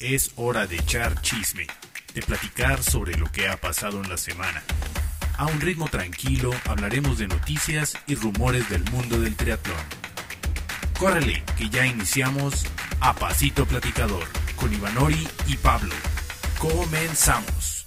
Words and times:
Es 0.00 0.30
hora 0.36 0.68
de 0.68 0.76
echar 0.76 1.20
chisme, 1.22 1.66
de 2.14 2.22
platicar 2.22 2.84
sobre 2.84 3.16
lo 3.16 3.26
que 3.32 3.48
ha 3.48 3.56
pasado 3.56 4.00
en 4.00 4.08
la 4.08 4.16
semana. 4.16 4.62
A 5.36 5.46
un 5.46 5.60
ritmo 5.60 5.88
tranquilo 5.88 6.52
hablaremos 6.68 7.18
de 7.18 7.26
noticias 7.26 7.98
y 8.06 8.14
rumores 8.14 8.68
del 8.68 8.84
mundo 8.92 9.20
del 9.20 9.34
triatlón. 9.34 9.76
Córrele, 11.00 11.42
que 11.56 11.68
ya 11.68 11.84
iniciamos 11.84 12.64
a 13.00 13.12
Pasito 13.12 13.66
Platicador 13.66 14.24
con 14.54 14.72
Ivanori 14.72 15.26
y 15.48 15.56
Pablo. 15.56 15.94
Comenzamos. 16.60 17.77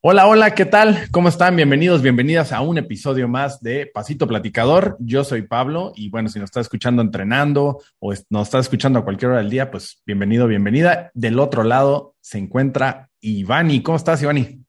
Hola, 0.00 0.28
hola, 0.28 0.54
¿qué 0.54 0.64
tal? 0.64 0.96
¿Cómo 1.10 1.28
están? 1.28 1.56
Bienvenidos, 1.56 2.02
bienvenidas 2.02 2.52
a 2.52 2.60
un 2.60 2.78
episodio 2.78 3.26
más 3.26 3.60
de 3.60 3.90
Pasito 3.92 4.28
Platicador. 4.28 4.96
Yo 5.00 5.24
soy 5.24 5.42
Pablo 5.42 5.90
y 5.96 6.08
bueno, 6.08 6.28
si 6.28 6.38
nos 6.38 6.46
está 6.46 6.60
escuchando 6.60 7.02
entrenando 7.02 7.80
o 7.98 8.14
nos 8.30 8.46
está 8.46 8.60
escuchando 8.60 9.00
a 9.00 9.04
cualquier 9.04 9.32
hora 9.32 9.40
del 9.40 9.50
día, 9.50 9.72
pues 9.72 10.00
bienvenido, 10.06 10.46
bienvenida. 10.46 11.10
Del 11.14 11.40
otro 11.40 11.64
lado 11.64 12.14
se 12.20 12.38
encuentra 12.38 13.08
Ivani. 13.20 13.82
¿Cómo 13.82 13.96
estás, 13.96 14.22
Ivani? 14.22 14.64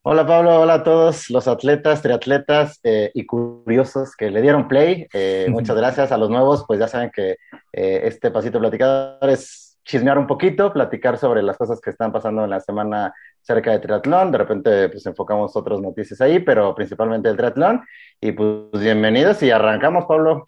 Hola 0.00 0.26
Pablo, 0.26 0.62
hola 0.62 0.74
a 0.74 0.82
todos 0.82 1.28
los 1.28 1.48
atletas, 1.48 2.00
triatletas 2.00 2.80
eh, 2.82 3.10
y 3.12 3.26
curiosos 3.26 4.16
que 4.16 4.30
le 4.30 4.40
dieron 4.40 4.68
play. 4.68 5.06
Eh, 5.12 5.48
muchas 5.50 5.76
gracias 5.76 6.12
a 6.12 6.16
los 6.16 6.30
nuevos, 6.30 6.64
pues 6.66 6.80
ya 6.80 6.88
saben 6.88 7.10
que 7.14 7.36
eh, 7.74 8.00
este 8.04 8.30
pasito 8.30 8.58
platicador 8.58 9.28
es 9.28 9.78
chismear 9.84 10.18
un 10.18 10.26
poquito, 10.26 10.72
platicar 10.72 11.18
sobre 11.18 11.42
las 11.42 11.58
cosas 11.58 11.80
que 11.80 11.90
están 11.90 12.10
pasando 12.12 12.44
en 12.44 12.50
la 12.50 12.60
semana 12.60 13.12
cerca 13.42 13.72
de 13.72 13.80
triatlón. 13.80 14.32
De 14.32 14.38
repente, 14.38 14.88
pues 14.88 15.04
enfocamos 15.06 15.54
otras 15.56 15.80
noticias 15.80 16.20
ahí, 16.20 16.38
pero 16.40 16.74
principalmente 16.74 17.28
el 17.28 17.36
triatlón. 17.36 17.82
Y 18.20 18.32
pues 18.32 18.80
bienvenidos 18.80 19.42
y 19.42 19.50
arrancamos, 19.50 20.06
Pablo. 20.06 20.44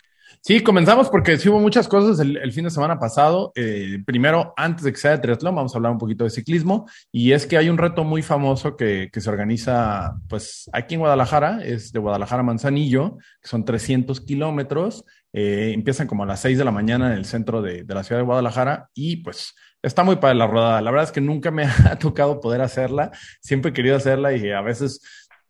Sí, 0.47 0.61
comenzamos 0.61 1.09
porque 1.09 1.39
sí 1.39 1.49
hubo 1.49 1.59
muchas 1.59 1.89
cosas 1.89 2.21
el, 2.21 2.53
fin 2.53 2.65
de 2.65 2.71
semana 2.71 2.99
pasado. 2.99 3.51
Eh, 3.55 4.03
primero, 4.05 4.53
antes 4.59 4.85
de 4.85 4.93
que 4.93 4.99
sea 4.99 5.13
de 5.13 5.19
triatlón, 5.19 5.55
vamos 5.55 5.75
a 5.75 5.79
hablar 5.79 5.93
un 5.93 5.97
poquito 5.97 6.25
de 6.25 6.29
ciclismo. 6.29 6.87
Y 7.11 7.33
es 7.33 7.47
que 7.47 7.57
hay 7.57 7.71
un 7.71 7.79
reto 7.79 8.05
muy 8.05 8.21
famoso 8.21 8.77
que, 8.77 9.09
que 9.11 9.23
se 9.23 9.31
organiza, 9.31 10.17
pues, 10.29 10.69
aquí 10.75 10.97
en 10.97 11.01
Guadalajara, 11.01 11.65
es 11.65 11.93
de 11.93 11.99
Guadalajara 11.99 12.41
a 12.41 12.45
Manzanillo, 12.45 13.17
que 13.41 13.49
son 13.49 13.65
300 13.65 14.21
kilómetros. 14.21 15.07
Eh, 15.33 15.73
empiezan 15.73 16.07
como 16.07 16.25
a 16.25 16.27
las 16.27 16.41
6 16.41 16.59
de 16.59 16.65
la 16.67 16.73
mañana 16.73 17.07
en 17.07 17.17
el 17.17 17.25
centro 17.25 17.63
de, 17.63 17.85
de 17.85 17.95
la 17.95 18.05
ciudad 18.05 18.21
de 18.21 18.27
Guadalajara 18.27 18.91
y 18.93 19.17
pues 19.17 19.55
está 19.85 20.03
muy 20.03 20.17
para 20.17 20.35
la 20.35 20.47
rodada. 20.47 20.81
La 20.81 20.91
verdad 20.91 21.07
es 21.07 21.13
que 21.13 21.21
nunca 21.21 21.51
me 21.51 21.65
ha 21.91 21.97
tocado 21.99 22.41
poder 22.41 22.61
hacerla. 22.61 23.13
Siempre 23.41 23.71
he 23.71 23.75
querido 23.75 23.97
hacerla 23.97 24.35
y 24.35 24.51
a 24.51 24.61
veces, 24.63 25.01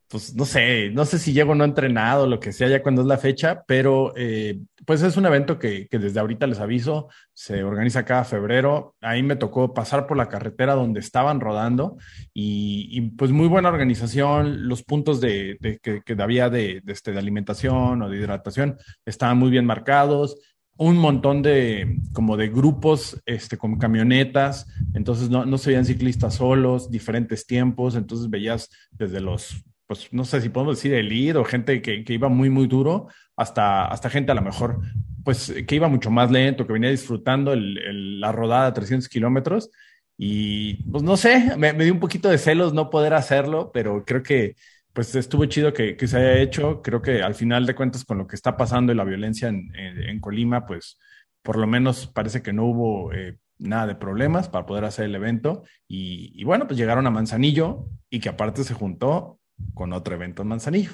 pues 0.08 0.34
no 0.34 0.44
sé, 0.44 0.90
no 0.90 1.04
sé 1.04 1.18
si 1.18 1.32
llego 1.32 1.54
no 1.54 1.64
entrenado, 1.64 2.26
lo 2.26 2.38
que 2.38 2.52
sea, 2.52 2.68
ya 2.68 2.82
cuando 2.82 3.02
es 3.02 3.08
la 3.08 3.18
fecha, 3.18 3.64
pero 3.66 4.12
eh, 4.16 4.60
pues 4.86 5.02
es 5.02 5.16
un 5.16 5.26
evento 5.26 5.58
que, 5.58 5.88
que, 5.88 5.98
desde 5.98 6.20
ahorita 6.20 6.46
les 6.46 6.60
aviso, 6.60 7.08
se 7.32 7.64
organiza 7.64 8.04
cada 8.04 8.24
febrero. 8.24 8.94
Ahí 9.00 9.22
me 9.22 9.36
tocó 9.36 9.72
pasar 9.74 10.06
por 10.06 10.16
la 10.16 10.28
carretera 10.28 10.74
donde 10.74 11.00
estaban 11.00 11.40
rodando 11.40 11.96
y, 12.32 13.00
pues 13.12 13.30
muy 13.30 13.48
buena 13.48 13.70
organización. 13.70 14.68
Los 14.68 14.82
puntos 14.82 15.20
de, 15.20 15.56
de 15.60 15.78
que, 15.78 16.02
que, 16.02 16.22
había 16.22 16.50
de, 16.50 16.80
de, 16.84 16.92
este, 16.92 17.12
de 17.12 17.18
alimentación 17.18 18.02
o 18.02 18.08
de 18.08 18.18
hidratación 18.18 18.76
estaban 19.04 19.38
muy 19.38 19.50
bien 19.50 19.66
marcados 19.66 20.36
un 20.76 20.96
montón 20.96 21.42
de 21.42 21.98
como 22.12 22.36
de 22.36 22.48
grupos 22.48 23.22
este, 23.26 23.56
con 23.56 23.78
camionetas, 23.78 24.66
entonces 24.92 25.30
no, 25.30 25.46
no 25.46 25.56
se 25.56 25.70
veían 25.70 25.84
ciclistas 25.84 26.34
solos, 26.34 26.90
diferentes 26.90 27.46
tiempos, 27.46 27.94
entonces 27.94 28.28
veías 28.28 28.70
desde 28.90 29.20
los, 29.20 29.64
pues 29.86 30.12
no 30.12 30.24
sé 30.24 30.40
si 30.40 30.48
podemos 30.48 30.76
decir 30.76 30.94
elite 30.94 31.38
o 31.38 31.44
gente 31.44 31.82
que, 31.82 32.04
que 32.04 32.12
iba 32.14 32.28
muy, 32.28 32.50
muy 32.50 32.66
duro, 32.66 33.08
hasta, 33.36 33.86
hasta 33.86 34.10
gente 34.10 34.32
a 34.32 34.34
lo 34.34 34.42
mejor, 34.42 34.80
pues 35.24 35.52
que 35.66 35.74
iba 35.74 35.88
mucho 35.88 36.10
más 36.10 36.30
lento, 36.30 36.66
que 36.66 36.72
venía 36.72 36.90
disfrutando 36.90 37.52
el, 37.52 37.78
el, 37.78 38.20
la 38.20 38.32
rodada 38.32 38.66
de 38.66 38.72
300 38.72 39.08
kilómetros. 39.08 39.70
Y 40.16 40.82
pues 40.90 41.02
no 41.02 41.16
sé, 41.16 41.56
me, 41.56 41.72
me 41.72 41.84
dio 41.84 41.92
un 41.92 42.00
poquito 42.00 42.28
de 42.28 42.38
celos 42.38 42.72
no 42.72 42.88
poder 42.90 43.14
hacerlo, 43.14 43.70
pero 43.72 44.04
creo 44.04 44.22
que 44.22 44.54
pues 44.92 45.14
estuvo 45.16 45.44
chido 45.46 45.72
que, 45.72 45.96
que, 45.96 46.06
se 46.06 46.18
haya 46.18 46.38
hecho. 46.38 46.80
Creo 46.82 47.02
que 47.02 47.22
al 47.22 47.34
final 47.34 47.66
de 47.66 47.74
cuentas, 47.74 48.04
con 48.04 48.18
lo 48.18 48.26
que 48.28 48.36
está 48.36 48.56
pasando 48.56 48.92
y 48.92 48.96
la 48.96 49.04
violencia 49.04 49.48
en, 49.48 49.74
en, 49.74 49.98
en 50.08 50.20
Colima, 50.20 50.66
pues 50.66 50.98
por 51.42 51.58
lo 51.58 51.66
menos 51.66 52.06
parece 52.06 52.42
que 52.42 52.52
no 52.52 52.64
hubo 52.64 53.12
eh, 53.12 53.36
nada 53.58 53.88
de 53.88 53.96
problemas 53.96 54.48
para 54.48 54.66
poder 54.66 54.84
hacer 54.84 55.06
el 55.06 55.14
evento. 55.16 55.64
Y, 55.88 56.32
y, 56.40 56.44
bueno, 56.44 56.66
pues 56.68 56.78
llegaron 56.78 57.06
a 57.08 57.10
Manzanillo 57.10 57.88
y 58.08 58.20
que 58.20 58.28
aparte 58.28 58.62
se 58.62 58.74
juntó 58.74 59.40
con 59.74 59.92
otro 59.92 60.14
evento 60.14 60.42
en 60.42 60.48
Manzanillo. 60.48 60.90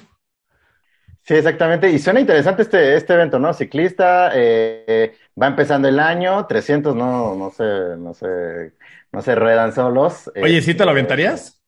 Sí, 1.23 1.35
exactamente. 1.35 1.89
Y 1.89 1.99
suena 1.99 2.19
interesante 2.19 2.63
este, 2.63 2.95
este 2.95 3.13
evento, 3.13 3.37
¿no? 3.37 3.53
Ciclista, 3.53 4.31
eh, 4.33 5.15
va 5.39 5.47
empezando 5.47 5.87
el 5.87 5.99
año, 5.99 6.47
300 6.47 6.95
no, 6.95 7.35
no 7.35 7.51
sé, 7.51 7.63
no 7.97 8.13
sé, 8.13 8.73
no 9.11 9.21
se 9.21 9.35
ruedan 9.35 9.73
solos. 9.73 10.31
Oye, 10.35 10.61
¿sí 10.61 10.73
te 10.73 10.83
lo 10.83 10.91
aventarías? 10.91 11.61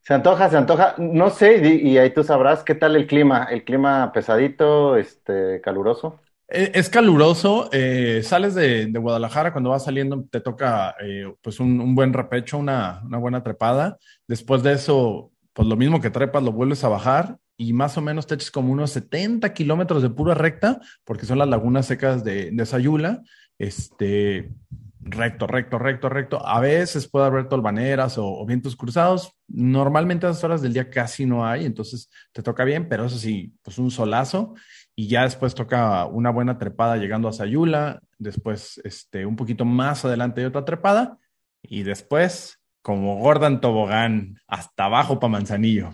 Se 0.00 0.14
antoja, 0.14 0.48
se 0.48 0.56
antoja. 0.56 0.94
No 0.96 1.28
sé, 1.28 1.58
y, 1.62 1.90
y, 1.90 1.98
ahí 1.98 2.10
tú 2.10 2.24
sabrás 2.24 2.64
qué 2.64 2.74
tal 2.74 2.96
el 2.96 3.06
clima. 3.06 3.44
El 3.50 3.62
clima 3.64 4.10
pesadito, 4.10 4.96
este, 4.96 5.60
caluroso. 5.60 6.22
Es 6.48 6.88
caluroso. 6.88 7.68
Eh, 7.72 8.22
sales 8.24 8.54
de, 8.54 8.86
de, 8.86 8.98
Guadalajara, 8.98 9.52
cuando 9.52 9.68
vas 9.68 9.84
saliendo 9.84 10.24
te 10.30 10.40
toca 10.40 10.96
eh, 10.98 11.30
pues 11.42 11.60
un, 11.60 11.78
un, 11.78 11.94
buen 11.94 12.14
repecho, 12.14 12.56
una, 12.56 13.02
una 13.04 13.18
buena 13.18 13.42
trepada. 13.42 13.98
Después 14.26 14.62
de 14.62 14.72
eso, 14.72 15.30
pues 15.58 15.66
lo 15.66 15.74
mismo 15.74 16.00
que 16.00 16.10
trepas, 16.10 16.40
lo 16.44 16.52
vuelves 16.52 16.84
a 16.84 16.88
bajar 16.88 17.36
y 17.56 17.72
más 17.72 17.98
o 17.98 18.00
menos 18.00 18.28
te 18.28 18.36
eches 18.36 18.52
como 18.52 18.72
unos 18.72 18.92
70 18.92 19.52
kilómetros 19.54 20.02
de 20.02 20.08
pura 20.08 20.32
recta, 20.32 20.80
porque 21.02 21.26
son 21.26 21.36
las 21.38 21.48
lagunas 21.48 21.84
secas 21.84 22.22
de, 22.22 22.54
Sayula. 22.64 23.24
Este, 23.58 24.52
recto, 25.00 25.48
recto, 25.48 25.80
recto, 25.80 26.08
recto. 26.08 26.46
A 26.46 26.60
veces 26.60 27.08
puede 27.08 27.26
haber 27.26 27.48
tolvaneras 27.48 28.18
o, 28.18 28.24
o, 28.24 28.46
vientos 28.46 28.76
cruzados. 28.76 29.32
Normalmente 29.48 30.28
a 30.28 30.30
esas 30.30 30.44
horas 30.44 30.62
del 30.62 30.74
día 30.74 30.90
casi 30.90 31.26
no 31.26 31.44
hay, 31.44 31.64
entonces 31.64 32.08
te 32.30 32.40
toca 32.40 32.62
bien, 32.62 32.88
pero 32.88 33.06
eso 33.06 33.18
sí, 33.18 33.52
pues 33.62 33.78
un 33.78 33.90
solazo. 33.90 34.54
Y 34.94 35.08
ya 35.08 35.24
después 35.24 35.56
toca 35.56 36.06
una 36.06 36.30
buena 36.30 36.56
trepada 36.56 36.98
llegando 36.98 37.26
a 37.26 37.32
Sayula, 37.32 38.00
después 38.16 38.80
este, 38.84 39.26
un 39.26 39.34
poquito 39.34 39.64
más 39.64 40.04
adelante 40.04 40.40
hay 40.40 40.46
otra 40.46 40.64
trepada, 40.64 41.18
y 41.62 41.82
después, 41.82 42.57
como 42.82 43.16
Gordon 43.16 43.60
Tobogán, 43.60 44.38
hasta 44.46 44.84
abajo 44.84 45.18
para 45.18 45.32
Manzanillo. 45.32 45.90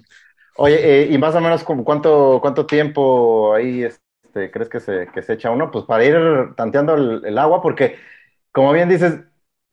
Oye, 0.56 1.02
eh, 1.02 1.08
y 1.10 1.18
más 1.18 1.34
o 1.34 1.40
menos 1.40 1.64
como 1.64 1.84
cuánto, 1.84 2.38
cuánto 2.40 2.66
tiempo 2.66 3.54
ahí 3.54 3.82
este, 3.82 4.50
crees 4.50 4.68
que 4.68 4.80
se, 4.80 5.08
que 5.12 5.22
se 5.22 5.32
echa 5.32 5.50
uno, 5.50 5.70
pues 5.70 5.84
para 5.84 6.04
ir 6.04 6.54
tanteando 6.56 6.94
el, 6.94 7.24
el 7.24 7.38
agua, 7.38 7.60
porque 7.60 7.96
como 8.52 8.72
bien 8.72 8.88
dices, 8.88 9.18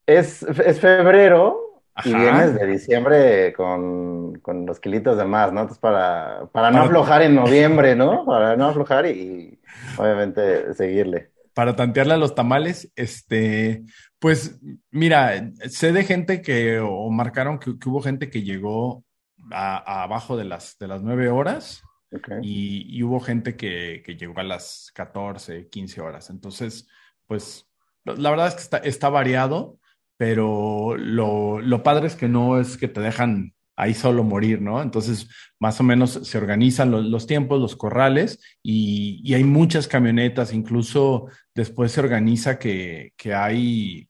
es, 0.08 0.42
es 0.44 0.80
febrero 0.80 1.84
Ajá. 1.94 2.10
y 2.10 2.14
vienes 2.16 2.56
de 2.56 2.66
diciembre 2.66 3.54
con, 3.54 4.40
con, 4.40 4.66
los 4.66 4.80
kilitos 4.80 5.18
de 5.18 5.26
más, 5.26 5.54
¿no? 5.54 5.62
Entonces, 5.62 5.80
para, 5.80 6.48
para 6.52 6.72
no 6.72 6.78
para... 6.78 6.86
aflojar 6.86 7.22
en 7.22 7.36
noviembre, 7.36 7.96
¿no? 7.96 8.26
Para 8.26 8.56
no 8.56 8.68
aflojar 8.68 9.06
y, 9.06 9.10
y, 9.10 9.60
obviamente 9.98 10.74
seguirle. 10.74 11.30
Para 11.62 11.76
tantearle 11.76 12.16
a 12.16 12.18
los 12.18 12.34
tamales, 12.34 12.92
este, 12.96 13.84
pues 14.18 14.60
mira, 14.90 15.52
sé 15.70 15.92
de 15.92 16.04
gente 16.04 16.42
que, 16.42 16.80
o 16.80 17.12
marcaron 17.12 17.60
que, 17.60 17.78
que 17.78 17.88
hubo 17.88 18.02
gente 18.02 18.32
que 18.32 18.42
llegó 18.42 19.06
a, 19.52 19.78
a, 19.78 20.02
abajo 20.02 20.36
de 20.38 20.46
las, 20.46 20.80
de 20.80 20.88
las 20.88 21.04
nueve 21.04 21.30
horas. 21.30 21.84
Okay. 22.12 22.40
Y, 22.42 22.98
y, 22.98 23.04
hubo 23.04 23.20
gente 23.20 23.56
que, 23.56 24.02
que 24.04 24.16
llegó 24.16 24.40
a 24.40 24.44
las 24.44 24.90
14, 24.96 25.70
15 25.70 26.02
horas. 26.02 26.32
Entonces, 26.32 26.88
pues 27.28 27.70
la 28.06 28.32
verdad 28.32 28.48
es 28.48 28.56
que 28.56 28.62
está, 28.62 28.78
está 28.78 29.10
variado, 29.10 29.78
pero 30.18 30.98
lo, 30.98 31.62
lo, 31.62 31.84
padre 31.84 32.08
es 32.08 32.16
que 32.16 32.28
no 32.28 32.60
es 32.60 32.76
que 32.76 32.88
te 32.88 33.02
dejan 33.02 33.54
ahí 33.82 33.96
solo 33.96 34.24
morir, 34.24 34.62
¿no? 34.62 34.80
Entonces, 34.80 35.28
más 35.60 35.80
o 35.80 35.84
menos 35.84 36.12
se 36.12 36.38
organizan 36.38 36.92
los, 36.92 37.26
tiempos, 37.26 37.60
los 37.60 37.76
corrales, 37.76 38.40
y, 38.62 39.22
y, 39.24 39.34
hay 39.34 39.44
muchas 39.44 39.88
camionetas, 39.88 40.54
incluso 40.54 41.26
después 41.56 41.92
se 41.92 42.00
organiza 42.00 42.60
que, 42.60 43.14
que 43.18 43.34
hay, 43.34 44.08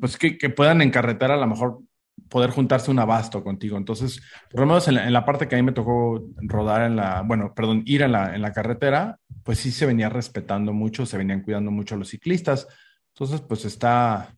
pues 0.00 0.16
que, 0.18 0.36
que, 0.36 0.50
puedan 0.50 0.82
encarretar 0.82 1.30
a 1.30 1.36
lo 1.36 1.46
mejor 1.46 1.78
poder 2.28 2.50
juntarse 2.50 2.90
un 2.90 2.98
abasto 2.98 3.44
contigo. 3.44 3.76
Entonces, 3.76 4.20
por 4.50 4.62
lo 4.62 4.66
menos 4.66 4.88
en 4.88 4.96
la, 4.96 5.06
en 5.06 5.12
la, 5.12 5.24
parte 5.24 5.46
que 5.46 5.54
a 5.54 5.58
mí 5.58 5.62
me 5.62 5.70
tocó 5.70 6.24
rodar 6.38 6.82
en 6.90 6.96
la, 6.96 7.22
bueno, 7.22 7.54
perdón, 7.54 7.84
ir 7.86 8.02
en 8.02 8.10
la, 8.10 8.34
en 8.34 8.42
la 8.42 8.52
carretera, 8.52 9.20
pues 9.44 9.60
sí 9.60 9.70
se 9.70 9.86
venía 9.86 10.08
respetando 10.08 10.72
mucho, 10.72 11.06
se 11.06 11.18
venían 11.18 11.42
cuidando 11.42 11.70
mucho 11.70 11.94
a 11.94 11.98
los 11.98 12.08
ciclistas. 12.08 12.66
Entonces, 13.14 13.42
pues 13.42 13.64
está, 13.64 14.34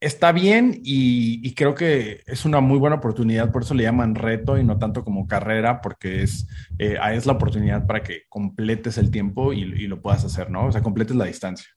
está 0.00 0.32
bien 0.32 0.80
y, 0.84 1.46
y, 1.46 1.54
creo 1.54 1.74
que 1.74 2.22
es 2.26 2.44
una 2.44 2.60
muy 2.60 2.78
buena 2.78 2.96
oportunidad, 2.96 3.52
por 3.52 3.62
eso 3.62 3.74
le 3.74 3.82
llaman 3.82 4.14
reto 4.14 4.56
y 4.56 4.64
no 4.64 4.78
tanto 4.78 5.04
como 5.04 5.26
carrera, 5.26 5.80
porque 5.82 6.22
es, 6.22 6.48
eh, 6.78 6.96
es 7.12 7.26
la 7.26 7.34
oportunidad 7.34 7.86
para 7.86 8.02
que 8.02 8.22
completes 8.28 8.96
el 8.98 9.10
tiempo 9.10 9.52
y, 9.52 9.62
y, 9.62 9.86
lo 9.86 10.00
puedas 10.00 10.24
hacer, 10.24 10.50
¿no? 10.50 10.66
O 10.66 10.72
sea, 10.72 10.82
completes 10.82 11.16
la 11.16 11.26
distancia. 11.26 11.68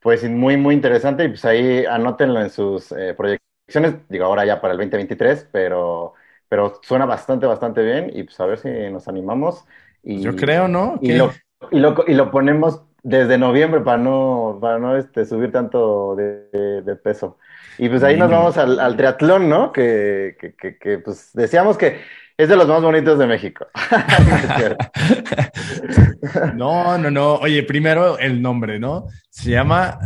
Pues 0.00 0.28
muy, 0.28 0.56
muy 0.56 0.74
interesante 0.74 1.24
y 1.24 1.28
pues 1.28 1.44
ahí 1.44 1.84
anótenlo 1.84 2.40
en 2.40 2.50
sus 2.50 2.92
eh, 2.92 3.14
proyecciones, 3.14 3.96
digo 4.08 4.26
ahora 4.26 4.44
ya 4.44 4.60
para 4.60 4.72
el 4.72 4.78
2023, 4.78 5.48
pero, 5.50 6.14
pero 6.48 6.80
suena 6.82 7.06
bastante, 7.06 7.46
bastante 7.46 7.82
bien 7.82 8.10
y 8.14 8.24
pues 8.24 8.38
a 8.40 8.46
ver 8.46 8.58
si 8.58 8.68
nos 8.92 9.08
animamos. 9.08 9.64
Y, 10.02 10.20
Yo 10.20 10.36
creo, 10.36 10.68
¿no? 10.68 10.98
Y 11.00 11.12
lo, 11.14 11.32
y, 11.70 11.78
lo, 11.78 12.04
y 12.06 12.14
lo 12.14 12.30
ponemos 12.30 12.82
desde 13.06 13.38
noviembre 13.38 13.82
para 13.82 13.98
no, 13.98 14.58
para 14.60 14.80
no 14.80 14.96
este, 14.96 15.24
subir 15.24 15.52
tanto 15.52 16.16
de, 16.16 16.96
peso. 16.96 17.38
Y 17.78 17.88
pues 17.88 18.02
ahí 18.02 18.16
nos 18.16 18.28
vamos 18.28 18.58
al, 18.58 18.96
triatlón, 18.96 19.48
¿no? 19.48 19.70
Que, 19.70 20.36
que, 20.40 20.76
que, 20.76 20.98
pues 20.98 21.30
decíamos 21.32 21.78
que 21.78 22.00
es 22.36 22.48
de 22.48 22.56
los 22.56 22.66
más 22.66 22.82
bonitos 22.82 23.16
de 23.16 23.28
México. 23.28 23.68
no, 26.56 26.98
no, 26.98 27.12
no. 27.12 27.34
Oye, 27.34 27.62
primero 27.62 28.18
el 28.18 28.42
nombre, 28.42 28.80
¿no? 28.80 29.06
Se 29.30 29.50
llama, 29.50 30.00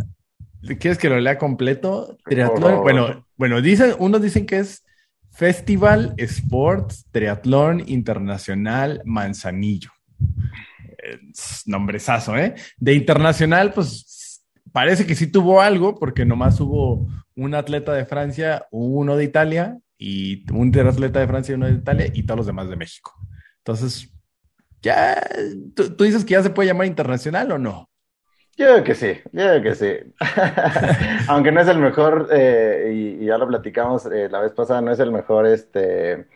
¿quieres 0.78 0.98
que 0.98 1.08
lo 1.08 1.18
lea 1.18 1.38
completo? 1.38 2.18
Triatlón. 2.26 2.82
Bueno, 2.82 3.24
bueno, 3.36 3.62
dicen, 3.62 3.94
unos 3.98 4.20
dicen 4.20 4.44
que 4.44 4.58
es 4.58 4.84
Festival 5.30 6.12
Sports 6.18 7.06
Triatlón 7.10 7.82
Internacional 7.86 9.00
Manzanillo. 9.06 9.90
Nombrezazo, 11.66 12.36
¿eh? 12.36 12.54
De 12.78 12.94
internacional, 12.94 13.72
pues 13.72 14.44
parece 14.72 15.06
que 15.06 15.14
sí 15.14 15.26
tuvo 15.26 15.60
algo, 15.60 15.98
porque 15.98 16.24
nomás 16.24 16.60
hubo 16.60 17.06
un 17.36 17.54
atleta 17.54 17.92
de 17.92 18.04
Francia, 18.04 18.66
uno 18.70 19.16
de 19.16 19.24
Italia, 19.24 19.78
y 19.98 20.50
un 20.52 20.76
atleta 20.78 21.20
de 21.20 21.26
Francia 21.26 21.52
y 21.52 21.56
uno 21.56 21.66
de 21.66 21.72
Italia, 21.72 22.06
y 22.12 22.22
todos 22.22 22.38
los 22.38 22.46
demás 22.46 22.68
de 22.68 22.76
México. 22.76 23.12
Entonces, 23.58 24.12
ya, 24.82 25.20
¿tú, 25.74 26.04
dices 26.04 26.24
que 26.24 26.32
ya 26.32 26.42
se 26.42 26.50
puede 26.50 26.68
llamar 26.68 26.86
internacional 26.86 27.52
o 27.52 27.58
no? 27.58 27.90
Yo 28.56 28.66
creo 28.66 28.84
que 28.84 28.94
sí, 28.94 29.20
yo 29.32 29.42
creo 29.42 29.62
que 29.62 29.74
sí. 29.74 29.92
Aunque 31.28 31.52
no 31.52 31.60
es 31.60 31.68
el 31.68 31.78
mejor, 31.78 32.28
eh, 32.32 33.18
y, 33.20 33.26
ya 33.26 33.38
lo 33.38 33.46
platicamos 33.48 34.06
eh, 34.06 34.28
la 34.30 34.40
vez 34.40 34.52
pasada, 34.52 34.80
no 34.80 34.90
es 34.90 34.98
el 34.98 35.12
mejor 35.12 35.46
este, 35.46 36.26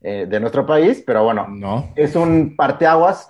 eh, 0.00 0.26
de 0.28 0.40
nuestro 0.40 0.66
país, 0.66 1.02
pero 1.04 1.24
bueno, 1.24 1.46
no. 1.48 1.92
es 1.96 2.14
un 2.14 2.56
parteaguas 2.56 3.28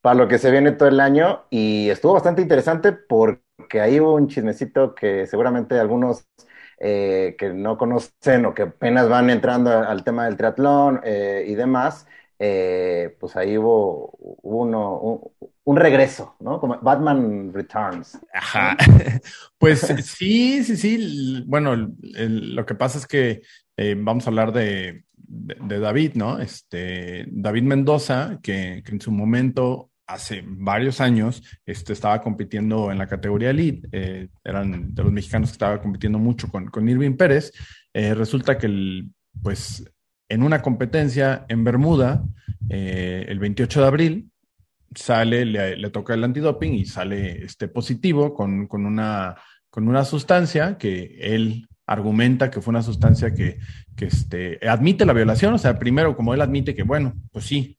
para 0.00 0.14
lo 0.14 0.28
que 0.28 0.38
se 0.38 0.50
viene 0.50 0.72
todo 0.72 0.88
el 0.88 1.00
año 1.00 1.44
y 1.50 1.90
estuvo 1.90 2.14
bastante 2.14 2.42
interesante 2.42 2.92
porque 2.92 3.80
ahí 3.80 4.00
hubo 4.00 4.14
un 4.14 4.28
chismecito 4.28 4.94
que 4.94 5.26
seguramente 5.26 5.78
algunos 5.78 6.26
que 6.78 7.52
no 7.54 7.76
conocen 7.76 8.46
o 8.46 8.54
que 8.54 8.62
apenas 8.62 9.06
van 9.06 9.28
entrando 9.28 9.70
al 9.70 10.02
tema 10.02 10.24
del 10.24 10.38
triatlón 10.38 11.02
y 11.04 11.54
demás, 11.54 12.06
pues 12.38 13.36
ahí 13.36 13.58
hubo, 13.58 14.16
uno, 14.40 15.32
un 15.64 15.76
regreso, 15.76 16.34
¿no? 16.40 16.58
Como 16.58 16.78
Batman 16.80 17.52
Returns. 17.52 18.18
Ajá. 18.32 18.76
Pues 19.58 19.80
sí, 19.80 20.64
sí, 20.64 20.76
sí. 20.76 21.44
Bueno, 21.46 21.76
lo 22.00 22.64
que 22.64 22.74
pasa 22.74 22.96
es 22.96 23.06
que 23.06 23.42
eh, 23.76 23.94
vamos 23.96 24.26
a 24.26 24.30
hablar 24.30 24.52
de, 24.52 25.04
David, 25.16 26.12
¿no? 26.14 26.40
Este, 26.40 27.26
David 27.28 27.62
Mendoza, 27.64 28.38
que, 28.42 28.82
en 28.84 29.00
su 29.00 29.12
momento, 29.12 29.89
hace 30.12 30.42
varios 30.46 31.00
años, 31.00 31.42
este, 31.64 31.92
estaba 31.92 32.20
compitiendo 32.20 32.90
en 32.90 32.98
la 32.98 33.06
categoría 33.06 33.50
Elite, 33.50 33.88
eh, 33.92 34.28
eran 34.44 34.94
de 34.94 35.02
los 35.02 35.12
mexicanos 35.12 35.50
que 35.50 35.54
estaba 35.54 35.80
compitiendo 35.80 36.18
mucho 36.18 36.48
con, 36.48 36.66
con 36.66 36.88
Irving 36.88 37.16
Pérez. 37.16 37.52
Eh, 37.92 38.14
resulta 38.14 38.58
que, 38.58 38.66
el, 38.66 39.10
pues, 39.42 39.84
en 40.28 40.42
una 40.42 40.62
competencia 40.62 41.44
en 41.48 41.64
Bermuda, 41.64 42.24
el 42.68 43.38
28 43.40 43.80
de 43.80 43.86
abril, 43.86 44.30
sale, 44.94 45.44
le, 45.44 45.90
toca 45.90 46.14
el 46.14 46.24
antidoping 46.24 46.74
y 46.74 46.84
sale 46.84 47.44
este 47.44 47.68
positivo 47.68 48.34
con, 48.34 48.68
una, 48.70 49.36
con 49.70 49.88
una 49.88 50.04
sustancia 50.04 50.78
que 50.78 51.16
él 51.20 51.66
argumenta 51.86 52.50
que 52.50 52.60
fue 52.60 52.70
una 52.70 52.82
sustancia 52.82 53.34
que, 53.34 53.58
este, 53.96 54.58
admite 54.66 55.04
la 55.04 55.12
violación. 55.12 55.54
O 55.54 55.58
sea, 55.58 55.78
primero, 55.78 56.16
como 56.16 56.32
él 56.32 56.40
admite 56.40 56.74
que, 56.74 56.84
bueno, 56.84 57.14
pues 57.32 57.44
sí, 57.44 57.78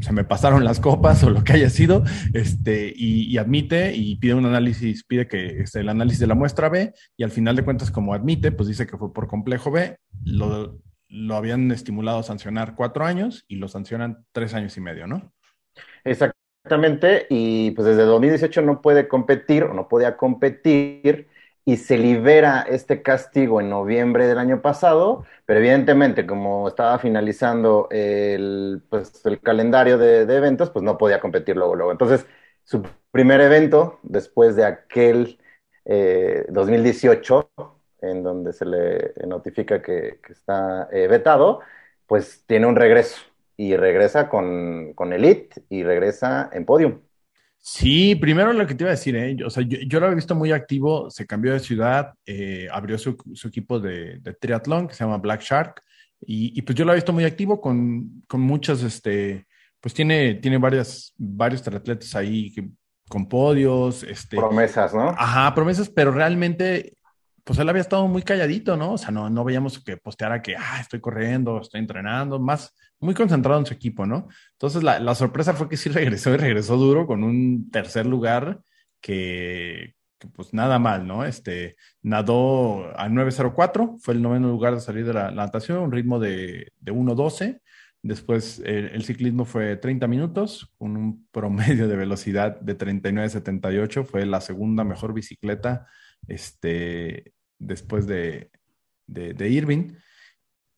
se 0.00 0.12
me 0.12 0.24
pasaron 0.24 0.64
las 0.64 0.80
copas 0.80 1.22
o 1.24 1.30
lo 1.30 1.44
que 1.44 1.54
haya 1.54 1.70
sido, 1.70 2.04
este, 2.32 2.92
y, 2.94 3.36
admite 3.38 3.94
y 3.94 4.16
pide 4.16 4.34
un 4.34 4.46
análisis, 4.46 5.04
pide 5.04 5.26
que 5.26 5.60
este, 5.62 5.80
el 5.80 5.88
análisis 5.88 6.20
de 6.20 6.26
la 6.26 6.34
muestra 6.34 6.68
B, 6.68 6.92
y 7.16 7.24
al 7.24 7.30
final 7.30 7.56
de 7.56 7.64
cuentas, 7.64 7.90
como 7.90 8.14
admite, 8.14 8.52
pues 8.52 8.68
dice 8.68 8.86
que 8.86 8.96
fue 8.96 9.12
por 9.12 9.28
complejo 9.28 9.70
B, 9.70 9.96
lo, 10.24 10.78
lo 11.08 11.36
habían 11.36 11.70
estimulado 11.70 12.18
a 12.18 12.22
sancionar 12.22 12.74
cuatro 12.74 13.04
años 13.04 13.44
y 13.48 13.56
lo 13.56 13.68
sancionan 13.68 14.24
tres 14.32 14.54
años 14.54 14.76
y 14.76 14.80
medio, 14.80 15.06
¿no? 15.06 15.32
Exactamente, 16.04 17.26
y 17.30 17.72
pues 17.72 17.86
desde 17.86 18.02
2018 18.02 18.62
no 18.62 18.80
puede 18.82 19.08
competir 19.08 19.64
o 19.64 19.74
no 19.74 19.88
podía 19.88 20.16
competir 20.16 21.28
y 21.64 21.76
se 21.76 21.98
libera 21.98 22.62
este 22.62 23.02
castigo 23.02 23.60
en 23.60 23.70
noviembre 23.70 24.26
del 24.26 24.38
año 24.38 24.62
pasado, 24.62 25.24
pero 25.46 25.60
evidentemente 25.60 26.26
como 26.26 26.68
estaba 26.68 26.98
finalizando 26.98 27.88
el, 27.90 28.82
pues, 28.88 29.24
el 29.26 29.40
calendario 29.40 29.98
de, 29.98 30.22
eventos, 30.22 30.70
pues 30.70 30.84
no 30.84 30.98
podía 30.98 31.20
competir 31.20 31.56
luego, 31.56 31.76
luego. 31.76 31.92
Entonces, 31.92 32.26
su 32.64 32.82
primer 33.10 33.40
evento, 33.40 34.00
después 34.02 34.56
de 34.56 34.64
aquel 34.64 35.38
2018, 35.84 37.50
eh, 37.58 38.10
en 38.10 38.22
donde 38.22 38.52
se 38.52 38.64
le 38.64 39.12
notifica 39.26 39.82
que, 39.82 40.20
está 40.28 40.88
eh, 40.92 41.08
vetado, 41.08 41.60
pues 42.06 42.44
tiene 42.46 42.66
un 42.66 42.76
regreso 42.76 43.20
y 43.56 43.76
regresa 43.76 44.28
con, 44.28 44.94
con 44.94 45.12
Elite 45.12 45.62
y 45.68 45.82
regresa 45.84 46.50
en 46.52 46.64
podium. 46.64 47.00
Sí, 47.62 48.14
primero 48.14 48.52
lo 48.54 48.66
que 48.66 48.74
te 48.74 48.84
iba 48.84 48.90
a 48.90 48.96
decir, 48.96 49.14
¿eh? 49.16 49.36
o 49.44 49.50
sea, 49.50 49.62
yo, 49.62 50.00
lo 50.00 50.10
he 50.10 50.14
visto 50.14 50.34
muy 50.34 50.50
activo, 50.50 51.10
se 51.10 51.26
cambió 51.26 51.52
de 51.52 51.60
ciudad, 51.60 52.14
eh, 52.24 52.68
abrió 52.72 52.96
su, 52.96 53.16
equipo 53.44 53.78
de, 53.78 54.18
triatlón 54.40 54.88
que 54.88 54.94
se 54.94 55.04
llama 55.04 55.18
Black 55.18 55.42
Shark 55.42 55.82
y, 56.22 56.60
pues 56.62 56.74
yo 56.76 56.84
lo 56.86 56.92
he 56.92 56.96
visto 56.96 57.12
muy 57.12 57.24
activo 57.24 57.60
con, 57.60 58.22
con 58.26 58.40
muchas, 58.40 58.82
este, 58.82 59.46
pues 59.78 59.94
tiene, 59.94 60.34
tiene 60.36 60.56
varias, 60.56 61.12
varios 61.18 61.62
triatletas 61.62 62.14
ahí 62.14 62.54
con 63.08 63.28
podios, 63.28 64.04
este. 64.04 64.36
Promesas, 64.36 64.94
¿no? 64.94 65.10
Ajá, 65.10 65.54
promesas, 65.54 65.90
pero 65.90 66.12
realmente 66.12 66.96
pues 67.44 67.58
él 67.58 67.68
había 67.68 67.82
estado 67.82 68.06
muy 68.06 68.22
calladito, 68.22 68.76
¿no? 68.76 68.92
O 68.92 68.98
sea, 68.98 69.10
no, 69.10 69.28
no 69.28 69.44
veíamos 69.44 69.82
que 69.82 69.96
posteara 69.96 70.40
que, 70.40 70.56
ah, 70.56 70.78
estoy 70.80 71.00
corriendo, 71.00 71.60
estoy 71.60 71.80
entrenando, 71.80 72.38
más 72.38 72.72
muy 73.00 73.14
concentrado 73.14 73.58
en 73.58 73.66
su 73.66 73.74
equipo, 73.74 74.06
¿no? 74.06 74.28
Entonces 74.52 74.82
la, 74.82 75.14
sorpresa 75.14 75.54
fue 75.54 75.68
que 75.68 75.76
sí 75.76 75.88
regresó 75.90 76.32
y 76.32 76.36
regresó 76.36 76.76
duro 76.76 77.06
con 77.06 77.24
un 77.24 77.70
tercer 77.70 78.06
lugar 78.06 78.60
que, 79.00 79.94
pues 80.34 80.52
nada 80.52 80.78
mal, 80.78 81.06
¿no? 81.06 81.24
Este, 81.24 81.76
nadó 82.02 82.86
a 82.98 83.08
9.04, 83.08 83.98
fue 84.00 84.14
el 84.14 84.22
noveno 84.22 84.48
lugar 84.48 84.74
de 84.74 84.80
salir 84.80 85.06
de 85.06 85.14
la, 85.14 85.30
natación, 85.30 85.78
un 85.78 85.92
ritmo 85.92 86.18
de, 86.18 86.72
de 86.80 86.92
1.12. 86.92 87.60
Después 88.02 88.62
el, 88.64 89.04
ciclismo 89.04 89.44
fue 89.44 89.76
30 89.76 90.06
minutos 90.06 90.72
con 90.78 90.96
un 90.96 91.26
promedio 91.32 91.86
de 91.88 91.96
velocidad 91.96 92.58
de 92.60 92.76
39.78. 92.76 94.06
Fue 94.06 94.24
la 94.24 94.40
segunda 94.40 94.84
mejor 94.84 95.12
bicicleta 95.12 95.86
este, 96.26 97.34
después 97.58 98.06
de, 98.06 98.50
de, 99.06 99.48
Irving. 99.48 99.92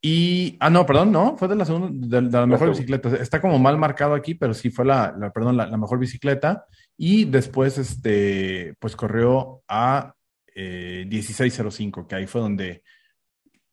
Y, 0.04 0.56
ah, 0.58 0.68
no, 0.68 0.84
perdón, 0.84 1.12
no, 1.12 1.36
fue 1.36 1.46
de 1.46 1.54
la 1.54 1.64
segunda, 1.64 2.18
de, 2.20 2.28
la 2.28 2.44
mejor 2.44 2.70
bicicleta. 2.70 3.08
Está 3.16 3.40
como 3.40 3.60
mal 3.60 3.78
marcado 3.78 4.14
aquí, 4.14 4.34
pero 4.34 4.52
sí 4.52 4.68
fue 4.68 4.84
la, 4.84 5.14
perdón, 5.32 5.56
la, 5.56 5.76
mejor 5.76 6.00
bicicleta. 6.00 6.66
Y 6.96 7.24
después, 7.26 7.78
este, 7.78 8.74
pues 8.80 8.96
corrió 8.96 9.62
a 9.68 10.12
eh, 10.56 11.06
16.05, 11.08 12.08
que 12.08 12.16
ahí 12.16 12.26
fue 12.26 12.40
donde 12.40 12.82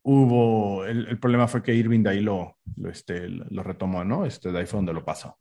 hubo, 0.04 0.86
el, 0.86 1.20
problema 1.20 1.48
fue 1.48 1.64
que 1.64 1.74
Irving 1.74 2.04
de 2.04 2.10
ahí 2.12 2.22
lo, 2.22 2.58
lo, 2.76 2.90
este, 2.92 3.28
lo 3.28 3.64
retomó, 3.64 4.04
¿no? 4.04 4.24
Este, 4.24 4.52
de 4.52 4.60
ahí 4.60 4.66
fue 4.68 4.78
donde 4.78 4.94
lo 4.94 5.04
pasó. 5.04 5.36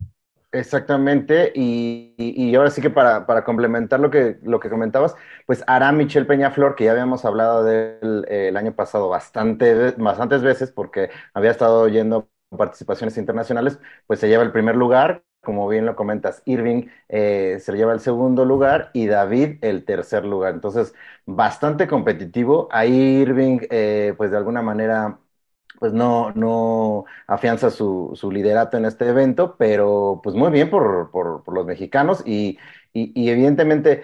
Exactamente, 0.50 1.52
y, 1.55 2.55
ahora 2.57 2.71
sí 2.71 2.81
que 2.81 2.88
para, 2.88 3.26
complementar 3.45 4.00
lo 4.00 4.11
que, 4.11 4.38
lo 4.43 4.61
que 4.61 4.71
comentabas, 4.71 5.14
pues 5.47 5.62
hará 5.67 5.93
Michelle 5.93 6.25
Peñaflor, 6.25 6.75
que 6.75 6.85
ya 6.85 6.93
habíamos 6.93 7.26
hablado 7.26 7.64
del 7.64 8.25
el 8.31 8.57
año 8.57 8.73
pasado 8.75 9.11
bastante, 9.11 9.90
bastantes 9.99 10.40
veces, 10.43 10.73
porque 10.73 11.11
había 11.35 11.50
estado 11.50 11.87
yendo 11.88 12.31
participaciones 12.57 13.19
internacionales, 13.19 13.78
pues 14.07 14.21
se 14.21 14.28
lleva 14.28 14.43
el 14.43 14.50
primer 14.52 14.75
lugar, 14.75 15.23
como 15.43 15.69
bien 15.69 15.85
lo 15.85 15.95
comentas, 15.95 16.43
Irving 16.47 16.88
eh, 17.11 17.59
se 17.61 17.73
lleva 17.75 17.93
el 17.93 18.00
segundo 18.00 18.47
lugar 18.47 18.90
y 18.95 19.07
David 19.07 19.59
el 19.61 19.85
tercer 19.85 20.25
lugar. 20.25 20.55
Entonces, 20.55 20.95
bastante 21.26 21.87
competitivo. 21.87 22.69
Ahí 22.73 22.93
Irving, 23.21 23.59
eh, 23.71 24.14
pues 24.17 24.31
de 24.31 24.38
alguna 24.38 24.62
manera 24.62 25.19
pues 25.78 25.92
no, 25.92 26.32
no 26.35 27.04
afianza 27.26 27.70
su, 27.70 28.12
su, 28.14 28.30
liderato 28.30 28.76
en 28.76 28.85
este 28.85 29.08
evento, 29.08 29.56
pero 29.58 30.20
pues 30.23 30.35
muy 30.35 30.50
bien 30.50 30.70
por, 30.70 31.11
por, 31.11 31.42
los 31.52 31.66
mexicanos 31.66 32.23
y, 32.26 32.58
y, 32.92 33.30
evidentemente 33.30 34.02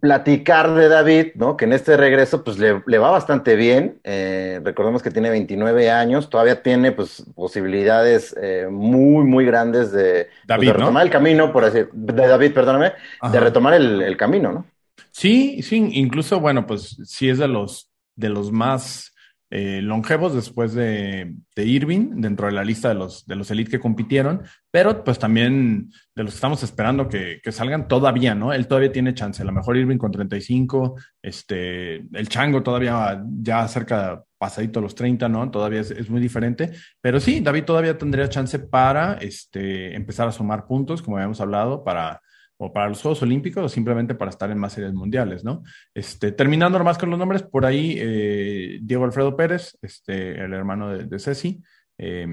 platicar 0.00 0.74
de 0.74 0.88
David, 0.88 1.32
¿no? 1.34 1.56
Que 1.56 1.66
en 1.66 1.74
este 1.74 1.96
regreso 1.96 2.42
pues 2.42 2.58
le, 2.58 2.72
va 2.72 3.10
bastante 3.10 3.56
bien, 3.56 4.00
eh, 4.04 4.60
recordemos 4.64 5.02
que 5.02 5.10
tiene 5.10 5.30
29 5.30 5.90
años, 5.90 6.30
todavía 6.30 6.62
tiene 6.62 6.92
pues 6.92 7.24
posibilidades 7.34 8.34
eh, 8.40 8.66
muy, 8.70 9.24
muy 9.24 9.44
grandes 9.44 9.92
de, 9.92 10.28
pues, 10.46 10.60
retomar 10.60 11.04
el 11.04 11.10
camino, 11.10 11.52
por 11.52 11.64
decir, 11.64 11.90
de 11.92 12.26
David, 12.26 12.52
perdóname, 12.52 12.92
de 13.30 13.40
retomar 13.40 13.74
el, 13.74 14.02
el 14.02 14.16
camino, 14.16 14.52
¿no? 14.52 14.66
Sí, 15.10 15.62
sí, 15.62 15.90
incluso, 15.92 16.40
bueno, 16.40 16.66
pues 16.66 16.96
sí 17.04 17.28
es 17.28 17.38
de 17.38 17.48
los, 17.48 17.90
de 18.16 18.30
los 18.30 18.50
más 18.50 19.11
eh, 19.54 19.82
longevos 19.82 20.34
después 20.34 20.72
de, 20.72 21.34
Irving, 21.56 22.22
dentro 22.22 22.46
de 22.46 22.54
la 22.54 22.64
lista 22.64 22.88
de 22.88 22.94
los, 22.94 23.26
de 23.26 23.36
los 23.36 23.50
elite 23.50 23.72
que 23.72 23.80
compitieron, 23.80 24.44
pero 24.70 25.04
pues 25.04 25.18
también 25.18 25.90
de 26.14 26.22
los 26.22 26.32
que 26.32 26.36
estamos 26.36 26.62
esperando 26.62 27.06
que, 27.06 27.38
que, 27.44 27.52
salgan 27.52 27.86
todavía, 27.86 28.34
¿no? 28.34 28.54
Él 28.54 28.66
todavía 28.66 28.90
tiene 28.90 29.12
chance, 29.12 29.42
a 29.42 29.44
lo 29.44 29.52
mejor 29.52 29.76
Irving 29.76 29.98
con 29.98 30.10
35, 30.10 30.96
este, 31.20 31.96
el 31.96 32.28
Chango 32.30 32.62
todavía 32.62 33.22
ya 33.42 33.68
cerca, 33.68 34.24
pasadito 34.38 34.78
a 34.78 34.82
los 34.82 34.94
30, 34.94 35.28
¿no? 35.28 35.50
Todavía 35.50 35.80
es, 35.80 35.90
es, 35.90 36.08
muy 36.08 36.22
diferente, 36.22 36.72
pero 37.02 37.20
sí, 37.20 37.40
David 37.40 37.64
todavía 37.64 37.98
tendría 37.98 38.30
chance 38.30 38.58
para 38.58 39.18
este, 39.20 39.94
empezar 39.94 40.26
a 40.28 40.32
sumar 40.32 40.66
puntos, 40.66 41.02
como 41.02 41.18
habíamos 41.18 41.42
hablado, 41.42 41.84
para 41.84 42.22
o 42.64 42.72
para 42.72 42.88
los 42.88 43.02
Juegos 43.02 43.20
Olímpicos 43.22 43.64
o 43.64 43.68
simplemente 43.68 44.14
para 44.14 44.30
estar 44.30 44.48
en 44.52 44.56
más 44.58 44.74
series 44.74 44.94
mundiales, 44.94 45.42
¿no? 45.42 45.64
Este, 45.94 46.30
terminando 46.30 46.78
nomás 46.78 46.96
con 46.96 47.10
los 47.10 47.18
nombres, 47.18 47.42
por 47.42 47.66
ahí 47.66 47.96
eh, 47.98 48.78
Diego 48.80 49.04
Alfredo 49.04 49.36
Pérez, 49.36 49.76
este, 49.82 50.40
el 50.40 50.52
hermano 50.52 50.88
de, 50.90 51.06
de 51.06 51.18
Ceci, 51.18 51.60
eh, 51.98 52.28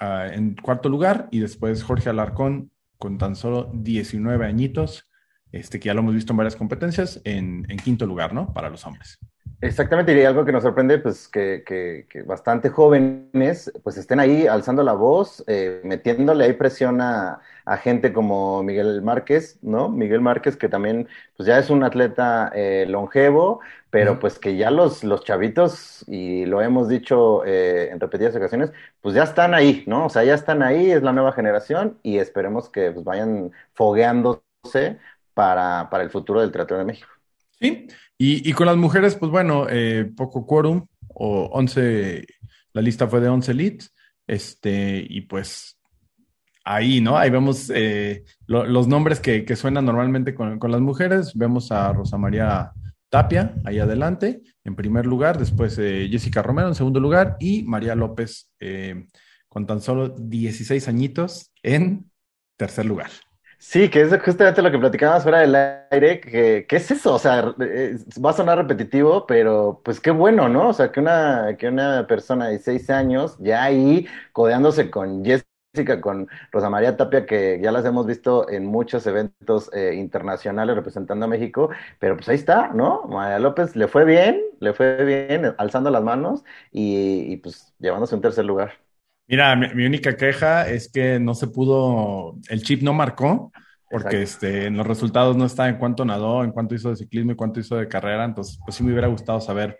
uh, 0.00 0.32
en 0.32 0.54
cuarto 0.54 0.88
lugar, 0.88 1.26
y 1.32 1.40
después 1.40 1.82
Jorge 1.82 2.10
Alarcón 2.10 2.70
con 2.96 3.18
tan 3.18 3.34
solo 3.34 3.72
19 3.74 4.46
añitos, 4.46 5.10
este, 5.50 5.80
que 5.80 5.86
ya 5.86 5.94
lo 5.94 6.00
hemos 6.00 6.14
visto 6.14 6.32
en 6.32 6.36
varias 6.36 6.54
competencias, 6.54 7.20
en, 7.24 7.66
en 7.68 7.76
quinto 7.78 8.06
lugar, 8.06 8.32
¿no? 8.32 8.52
Para 8.52 8.70
los 8.70 8.86
hombres. 8.86 9.18
Exactamente, 9.64 10.12
y 10.20 10.24
algo 10.24 10.44
que 10.44 10.50
nos 10.50 10.64
sorprende, 10.64 10.98
pues 10.98 11.28
que, 11.28 11.62
que, 11.64 12.06
que 12.10 12.22
bastante 12.24 12.68
jóvenes, 12.68 13.70
pues 13.84 13.96
estén 13.96 14.18
ahí 14.18 14.44
alzando 14.48 14.82
la 14.82 14.92
voz, 14.92 15.44
eh, 15.46 15.80
metiéndole 15.84 16.44
ahí 16.44 16.52
presión 16.54 17.00
a, 17.00 17.40
a, 17.64 17.76
gente 17.76 18.12
como 18.12 18.64
Miguel 18.64 19.02
Márquez, 19.02 19.60
¿no? 19.62 19.88
Miguel 19.88 20.20
Márquez, 20.20 20.56
que 20.56 20.68
también, 20.68 21.06
pues 21.36 21.46
ya 21.46 21.60
es 21.60 21.70
un 21.70 21.84
atleta 21.84 22.50
eh, 22.56 22.86
longevo, 22.88 23.60
pero 23.88 24.18
pues 24.18 24.40
que 24.40 24.56
ya 24.56 24.72
los, 24.72 25.04
los 25.04 25.22
chavitos, 25.22 26.04
y 26.08 26.44
lo 26.46 26.60
hemos 26.60 26.88
dicho 26.88 27.44
eh, 27.46 27.90
en 27.92 28.00
repetidas 28.00 28.34
ocasiones, 28.34 28.72
pues 29.00 29.14
ya 29.14 29.22
están 29.22 29.54
ahí, 29.54 29.84
¿no? 29.86 30.06
O 30.06 30.10
sea, 30.10 30.24
ya 30.24 30.34
están 30.34 30.64
ahí, 30.64 30.90
es 30.90 31.04
la 31.04 31.12
nueva 31.12 31.30
generación, 31.32 31.98
y 32.02 32.18
esperemos 32.18 32.68
que 32.68 32.90
pues, 32.90 33.04
vayan 33.04 33.52
fogueándose 33.74 34.98
para, 35.34 35.88
para 35.88 36.02
el 36.02 36.10
futuro 36.10 36.40
del 36.40 36.50
Teatro 36.50 36.76
de 36.78 36.84
México. 36.84 37.11
Sí, 37.62 37.86
y, 38.18 38.48
y, 38.48 38.52
con 38.52 38.66
las 38.66 38.76
mujeres, 38.76 39.14
pues 39.16 39.30
bueno, 39.30 39.66
eh, 39.70 40.10
poco 40.16 40.46
quórum, 40.46 40.86
o 41.08 41.44
11, 41.52 42.26
la 42.72 42.82
lista 42.82 43.08
fue 43.08 43.20
de 43.20 43.28
11 43.28 43.54
leads, 43.54 43.94
este, 44.26 45.06
y 45.08 45.22
pues 45.22 45.78
ahí, 46.64 47.00
¿no? 47.00 47.16
Ahí 47.16 47.30
vemos 47.30 47.70
eh, 47.74 48.24
lo, 48.46 48.66
los 48.66 48.88
nombres 48.88 49.20
que, 49.20 49.44
que, 49.44 49.56
suenan 49.56 49.84
normalmente 49.84 50.34
con, 50.34 50.58
con, 50.58 50.70
las 50.70 50.80
mujeres. 50.80 51.32
Vemos 51.34 51.72
a 51.72 51.92
Rosa 51.92 52.18
María 52.18 52.72
Tapia 53.12 53.54
ahí 53.64 53.78
adelante, 53.78 54.40
en 54.64 54.74
primer 54.74 55.04
lugar, 55.04 55.38
después 55.38 55.76
eh, 55.78 56.08
Jessica 56.10 56.40
Romero 56.40 56.68
en 56.68 56.74
segundo 56.74 56.98
lugar 56.98 57.36
y 57.40 57.62
María 57.64 57.94
López 57.94 58.50
eh, 58.58 59.06
con 59.50 59.66
tan 59.66 59.82
solo 59.82 60.08
16 60.08 60.88
añitos 60.88 61.52
en 61.62 62.10
tercer 62.56 62.86
lugar. 62.86 63.10
Sí, 63.64 63.88
que 63.88 64.00
es 64.02 64.22
justamente 64.22 64.60
lo 64.60 64.72
que 64.72 64.78
platicábamos 64.78 65.22
fuera 65.22 65.38
del 65.38 65.54
aire, 65.54 66.20
que, 66.20 66.66
que, 66.68 66.76
es 66.76 66.90
eso, 66.90 67.14
o 67.14 67.18
sea, 67.18 67.54
va 68.24 68.30
a 68.30 68.32
sonar 68.32 68.58
repetitivo, 68.58 69.24
pero 69.24 69.80
pues 69.84 70.00
qué 70.00 70.10
bueno, 70.10 70.48
¿no? 70.48 70.70
O 70.70 70.72
sea, 70.72 70.90
que 70.90 70.98
una, 70.98 71.56
que 71.56 71.68
una 71.68 72.06
persona 72.08 72.46
de 72.46 72.58
16 72.58 72.90
años 72.90 73.36
ya 73.38 73.62
ahí 73.62 74.06
codeándose 74.32 74.90
con 74.90 75.24
Jessica, 75.24 76.00
con 76.00 76.28
Rosa 76.50 76.70
María 76.70 76.96
Tapia, 76.96 77.24
que 77.24 77.60
ya 77.62 77.70
las 77.70 77.84
hemos 77.84 78.04
visto 78.04 78.48
en 78.50 78.66
muchos 78.66 79.06
eventos 79.06 79.70
eh, 79.72 79.94
internacionales 79.94 80.74
representando 80.74 81.26
a 81.26 81.28
México, 81.28 81.70
pero 82.00 82.16
pues 82.16 82.28
ahí 82.28 82.36
está, 82.36 82.68
¿no? 82.74 83.04
María 83.04 83.38
López 83.38 83.76
le 83.76 83.86
fue 83.86 84.04
bien, 84.04 84.42
le 84.58 84.72
fue 84.72 85.04
bien, 85.04 85.54
alzando 85.56 85.88
las 85.90 86.02
manos 86.02 86.44
y 86.72 87.36
pues 87.38 87.72
llevándose 87.78 88.16
un 88.16 88.22
tercer 88.22 88.44
lugar. 88.44 88.72
Mira, 89.28 89.56
mi, 89.56 89.68
mi, 89.74 89.86
única 89.86 90.16
queja 90.16 90.68
es 90.68 90.90
que 90.90 91.18
no 91.18 91.34
se 91.34 91.46
pudo, 91.46 92.38
el 92.48 92.62
chip 92.62 92.82
no 92.82 92.92
marcó, 92.92 93.52
porque 93.92 94.22
este, 94.22 94.66
en 94.66 94.78
los 94.78 94.86
resultados 94.86 95.36
no 95.36 95.44
está 95.44 95.68
en 95.68 95.76
cuánto 95.76 96.06
nadó, 96.06 96.42
en 96.44 96.52
cuánto 96.52 96.74
hizo 96.74 96.88
de 96.88 96.96
ciclismo 96.96 97.32
y 97.32 97.36
cuánto 97.36 97.60
hizo 97.60 97.76
de 97.76 97.88
carrera, 97.88 98.24
entonces 98.24 98.58
pues 98.64 98.74
sí 98.74 98.82
me 98.82 98.90
hubiera 98.90 99.08
gustado 99.08 99.38
saber 99.38 99.78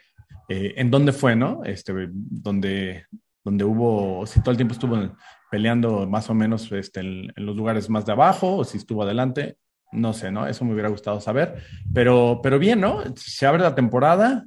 eh, 0.51 0.75
en 0.77 0.91
dónde 0.91 1.13
fue, 1.13 1.35
¿no? 1.35 1.65
Este, 1.65 1.95
donde, 2.13 3.07
donde 3.43 3.65
hubo, 3.65 4.27
si 4.27 4.41
todo 4.41 4.51
el 4.51 4.59
tiempo 4.59 4.75
estuvo 4.75 5.17
peleando 5.51 6.07
más 6.07 6.29
o 6.29 6.35
menos 6.35 6.71
este, 6.73 7.01
en, 7.01 7.33
en, 7.35 7.47
los 7.47 7.57
lugares 7.57 7.89
más 7.89 8.05
de 8.05 8.13
abajo 8.13 8.59
o 8.59 8.65
si 8.65 8.77
estuvo 8.77 9.03
adelante, 9.03 9.57
no 9.93 10.13
sé, 10.13 10.31
¿no? 10.31 10.47
Eso 10.47 10.67
me 10.67 10.75
hubiera 10.75 10.91
gustado 10.91 11.19
saber, 11.23 11.63
pero, 11.95 12.41
pero 12.43 12.59
bien, 12.59 12.83
¿no? 12.83 13.03
Se 13.17 13.47
abre 13.47 13.63
la 13.63 13.75
temporada, 13.75 14.45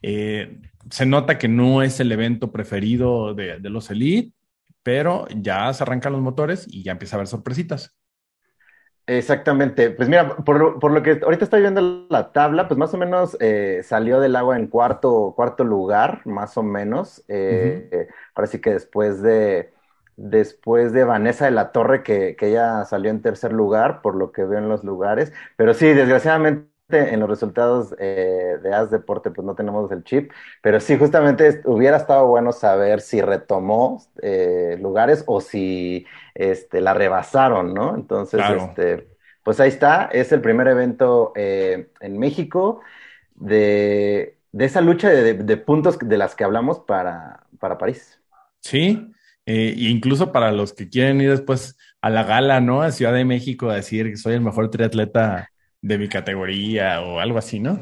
eh, 0.00 0.60
se 0.90 1.06
nota 1.06 1.38
que 1.38 1.48
no 1.48 1.82
es 1.82 1.98
el 1.98 2.12
evento 2.12 2.52
preferido 2.52 3.34
de, 3.34 3.58
de 3.58 3.68
los 3.68 3.90
Elite, 3.90 4.32
pero 4.82 5.26
ya 5.34 5.72
se 5.72 5.82
arrancan 5.82 6.12
los 6.12 6.22
motores 6.22 6.66
y 6.68 6.82
ya 6.82 6.92
empieza 6.92 7.16
a 7.16 7.18
haber 7.18 7.26
sorpresitas. 7.26 7.96
Exactamente, 9.06 9.90
pues 9.90 10.06
mira, 10.06 10.36
por, 10.36 10.78
por, 10.78 10.90
lo 10.92 11.02
que 11.02 11.18
ahorita 11.22 11.44
estoy 11.44 11.62
viendo 11.62 12.06
la 12.10 12.30
tabla, 12.30 12.68
pues 12.68 12.76
más 12.76 12.92
o 12.92 12.98
menos 12.98 13.38
eh, 13.40 13.80
salió 13.82 14.20
del 14.20 14.36
agua 14.36 14.58
en 14.58 14.66
cuarto, 14.66 15.32
cuarto 15.34 15.64
lugar, 15.64 16.20
más 16.26 16.58
o 16.58 16.62
menos. 16.62 17.24
Eh, 17.26 17.88
uh 17.90 17.96
-huh. 17.96 18.06
ahora 18.34 18.46
sí 18.48 18.60
que 18.60 18.74
después 18.74 19.22
de, 19.22 19.72
después 20.16 20.92
de 20.92 21.04
Vanessa 21.04 21.46
de 21.46 21.52
la 21.52 21.72
Torre, 21.72 22.02
que, 22.02 22.36
que 22.36 22.48
ella 22.48 22.84
salió 22.84 23.10
en 23.10 23.22
tercer 23.22 23.50
lugar, 23.50 24.02
por 24.02 24.14
lo 24.14 24.30
que 24.30 24.44
veo 24.44 24.58
en 24.58 24.68
los 24.68 24.84
lugares. 24.84 25.32
Pero 25.56 25.72
sí, 25.72 25.86
desgraciadamente 25.86 26.68
en 26.90 27.20
los 27.20 27.28
resultados 27.28 27.94
eh, 27.98 28.56
de 28.62 28.74
As 28.74 28.90
Deporte, 28.90 29.30
pues 29.30 29.44
no 29.46 29.54
tenemos 29.54 29.90
el 29.92 30.04
chip, 30.04 30.32
pero 30.62 30.80
sí, 30.80 30.96
justamente 30.96 31.60
hubiera 31.64 31.98
estado 31.98 32.26
bueno 32.26 32.52
saber 32.52 33.00
si 33.00 33.20
retomó 33.20 34.02
eh, 34.22 34.78
lugares 34.80 35.22
o 35.26 35.40
si 35.40 36.06
este, 36.34 36.80
la 36.80 36.94
rebasaron, 36.94 37.74
¿no? 37.74 37.94
Entonces, 37.94 38.40
claro. 38.40 38.64
este, 38.64 39.08
pues 39.42 39.60
ahí 39.60 39.68
está, 39.68 40.08
es 40.12 40.32
el 40.32 40.40
primer 40.40 40.66
evento 40.68 41.32
eh, 41.36 41.90
en 42.00 42.18
México 42.18 42.80
de, 43.34 44.38
de 44.52 44.64
esa 44.64 44.80
lucha 44.80 45.10
de, 45.10 45.34
de, 45.34 45.56
puntos 45.58 45.98
de 45.98 46.16
las 46.16 46.34
que 46.34 46.44
hablamos 46.44 46.80
para, 46.80 47.44
para 47.58 47.76
París. 47.76 48.18
Sí, 48.60 49.12
e 49.44 49.74
incluso 49.76 50.32
para 50.32 50.52
los 50.52 50.72
que 50.72 50.88
quieren 50.88 51.20
ir 51.20 51.30
después 51.30 51.76
a 52.00 52.08
la 52.08 52.24
gala, 52.24 52.60
¿no? 52.60 52.80
A 52.80 52.92
Ciudad 52.92 53.12
de 53.12 53.24
México 53.24 53.68
a 53.68 53.76
decir 53.76 54.06
que 54.10 54.16
soy 54.16 54.34
el 54.34 54.40
mejor 54.40 54.70
triatleta 54.70 55.50
de 55.80 55.98
mi 55.98 56.08
categoría 56.08 57.00
o 57.00 57.20
algo 57.20 57.38
así, 57.38 57.60
¿no? 57.60 57.80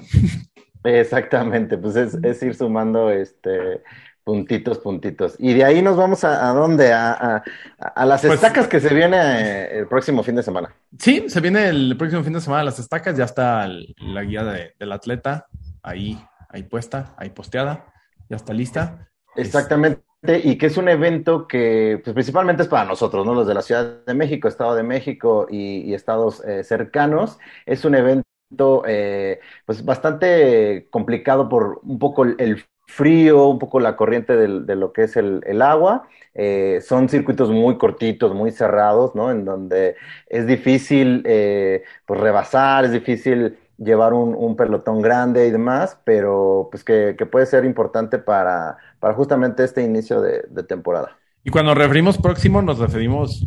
Exactamente, 0.85 1.79
pues 1.79 1.97
es, 1.97 2.15
es 2.23 2.43
ir 2.43 2.55
sumando 2.55 3.11
este 3.11 3.83
puntitos, 4.23 4.79
puntitos. 4.81 5.37
Y 5.38 5.55
de 5.55 5.65
ahí 5.65 5.83
nos 5.83 5.97
vamos 5.97 6.25
a, 6.25 6.50
a 6.50 6.53
dónde? 6.53 6.93
A, 6.93 7.12
a, 7.12 7.43
a 7.79 8.07
las 8.07 8.23
pues, 8.23 8.35
estacas 8.35 8.67
que 8.67 8.81
se 8.81 8.93
viene 8.93 9.17
eh, 9.17 9.79
el 9.79 9.87
próximo 9.87 10.25
fin 10.25 10.35
de 10.35 10.43
semana. 10.43 10.75
Sí, 10.99 11.26
se 11.29 11.41
viene 11.41 11.69
el 11.69 11.97
próximo 11.97 12.25
fin 12.25 12.33
de 12.33 12.41
semana 12.41 12.65
las 12.65 12.81
estacas, 12.81 13.17
ya 13.17 13.25
está 13.25 13.65
el, 13.65 13.95
la 13.99 14.23
guía 14.23 14.43
de, 14.43 14.75
del 14.81 14.91
atleta 14.91 15.47
ahí, 15.81 16.19
ahí 16.49 16.65
puesta, 16.65 17.15
ahí 17.17 17.31
posteada, 17.31 17.93
ya 18.29 18.37
está 18.37 18.53
lista. 18.53 19.09
Exactamente. 19.37 20.02
Y 20.43 20.59
que 20.59 20.66
es 20.66 20.76
un 20.76 20.88
evento 20.88 21.47
que 21.47 22.00
pues, 22.02 22.14
principalmente 22.14 22.62
es 22.62 22.69
para 22.69 22.85
nosotros, 22.85 23.25
¿no? 23.25 23.35
Los 23.35 23.47
de 23.47 23.55
la 23.55 23.62
Ciudad 23.62 24.05
de 24.05 24.14
México, 24.14 24.49
Estado 24.49 24.75
de 24.75 24.83
México 24.83 25.47
y, 25.49 25.83
y 25.83 25.95
estados 25.95 26.43
eh, 26.45 26.64
cercanos. 26.64 27.38
Es 27.64 27.85
un 27.85 27.95
evento 27.95 28.83
eh, 28.87 29.40
pues 29.64 29.85
bastante 29.85 30.88
complicado 30.90 31.49
por 31.49 31.81
un 31.83 31.99
poco 31.99 32.25
el 32.25 32.64
frío, 32.87 33.49
un 33.49 33.59
poco 33.59 33.81
la 33.81 33.97
corriente 33.97 34.37
de, 34.37 34.76
lo 34.76 34.93
que 34.93 35.02
es 35.02 35.16
el, 35.16 35.43
el 35.47 35.61
agua. 35.62 36.09
Eh, 36.35 36.81
son 36.87 37.09
circuitos 37.09 37.50
muy 37.50 37.78
cortitos, 37.78 38.35
muy 38.35 38.52
cerrados, 38.52 39.14
¿no? 39.14 39.31
En 39.31 39.45
donde 39.45 39.97
es 40.28 40.47
difícil 40.47 41.23
eh, 41.26 41.83
pues 42.07 42.21
rebasar, 42.21 42.85
es 42.85 42.93
difícil 42.93 43.59
llevar 43.78 44.12
un, 44.12 44.35
un, 44.35 44.56
pelotón 44.56 45.02
grande 45.02 45.47
y 45.47 45.50
demás, 45.50 45.99
pero 46.04 46.68
pues 46.71 46.83
que, 46.85 47.14
que 47.18 47.26
puede 47.26 47.47
ser 47.47 47.64
importante 47.64 48.18
para, 48.18 48.78
para, 49.00 49.14
justamente 49.14 49.64
este 49.64 49.83
inicio 49.83 50.21
de, 50.21 50.45
de, 50.49 50.62
temporada. 50.62 51.16
Y 51.45 51.50
cuando 51.50 51.75
referimos 51.75 52.18
próximo, 52.18 52.62
nos 52.62 52.78
referimos 52.78 53.47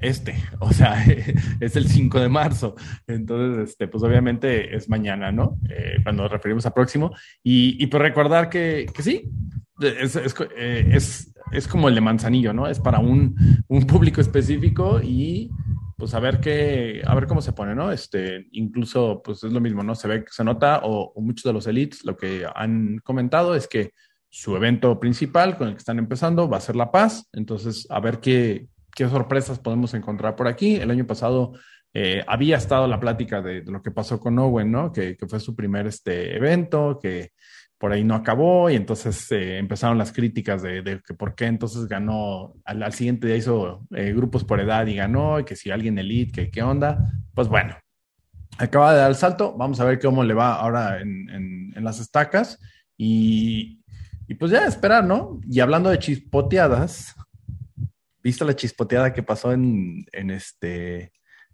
este, 0.00 0.34
o 0.60 0.72
sea, 0.72 1.04
es 1.60 1.76
el 1.76 1.88
5 1.88 2.20
de 2.20 2.28
marzo, 2.28 2.76
entonces, 3.06 3.70
este, 3.70 3.88
pues 3.88 4.02
obviamente 4.02 4.76
es 4.76 4.88
mañana, 4.88 5.32
¿no? 5.32 5.58
Eh, 5.68 5.96
cuando 6.02 6.22
nos 6.24 6.32
referimos 6.32 6.66
a 6.66 6.74
próximo, 6.74 7.12
y, 7.42 7.82
y 7.82 7.86
pues 7.86 8.02
recordar 8.02 8.48
que, 8.48 8.86
que 8.94 9.02
sí, 9.02 9.30
es, 9.80 10.16
es, 10.16 10.34
eh, 10.56 10.90
es, 10.92 11.34
es, 11.52 11.68
como 11.68 11.88
el 11.88 11.94
de 11.94 12.00
Manzanillo, 12.00 12.52
¿no? 12.52 12.66
Es 12.66 12.80
para 12.80 12.98
un, 12.98 13.36
un 13.68 13.86
público 13.86 14.20
específico 14.20 15.00
y 15.02 15.50
pues 15.96 16.14
a 16.14 16.20
ver 16.20 16.40
qué, 16.40 17.02
a 17.06 17.14
ver 17.14 17.26
cómo 17.26 17.40
se 17.40 17.52
pone, 17.52 17.74
¿no? 17.74 17.90
Este, 17.90 18.46
incluso, 18.52 19.22
pues 19.24 19.42
es 19.42 19.52
lo 19.52 19.60
mismo, 19.60 19.82
¿no? 19.82 19.94
Se 19.94 20.08
ve, 20.08 20.24
se 20.30 20.44
nota, 20.44 20.80
o, 20.84 21.12
muchos 21.20 21.44
de 21.44 21.52
los 21.54 21.66
elites 21.66 22.04
lo 22.04 22.16
que 22.16 22.46
han 22.54 22.98
comentado 22.98 23.54
es 23.54 23.66
que 23.66 23.92
su 24.28 24.54
evento 24.56 25.00
principal 25.00 25.56
con 25.56 25.68
el 25.68 25.74
que 25.74 25.78
están 25.78 25.98
empezando 25.98 26.48
va 26.48 26.58
a 26.58 26.60
ser 26.60 26.76
La 26.76 26.90
Paz, 26.90 27.28
entonces 27.32 27.86
a 27.88 28.00
ver 28.00 28.20
qué, 28.20 28.68
qué 28.94 29.08
sorpresas 29.08 29.58
podemos 29.58 29.94
encontrar 29.94 30.36
por 30.36 30.48
aquí. 30.48 30.76
El 30.76 30.90
año 30.90 31.06
pasado 31.06 31.52
eh, 31.94 32.22
había 32.26 32.58
estado 32.58 32.86
la 32.86 33.00
plática 33.00 33.40
de, 33.40 33.62
de, 33.62 33.72
lo 33.72 33.82
que 33.82 33.90
pasó 33.90 34.20
con 34.20 34.38
Owen, 34.38 34.70
¿no? 34.70 34.92
Que, 34.92 35.16
que 35.16 35.26
fue 35.26 35.40
su 35.40 35.56
primer 35.56 35.86
este, 35.86 36.36
evento, 36.36 36.98
que 37.00 37.32
por 37.86 37.92
ahí 37.92 38.02
no 38.02 38.16
acabó 38.16 38.68
y 38.68 38.74
entonces 38.74 39.30
eh, 39.30 39.58
empezaron 39.58 39.96
las 39.96 40.10
críticas 40.10 40.60
de, 40.60 41.00
que 41.06 41.14
por 41.14 41.36
qué 41.36 41.44
entonces 41.44 41.86
ganó, 41.86 42.52
al, 42.64 42.92
siguiente 42.92 43.28
día 43.28 43.36
hizo 43.36 43.86
eh, 43.94 44.12
grupos 44.12 44.42
por 44.42 44.58
edad 44.58 44.84
y 44.88 44.96
ganó, 44.96 45.38
y 45.38 45.44
que 45.44 45.54
si 45.54 45.70
alguien 45.70 45.96
elite, 45.96 46.32
que 46.32 46.50
qué 46.50 46.64
onda. 46.64 47.12
Pues 47.32 47.46
bueno, 47.46 47.76
acaba 48.58 48.92
de 48.92 48.98
dar 48.98 49.08
el 49.08 49.14
salto, 49.14 49.56
vamos 49.56 49.78
a 49.78 49.84
ver 49.84 50.00
cómo 50.00 50.24
le 50.24 50.34
va 50.34 50.56
ahora 50.56 51.00
en, 51.00 51.30
en, 51.76 51.84
las 51.84 52.00
estacas 52.00 52.58
y, 52.96 53.84
y, 54.26 54.34
pues 54.34 54.50
ya 54.50 54.66
esperar, 54.66 55.04
¿no? 55.04 55.38
Y 55.48 55.60
hablando 55.60 55.88
de 55.88 56.00
chispoteadas, 56.00 57.14
¿viste 58.20 58.44
la 58.44 58.56
chispoteada 58.56 59.12
que 59.12 59.22
pasó 59.22 59.52
en, 59.52 60.04
en 60.10 60.32
este, 60.32 61.12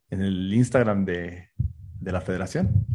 en 0.09 0.23
el 0.23 0.51
Instagram 0.55 1.05
de, 1.05 1.51
de 2.01 2.11
la 2.11 2.23
federación? 2.23 2.87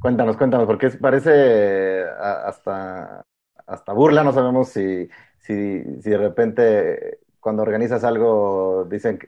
Cuéntanos, 0.00 0.38
cuéntanos, 0.38 0.66
porque 0.66 0.88
parece 0.90 2.04
hasta, 2.04 3.22
hasta 3.66 3.92
burla, 3.92 4.24
no 4.24 4.32
sabemos 4.32 4.70
si, 4.70 5.08
si, 5.38 5.54
de 5.54 6.16
repente 6.16 7.18
cuando 7.38 7.62
organizas 7.62 8.02
algo 8.02 8.86
dicen 8.90 9.18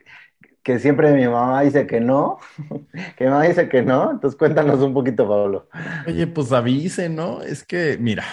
que, 0.63 0.79
siempre 0.79 1.13
mi 1.13 1.27
mamá 1.27 1.61
dice 1.61 1.85
que 1.85 1.99
no, 1.99 2.39
que 3.17 3.25
mi 3.25 3.29
mamá 3.29 3.43
dice 3.43 3.69
que 3.69 3.83
no, 3.83 4.11
entonces 4.11 4.35
cuéntanos 4.35 4.79
un 4.79 4.95
poquito, 4.95 5.27
Pablo. 5.27 5.69
Oye, 6.07 6.25
pues 6.25 6.51
avise, 6.51 7.07
¿no? 7.07 7.43
Es 7.43 7.63
que, 7.63 7.97
mira, 7.99 8.25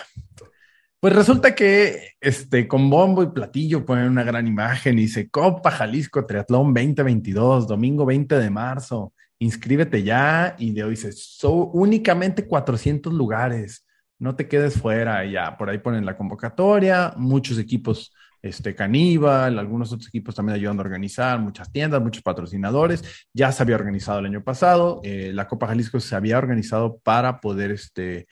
pues 0.98 1.14
resulta 1.14 1.54
que 1.54 2.12
este, 2.22 2.66
con 2.66 2.88
bombo 2.88 3.22
y 3.22 3.26
platillo 3.26 3.84
ponen 3.84 4.08
una 4.08 4.24
gran 4.24 4.46
imagen 4.46 4.98
y 4.98 5.02
dice 5.02 5.28
Copa 5.28 5.70
Jalisco 5.70 6.24
Triatlón 6.24 6.72
2022, 6.72 7.66
domingo 7.66 8.06
20 8.06 8.38
de 8.38 8.50
marzo 8.50 9.12
inscríbete 9.40 10.02
ya 10.02 10.54
y 10.58 10.72
de 10.72 10.84
hoy 10.84 10.90
dice, 10.90 11.12
son 11.12 11.70
únicamente 11.72 12.46
400 12.46 13.12
lugares, 13.12 13.86
no 14.18 14.36
te 14.36 14.46
quedes 14.46 14.78
fuera, 14.78 15.24
ya 15.24 15.56
por 15.56 15.70
ahí 15.70 15.78
ponen 15.78 16.04
la 16.04 16.16
convocatoria, 16.16 17.14
muchos 17.16 17.58
equipos, 17.58 18.14
este 18.42 18.74
Caníbal, 18.74 19.58
algunos 19.58 19.92
otros 19.92 20.08
equipos 20.08 20.34
también 20.34 20.56
ayudando 20.56 20.82
a 20.82 20.86
organizar, 20.86 21.38
muchas 21.40 21.72
tiendas, 21.72 22.02
muchos 22.02 22.22
patrocinadores, 22.22 23.26
ya 23.32 23.50
se 23.50 23.62
había 23.62 23.76
organizado 23.76 24.18
el 24.18 24.26
año 24.26 24.44
pasado, 24.44 25.00
eh, 25.04 25.32
la 25.34 25.48
Copa 25.48 25.66
Jalisco 25.66 26.00
se 26.00 26.14
había 26.14 26.38
organizado 26.38 26.98
para 27.02 27.40
poder, 27.40 27.70
este, 27.70 28.28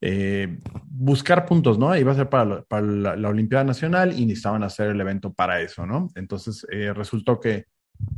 eh, 0.00 0.58
buscar 0.84 1.46
puntos, 1.46 1.78
¿no? 1.78 1.94
Iba 1.96 2.12
a 2.12 2.16
ser 2.16 2.28
para, 2.30 2.62
la, 2.80 3.28
Olimpiada 3.28 3.64
Nacional 3.64 4.18
y 4.18 4.24
necesitaban 4.24 4.62
hacer 4.62 4.90
el 4.90 5.00
evento 5.00 5.32
para 5.32 5.60
eso, 5.60 5.86
¿no? 5.86 6.08
Entonces 6.14 6.66
eh, 6.70 6.92
resultó 6.94 7.40
que 7.40 7.66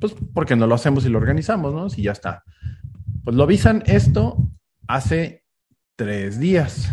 pues 0.01 0.15
porque 0.35 0.57
no 0.57 0.67
lo 0.67 0.75
hacemos 0.75 1.05
y 1.05 1.09
lo 1.09 1.19
organizamos, 1.19 1.75
¿no? 1.75 1.91
Si 1.91 2.03
ya 2.03 2.13
está. 2.13 2.45
Pues 3.25 3.37
lo 3.37 3.43
avisan 3.43 3.83
esto 3.87 4.37
hace 4.87 5.45
tres 5.97 6.39
días. 6.39 6.93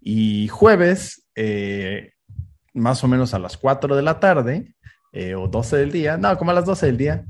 Y 0.00 0.48
jueves, 0.48 1.26
eh, 1.34 2.12
más 2.74 3.02
o 3.04 3.08
menos 3.08 3.34
a 3.34 3.38
las 3.38 3.56
4 3.56 3.96
de 3.96 4.02
la 4.02 4.20
tarde, 4.20 4.74
eh, 5.12 5.34
o 5.34 5.48
12 5.48 5.76
del 5.76 5.92
día, 5.92 6.16
no, 6.16 6.36
como 6.38 6.50
a 6.50 6.54
las 6.54 6.66
12 6.66 6.86
del 6.86 6.96
día, 6.96 7.24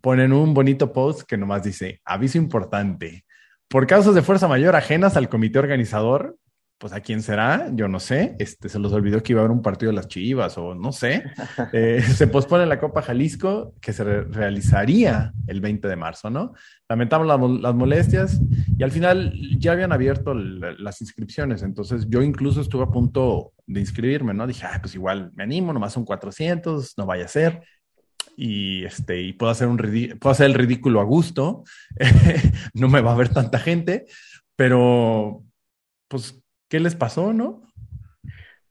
ponen 0.00 0.32
un 0.32 0.52
bonito 0.52 0.92
post 0.92 1.22
que 1.22 1.36
nomás 1.36 1.62
dice, 1.62 2.00
aviso 2.04 2.38
importante, 2.38 3.24
por 3.68 3.86
causas 3.86 4.14
de 4.14 4.22
fuerza 4.22 4.48
mayor 4.48 4.76
ajenas 4.76 5.16
al 5.16 5.28
comité 5.28 5.58
organizador, 5.58 6.36
pues 6.82 6.92
a 6.92 7.00
quién 7.00 7.22
será, 7.22 7.70
yo 7.72 7.86
no 7.86 8.00
sé, 8.00 8.34
este, 8.40 8.68
se 8.68 8.80
los 8.80 8.92
olvidó 8.92 9.22
que 9.22 9.34
iba 9.34 9.40
a 9.40 9.44
haber 9.44 9.56
un 9.56 9.62
partido 9.62 9.92
de 9.92 9.94
las 9.94 10.08
Chivas 10.08 10.58
o 10.58 10.74
no 10.74 10.90
sé, 10.90 11.22
eh, 11.72 12.02
se 12.16 12.26
pospone 12.26 12.66
la 12.66 12.80
Copa 12.80 13.02
Jalisco 13.02 13.76
que 13.80 13.92
se 13.92 14.02
realizaría 14.02 15.32
el 15.46 15.60
20 15.60 15.86
de 15.86 15.94
marzo, 15.94 16.28
¿no? 16.28 16.54
Lamentamos 16.88 17.60
las 17.60 17.74
molestias 17.76 18.40
y 18.76 18.82
al 18.82 18.90
final 18.90 19.32
ya 19.60 19.70
habían 19.70 19.92
abierto 19.92 20.34
las 20.34 21.00
inscripciones, 21.00 21.62
entonces 21.62 22.06
yo 22.08 22.20
incluso 22.20 22.60
estuve 22.60 22.82
a 22.82 22.90
punto 22.90 23.52
de 23.64 23.78
inscribirme, 23.78 24.34
¿no? 24.34 24.48
Dije, 24.48 24.66
ah, 24.66 24.80
pues 24.82 24.96
igual 24.96 25.30
me 25.36 25.44
animo, 25.44 25.72
nomás 25.72 25.92
son 25.92 26.04
400, 26.04 26.98
no 26.98 27.06
vaya 27.06 27.26
a 27.26 27.28
ser. 27.28 27.62
Y, 28.36 28.84
este, 28.84 29.22
y 29.22 29.34
puedo, 29.34 29.52
hacer 29.52 29.68
un 29.68 29.76
puedo 29.76 30.32
hacer 30.32 30.46
el 30.46 30.54
ridículo 30.54 31.00
a 31.00 31.04
gusto, 31.04 31.62
no 32.74 32.88
me 32.88 33.02
va 33.02 33.12
a 33.12 33.16
ver 33.16 33.28
tanta 33.28 33.60
gente, 33.60 34.06
pero 34.56 35.44
pues 36.08 36.41
¿Qué 36.72 36.80
les 36.80 36.94
pasó, 36.94 37.34
no? 37.34 37.60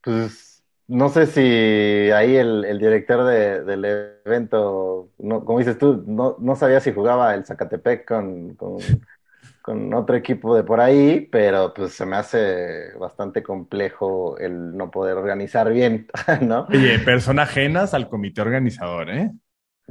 Pues 0.02 0.64
no 0.88 1.08
sé 1.08 1.26
si 1.26 2.10
ahí 2.10 2.34
el, 2.34 2.76
director 2.80 3.24
del 3.24 3.84
evento, 4.26 5.10
no, 5.18 5.44
como 5.44 5.60
dices 5.60 5.78
tú, 5.78 6.02
no, 6.04 6.34
no, 6.40 6.56
sabía 6.56 6.80
si 6.80 6.92
jugaba 6.92 7.32
el 7.32 7.44
Zacatepec 7.44 8.04
con, 8.04 8.56
con, 8.56 9.94
otro 9.94 10.16
equipo 10.16 10.56
de 10.56 10.64
por 10.64 10.80
ahí, 10.80 11.28
pero 11.30 11.72
pues 11.72 11.92
se 11.92 12.04
me 12.04 12.16
hace 12.16 12.92
bastante 12.98 13.40
complejo 13.44 14.36
el 14.38 14.76
no 14.76 14.90
poder 14.90 15.16
organizar 15.16 15.72
bien, 15.72 16.08
¿no? 16.40 16.66
Oye, 16.70 16.98
personas 16.98 17.50
ajenas 17.50 17.94
al 17.94 18.08
comité 18.08 18.40
organizador, 18.40 19.10
¿eh? 19.10 19.30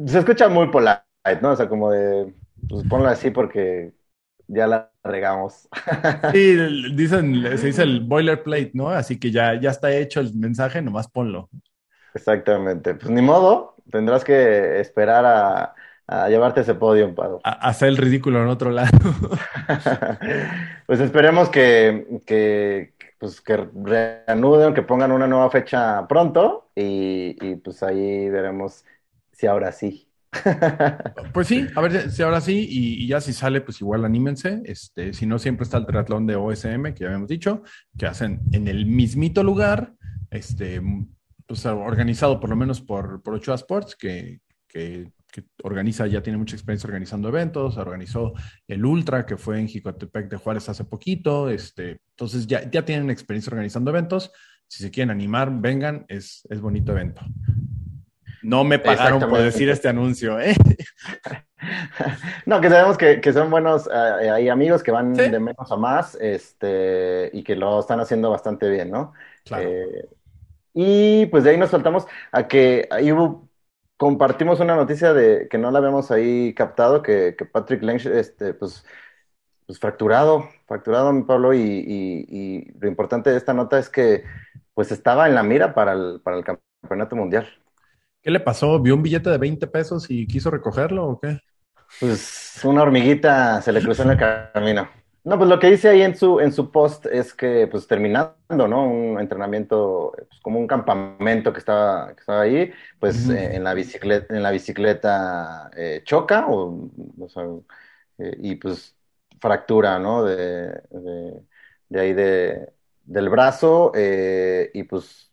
Se 0.06 0.20
escucha 0.20 0.50
muy 0.50 0.68
polite, 0.68 1.02
¿no? 1.42 1.52
O 1.52 1.56
sea, 1.56 1.70
como 1.70 1.90
de, 1.90 2.34
pues 2.68 2.86
ponlo 2.90 3.08
así 3.08 3.32
porque 3.32 3.94
ya 4.52 4.68
la 4.68 4.92
regamos. 5.04 5.68
Sí, 6.34 6.56
dicen, 6.94 7.58
se 7.58 7.68
dice 7.68 7.84
el 7.84 8.02
boilerplate, 8.02 8.72
¿no? 8.74 8.90
Así 8.90 9.20
que 9.20 9.32
ya, 9.32 9.60
ya 9.60 9.72
está 9.72 9.92
hecho 9.92 10.20
el 10.20 10.34
mensaje, 10.36 10.82
nomás 10.82 11.08
ponlo. 11.08 11.50
Exactamente. 12.14 12.94
Pues 12.96 13.10
ni 13.10 13.22
modo, 13.22 13.76
tendrás 13.90 14.24
que 14.24 14.80
esperar 14.80 15.26
a, 15.26 15.76
llevarte 16.28 16.62
ese 16.62 16.76
podio, 16.76 17.16
Pado. 17.16 17.40
A, 17.44 17.70
hacer 17.70 17.88
el 17.88 17.98
ridículo 17.98 18.42
en 18.42 18.50
otro 18.50 18.72
lado. 18.72 18.92
pues 20.86 21.00
esperemos 21.00 21.50
que, 21.50 22.20
que, 22.26 22.94
pues, 23.18 23.40
que 23.40 23.70
reanuden, 23.74 24.74
que 24.74 24.82
pongan 24.82 25.14
una 25.14 25.28
nueva 25.28 25.50
fecha 25.50 26.06
pronto 26.08 26.70
y, 26.76 27.38
y 27.42 27.56
pues 27.56 27.82
ahí 27.84 28.30
veremos 28.30 28.84
si 29.32 29.48
ahora 29.48 29.72
sí. 29.72 30.11
Pues 31.34 31.48
sí, 31.48 31.68
a 31.76 31.82
ver 31.82 32.10
si 32.10 32.24
ahora 32.24 32.42
sí, 32.42 32.68
y, 32.70 33.08
ya 33.08 33.22
si 33.22 33.34
sale, 33.34 33.62
pues 33.62 33.82
igual 33.82 34.06
anímense. 34.06 34.62
Este, 34.66 35.14
si 35.14 35.26
no, 35.26 35.40
siempre 35.40 35.64
está 35.64 35.78
el 35.78 35.86
triatlón 35.86 36.26
de 36.26 36.36
OSM, 36.36 36.94
que 36.94 37.02
ya 37.02 37.08
habíamos 37.08 37.30
dicho, 37.30 37.64
que 37.98 38.06
hacen 38.06 38.42
en 38.52 38.68
el 38.68 38.86
mismito 38.86 39.44
lugar, 39.44 39.94
este, 40.30 40.82
pues 41.46 41.66
organizado 41.66 42.40
por 42.40 42.50
lo 42.50 42.56
menos 42.56 42.82
por, 42.82 43.22
por 43.22 43.36
Ochoa 43.36 43.56
Sports, 43.56 43.96
que, 43.96 44.40
que, 44.68 45.12
organiza, 45.64 46.08
ya 46.08 46.22
tiene 46.22 46.38
mucha 46.38 46.58
experiencia 46.58 46.88
organizando 46.88 47.30
eventos, 47.30 47.78
organizó 47.78 48.34
el 48.68 48.84
Ultra, 48.84 49.26
que 49.26 49.38
fue 49.38 49.60
en 49.60 49.68
Jicotepec 49.70 50.30
de 50.30 50.36
Juárez 50.36 50.68
hace 50.68 50.84
poquito, 50.84 51.50
este, 51.50 52.02
entonces 52.10 52.48
ya, 52.48 52.70
ya 52.70 52.84
tienen 52.84 53.10
experiencia 53.10 53.52
organizando 53.52 53.92
eventos. 53.92 54.32
Si 54.68 54.84
se 54.84 54.92
quieren 54.92 55.10
animar, 55.10 55.50
vengan, 55.54 56.06
es, 56.10 56.46
es 56.50 56.60
bonito 56.60 56.92
evento. 56.92 57.22
No 58.44 58.64
me 58.64 58.80
pagaron 58.80 59.20
por 59.20 59.40
decir 59.40 59.70
este 59.70 59.88
anuncio, 59.88 60.40
¿eh? 60.40 60.56
No, 62.48 62.60
que 62.60 62.70
sabemos 62.70 62.98
que, 62.98 63.22
que 63.22 63.34
son 63.34 63.52
buenos, 63.52 63.88
eh, 63.88 64.30
hay 64.32 64.50
amigos 64.50 64.82
que 64.82 64.90
van 64.90 65.14
de 65.14 65.40
menos 65.40 65.72
a 65.72 65.76
más, 65.76 66.16
este, 66.20 67.30
y 67.34 67.44
que 67.44 67.56
lo 67.56 67.80
están 67.80 68.00
haciendo 68.00 68.32
bastante 68.32 68.68
bien, 68.68 68.90
¿no? 68.90 69.14
Claro. 69.46 69.70
Eh, 69.70 70.10
y 70.74 71.26
pues 71.28 71.44
de 71.44 71.52
ahí 71.52 71.58
nos 71.58 71.70
saltamos 71.70 72.08
a 72.32 72.48
que 72.48 72.88
ahí 72.90 73.12
hubo, 73.12 73.48
compartimos 73.98 74.60
una 74.60 74.76
noticia 74.76 75.14
de 75.14 75.48
que 75.50 75.58
no 75.58 75.70
la 75.70 75.80
habíamos 75.80 76.10
ahí 76.10 76.54
captado, 76.56 77.04
que, 77.04 77.36
que 77.38 77.46
Patrick 77.46 77.84
Lench, 77.84 78.08
este, 78.08 78.54
pues, 78.54 78.84
pues 79.68 79.80
fracturado, 79.80 80.50
fracturado, 80.66 81.14
mi 81.14 81.24
Pablo, 81.24 81.54
y, 81.54 81.60
y, 81.60 82.26
y, 82.28 82.72
lo 82.80 82.88
importante 82.88 83.30
de 83.30 83.38
esta 83.38 83.54
nota 83.54 83.78
es 83.78 83.90
que 83.90 84.24
pues 84.74 84.92
estaba 84.92 85.28
en 85.28 85.36
la 85.36 85.44
mira 85.44 85.74
para 85.74 85.94
el, 85.94 86.22
para 86.24 86.38
el 86.38 86.44
campeonato 86.44 87.16
mundial. 87.16 87.48
¿Qué 88.22 88.30
le 88.30 88.40
pasó? 88.40 88.80
¿Vio 88.80 88.96
un 88.96 89.04
billete 89.04 89.30
de 89.30 89.38
20 89.38 89.68
pesos 89.68 90.06
y 90.10 90.28
quiso 90.28 90.52
recogerlo 90.52 91.08
o 91.08 91.20
qué? 91.20 91.40
Pues 92.00 92.60
una 92.64 92.84
hormiguita 92.84 93.62
se 93.62 93.72
le 93.72 93.82
cruzó 93.82 94.04
en 94.04 94.12
el 94.12 94.18
camino. 94.54 94.88
No, 95.24 95.38
pues 95.38 95.50
lo 95.50 95.60
que 95.60 95.70
dice 95.70 95.90
ahí 95.90 96.02
en 96.02 96.16
su, 96.16 96.40
en 96.40 96.52
su 96.52 96.72
post 96.72 97.06
es 97.06 97.34
que, 97.34 97.68
pues 97.68 97.86
terminando, 97.86 98.68
¿no? 98.68 98.90
Un 98.90 99.20
entrenamiento, 99.20 100.14
pues, 100.16 100.40
como 100.42 100.60
un 100.60 100.66
campamento 100.66 101.54
que 101.54 101.60
estaba, 101.60 102.14
que 102.14 102.20
estaba 102.20 102.42
ahí, 102.42 102.72
pues 103.00 103.30
eh, 103.30 103.56
en 103.56 103.64
la 103.64 103.76
bicicleta, 103.76 104.36
en 104.36 104.42
la 104.42 104.50
bicicleta 104.50 105.70
eh, 105.76 106.02
choca, 106.06 106.48
o, 106.48 106.90
eh, 108.18 108.36
y 108.40 108.56
pues 108.56 108.96
fractura, 109.40 110.00
¿no? 110.00 110.24
De, 110.24 110.72
de, 111.90 112.00
ahí 112.00 112.14
de, 112.14 112.70
del 113.04 113.30
brazo, 113.30 113.92
y 114.74 114.84
pues 114.84 115.32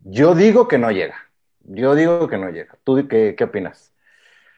yo 0.00 0.34
digo 0.34 0.68
que 0.68 0.76
no 0.78 0.90
llega. 0.90 1.21
Yo 1.64 1.94
digo 1.94 2.28
que 2.28 2.38
no 2.38 2.50
llega. 2.50 2.78
¿Tú 2.84 3.06
qué, 3.08 3.34
qué 3.36 3.44
opinas? 3.44 3.92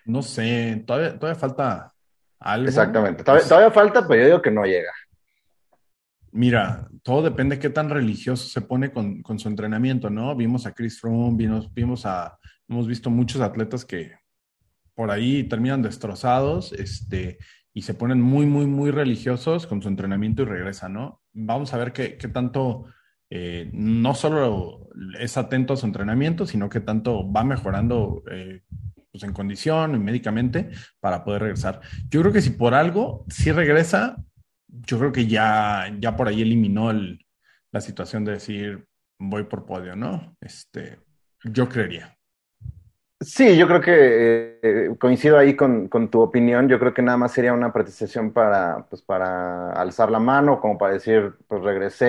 No 0.04 0.22
sé, 0.22 0.82
todavía, 0.86 1.18
todavía 1.18 1.40
falta 1.40 1.94
algo. 2.38 2.68
Exactamente, 2.68 3.24
todavía, 3.24 3.70
falta, 3.70 4.06
pero 4.06 4.20
yo 4.20 4.26
digo 4.26 4.42
que 4.42 4.50
no 4.50 4.64
llega. 4.64 4.92
Mira, 6.32 6.88
todo 7.02 7.22
depende 7.22 7.56
de 7.56 7.62
qué 7.62 7.70
tan 7.70 7.88
religioso 7.88 8.48
se 8.48 8.60
pone 8.60 8.90
con, 8.90 9.22
con 9.22 9.38
su 9.38 9.48
entrenamiento, 9.48 10.10
¿no? 10.10 10.34
Vimos 10.34 10.66
a 10.66 10.72
Chris 10.72 11.00
Froome, 11.00 11.36
vimos, 11.36 11.72
vimos 11.72 12.04
a, 12.06 12.38
hemos 12.68 12.86
visto 12.86 13.08
muchos 13.08 13.40
atletas 13.40 13.84
que 13.84 14.12
por 14.94 15.10
ahí 15.10 15.44
terminan 15.44 15.82
destrozados, 15.82 16.72
este, 16.72 17.38
y 17.72 17.82
se 17.82 17.94
ponen 17.94 18.20
muy, 18.20 18.46
muy, 18.46 18.66
muy 18.66 18.90
religiosos 18.90 19.66
con 19.66 19.82
su 19.82 19.88
entrenamiento 19.88 20.42
y 20.42 20.46
regresan, 20.46 20.92
¿no? 20.92 21.22
Vamos 21.32 21.72
a 21.72 21.78
ver 21.78 21.92
qué, 21.92 22.16
qué 22.16 22.28
tanto 22.28 22.86
eh, 23.30 23.70
no 23.72 24.14
solo 24.14 24.88
es 25.18 25.36
atento 25.36 25.74
a 25.74 25.76
su 25.76 25.86
entrenamiento, 25.86 26.46
sino 26.46 26.68
que 26.68 26.80
tanto 26.80 27.30
va 27.30 27.44
mejorando 27.44 28.22
eh, 28.30 28.62
pues 29.10 29.24
en 29.24 29.32
condición 29.32 29.94
y 29.94 29.98
médicamente 29.98 30.70
para 31.00 31.24
poder 31.24 31.42
regresar. 31.42 31.80
Yo 32.08 32.20
creo 32.20 32.32
que 32.32 32.42
si 32.42 32.50
por 32.50 32.74
algo, 32.74 33.24
si 33.28 33.52
regresa, 33.52 34.16
yo 34.68 34.98
creo 34.98 35.12
que 35.12 35.26
ya, 35.26 35.94
ya 35.98 36.16
por 36.16 36.28
ahí 36.28 36.42
eliminó 36.42 36.92
la 36.92 37.80
situación 37.80 38.24
de 38.24 38.32
decir 38.32 38.86
voy 39.18 39.44
por 39.44 39.64
podio, 39.66 39.96
¿no? 39.96 40.36
Este, 40.40 40.98
yo 41.44 41.68
creería. 41.68 42.16
Sí, 43.20 43.56
yo 43.56 43.66
creo 43.66 43.80
que 43.80 44.58
eh, 44.62 44.96
coincido 44.98 45.38
ahí 45.38 45.56
con, 45.56 45.88
tu 46.10 46.20
opinión. 46.20 46.68
Yo 46.68 46.78
creo 46.78 46.92
que 46.92 47.00
nada 47.00 47.16
más 47.16 47.32
sería 47.32 47.54
una 47.54 47.68
apreciación 47.68 48.32
para, 48.32 48.86
pues, 48.90 49.00
para 49.00 49.72
alzar 49.72 50.10
la 50.10 50.18
mano, 50.18 50.60
como 50.60 50.76
para 50.76 50.92
decir, 50.94 51.32
pues 51.48 51.62
regresé. 51.62 52.06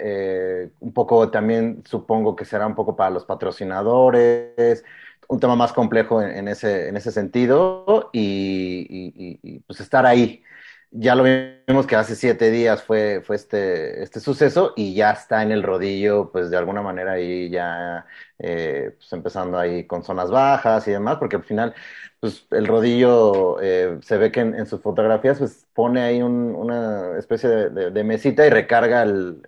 Eh, 0.00 0.70
un 0.80 0.92
poco 0.92 1.30
también 1.30 1.82
supongo 1.84 2.34
que 2.34 2.44
será 2.44 2.66
un 2.66 2.74
poco 2.74 2.96
para 2.96 3.10
los 3.10 3.24
patrocinadores, 3.24 4.84
un 5.28 5.38
tema 5.38 5.54
más 5.54 5.72
complejo 5.72 6.20
en, 6.20 6.48
ese, 6.48 6.88
en 6.88 6.96
ese 6.96 7.12
sentido 7.12 8.10
y, 8.12 9.60
pues 9.66 9.80
estar 9.80 10.04
ahí 10.04 10.42
ya 10.90 11.14
lo 11.14 11.24
vimos 11.24 11.86
que 11.86 11.96
hace 11.96 12.14
siete 12.14 12.50
días 12.50 12.82
fue, 12.82 13.22
fue 13.24 13.36
este, 13.36 14.02
este 14.02 14.20
suceso 14.20 14.72
y 14.76 14.94
ya 14.94 15.10
está 15.10 15.42
en 15.42 15.52
el 15.52 15.62
rodillo, 15.62 16.30
pues 16.30 16.50
de 16.50 16.56
alguna 16.56 16.82
manera 16.82 17.12
ahí 17.12 17.50
ya 17.50 18.06
eh, 18.38 18.92
pues 18.96 19.12
empezando 19.12 19.58
ahí 19.58 19.86
con 19.86 20.04
zonas 20.04 20.30
bajas 20.30 20.86
y 20.88 20.92
demás, 20.92 21.16
porque 21.18 21.36
al 21.36 21.42
final 21.42 21.74
pues 22.20 22.46
el 22.50 22.66
rodillo 22.66 23.60
eh, 23.60 23.98
se 24.02 24.16
ve 24.16 24.32
que 24.32 24.40
en, 24.40 24.66
sus 24.66 24.80
fotografías 24.80 25.38
pues 25.38 25.66
pone 25.74 26.02
ahí 26.02 26.22
una 26.22 27.18
especie 27.18 27.48
de, 27.48 28.04
mesita 28.04 28.46
y 28.46 28.50
recarga 28.50 29.02
el, 29.02 29.42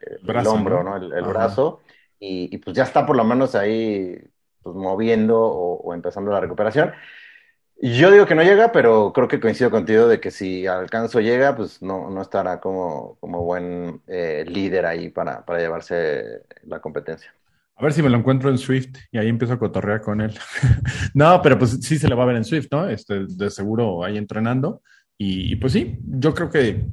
hombro, 0.47 0.83
¿no? 0.83 0.97
El, 0.97 1.25
brazo 1.25 1.81
y, 2.19 2.59
pues 2.59 2.77
ya 2.77 2.83
está 2.83 3.07
por 3.07 3.17
lo 3.17 3.25
menos 3.25 3.55
ahí 3.55 4.21
pues 4.63 4.75
moviendo 4.75 5.41
o 5.41 5.95
empezando 5.95 6.31
la 6.31 6.41
recuperación. 6.41 6.93
Yo 7.81 8.11
digo 8.11 8.27
que 8.27 8.35
no 8.35 8.43
llega, 8.43 8.73
pero 8.73 9.13
creo 9.13 9.29
que 9.29 9.39
coincido 9.39 9.71
contigo 9.71 10.09
de 10.09 10.19
que 10.19 10.33
si 10.33 10.67
alcanzo 10.67 11.21
llega, 11.21 11.55
pues 11.55 11.81
no, 11.81 12.11
no 12.11 12.23
estará 12.23 12.59
como, 12.59 13.17
como 13.21 13.45
buen 13.45 14.03
eh, 14.09 14.45
líder 14.49 14.85
ahí 14.85 15.11
para, 15.11 15.45
para 15.45 15.61
llevarse 15.61 16.43
la 16.65 16.81
competencia. 16.81 17.33
A 17.77 17.85
ver 17.85 17.93
si 17.93 18.03
me 18.03 18.11
lo 18.11 18.19
encuentro 18.19 18.51
en 18.51 18.59
Swift 18.59 18.97
y 19.13 19.19
ahí 19.19 19.29
empiezo 19.29 19.55
a 19.55 19.59
cotorrear 19.59 20.01
con 20.01 20.21
él. 20.21 20.37
no, 21.15 21.41
pero 21.41 21.57
pues 21.57 21.79
sí 21.81 21.97
se 21.97 22.09
le 22.09 22.17
va 22.17 22.25
a 22.25 22.27
ver 22.27 22.37
en 22.37 22.45
Swift, 22.45 22.67
¿no? 22.73 22.89
Este, 22.89 23.27
de 23.29 23.51
seguro 23.51 24.03
ahí 24.03 24.19
entrenando. 24.19 24.83
Y, 25.17 25.55
pues 25.57 25.73
sí, 25.73 25.99
yo 26.03 26.35
creo 26.35 26.51
que 26.51 26.87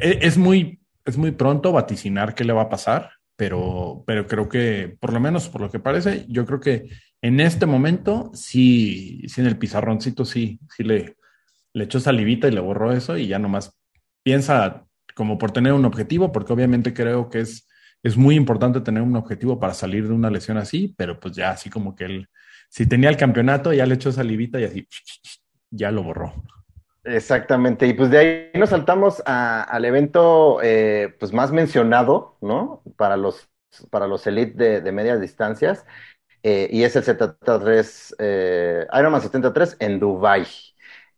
e, 0.00 0.18
es 0.22 0.38
muy, 0.38 0.80
es 1.04 1.18
muy 1.18 1.32
pronto 1.32 1.72
vaticinar 1.72 2.34
qué 2.34 2.44
le 2.44 2.54
va 2.54 2.62
a 2.62 2.68
pasar, 2.70 3.10
pero, 3.36 4.02
pero 4.06 4.26
creo 4.26 4.48
que, 4.48 4.96
por 4.98 5.12
lo 5.12 5.20
menos 5.20 5.50
por 5.50 5.60
lo 5.60 5.70
que 5.70 5.78
parece, 5.78 6.24
yo 6.28 6.46
creo 6.46 6.60
que 6.60 6.88
en 7.22 7.40
este 7.40 7.66
momento, 7.66 8.30
sí, 8.34 9.22
sí 9.28 9.40
en 9.40 9.46
el 9.46 9.58
pizarroncito 9.58 10.24
sí, 10.24 10.60
sí 10.74 10.84
le, 10.84 11.16
echó 11.74 12.00
salivita 12.00 12.48
y 12.48 12.52
le 12.52 12.60
borró 12.60 12.92
eso 12.92 13.16
y 13.16 13.28
ya 13.28 13.38
nomás 13.38 13.78
piensa 14.22 14.84
como 15.14 15.38
por 15.38 15.50
tener 15.50 15.72
un 15.72 15.84
objetivo, 15.84 16.32
porque 16.32 16.52
obviamente 16.52 16.94
creo 16.94 17.28
que 17.28 17.40
es, 17.40 17.68
es 18.02 18.16
muy 18.16 18.36
importante 18.36 18.80
tener 18.80 19.02
un 19.02 19.16
objetivo 19.16 19.58
para 19.58 19.74
salir 19.74 20.06
de 20.06 20.14
una 20.14 20.30
lesión 20.30 20.58
así, 20.58 20.94
pero 20.96 21.18
pues 21.18 21.34
ya 21.34 21.50
así 21.50 21.70
como 21.70 21.96
que 21.96 22.04
él, 22.04 22.28
si 22.68 22.86
tenía 22.86 23.10
el 23.10 23.16
campeonato, 23.16 23.72
ya 23.72 23.86
le 23.86 23.94
echó 23.94 24.12
salivita 24.12 24.60
y 24.60 24.64
así, 24.64 24.88
ya 25.70 25.90
lo 25.90 26.02
borró. 26.02 26.32
Exactamente, 27.04 27.86
y 27.86 27.94
pues 27.94 28.10
de 28.10 28.18
ahí 28.18 28.50
nos 28.58 28.70
saltamos 28.70 29.22
al 29.24 29.84
evento 29.84 30.60
eh, 30.62 31.16
pues 31.18 31.32
más 31.32 31.52
mencionado, 31.52 32.36
¿no? 32.40 32.82
Para 32.96 33.16
los, 33.16 33.48
para 33.90 34.06
los 34.06 34.26
elite 34.26 34.80
de 34.80 34.92
medias 34.92 35.20
distancias, 35.20 35.84
eh, 36.42 36.68
y 36.70 36.84
es 36.84 36.94
el 36.96 37.04
73, 37.04 38.16
eh, 38.18 38.86
Ironman 38.92 39.20
73 39.20 39.76
en 39.80 39.98
Dubai, 39.98 40.46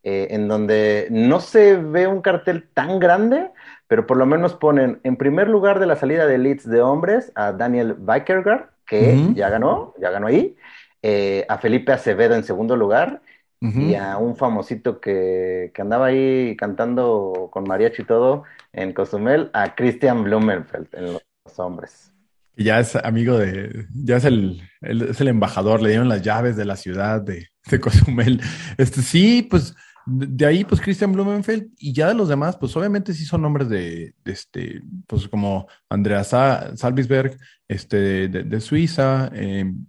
eh, 0.02 0.28
en 0.30 0.48
donde 0.48 1.08
no 1.10 1.40
se 1.40 1.76
ve 1.76 2.06
un 2.06 2.22
cartel 2.22 2.68
tan 2.72 2.98
grande, 2.98 3.50
pero 3.86 4.06
por 4.06 4.16
lo 4.16 4.24
menos 4.24 4.54
ponen 4.54 4.98
en 5.04 5.16
primer 5.16 5.48
lugar 5.48 5.78
de 5.78 5.86
la 5.86 5.96
salida 5.96 6.26
de 6.26 6.36
elites 6.36 6.68
de 6.68 6.80
hombres 6.80 7.32
a 7.34 7.52
Daniel 7.52 7.94
Bikergaard, 7.98 8.70
que 8.86 9.32
ya 9.34 9.50
ganó, 9.50 9.94
ya 10.00 10.10
ganó 10.10 10.26
ahí, 10.26 10.56
eh, 11.02 11.44
a 11.48 11.58
Felipe 11.58 11.92
Acevedo 11.92 12.34
en 12.34 12.44
segundo 12.44 12.76
lugar, 12.76 13.22
y 13.62 13.94
a 13.94 14.16
un 14.16 14.36
famosito 14.36 15.02
que, 15.02 15.70
que, 15.74 15.82
andaba 15.82 16.06
ahí 16.06 16.56
cantando 16.56 17.50
con 17.52 17.64
mariachi 17.64 18.02
y 18.02 18.04
todo 18.06 18.44
en 18.72 18.94
Cozumel, 18.94 19.50
a 19.52 19.74
Christian 19.74 20.24
Blumenfeld 20.24 20.88
en 20.94 21.12
los 21.12 21.58
hombres 21.58 22.10
ya 22.56 22.80
es 22.80 22.96
amigo 22.96 23.38
de, 23.38 23.86
ya 23.92 24.16
es 24.16 24.24
el, 24.24 24.60
es 24.80 25.20
el 25.20 25.28
embajador, 25.28 25.82
le 25.82 25.90
dieron 25.90 26.08
las 26.08 26.22
llaves 26.22 26.56
de 26.56 26.64
la 26.64 26.76
ciudad 26.76 27.20
de, 27.20 27.48
de 27.70 27.80
Cozumel. 27.80 28.40
Este, 28.76 29.02
sí, 29.02 29.46
pues 29.48 29.74
de 30.06 30.46
ahí, 30.46 30.64
pues 30.64 30.80
Christian 30.80 31.12
Blumenfeld 31.12 31.70
y 31.78 31.92
ya 31.92 32.08
de 32.08 32.14
los 32.14 32.28
demás, 32.28 32.56
pues 32.56 32.76
obviamente 32.76 33.12
sí 33.14 33.24
son 33.24 33.42
nombres 33.42 33.68
de, 33.68 34.14
este, 34.24 34.82
pues 35.06 35.28
como 35.28 35.68
Andrea 35.88 36.24
Salvisberg, 36.24 37.38
este, 37.68 38.28
de, 38.28 38.60
Suiza, 38.60 39.30
em, 39.34 39.86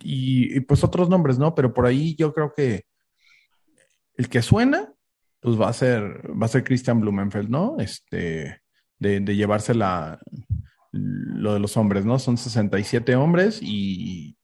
y, 0.00 0.60
pues 0.60 0.82
otros 0.84 1.08
nombres, 1.08 1.38
¿no? 1.38 1.54
Pero 1.54 1.74
por 1.74 1.86
ahí 1.86 2.16
yo 2.16 2.32
creo 2.32 2.52
que 2.54 2.84
el 4.16 4.28
que 4.28 4.42
suena, 4.42 4.92
pues 5.40 5.60
va 5.60 5.68
a 5.68 5.72
ser, 5.72 6.30
va 6.30 6.46
a 6.46 6.48
ser 6.48 6.64
Christian 6.64 7.00
Blumenfeld, 7.00 7.50
¿no? 7.50 7.76
Este, 7.78 8.62
de, 8.98 9.20
de 9.20 9.36
llevarse 9.36 9.74
la, 9.74 10.18
lo 10.94 11.54
de 11.54 11.60
los 11.60 11.76
hombres, 11.76 12.04
¿no? 12.04 12.18
Son 12.18 12.36
67 12.36 13.16
hombres 13.16 13.58
y 13.60 14.36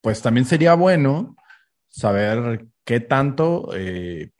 pues 0.00 0.20
también 0.20 0.46
sería 0.46 0.74
bueno 0.74 1.36
saber 1.88 2.66
qué 2.84 3.00
tanto, 3.00 3.70
eh, 3.74 4.30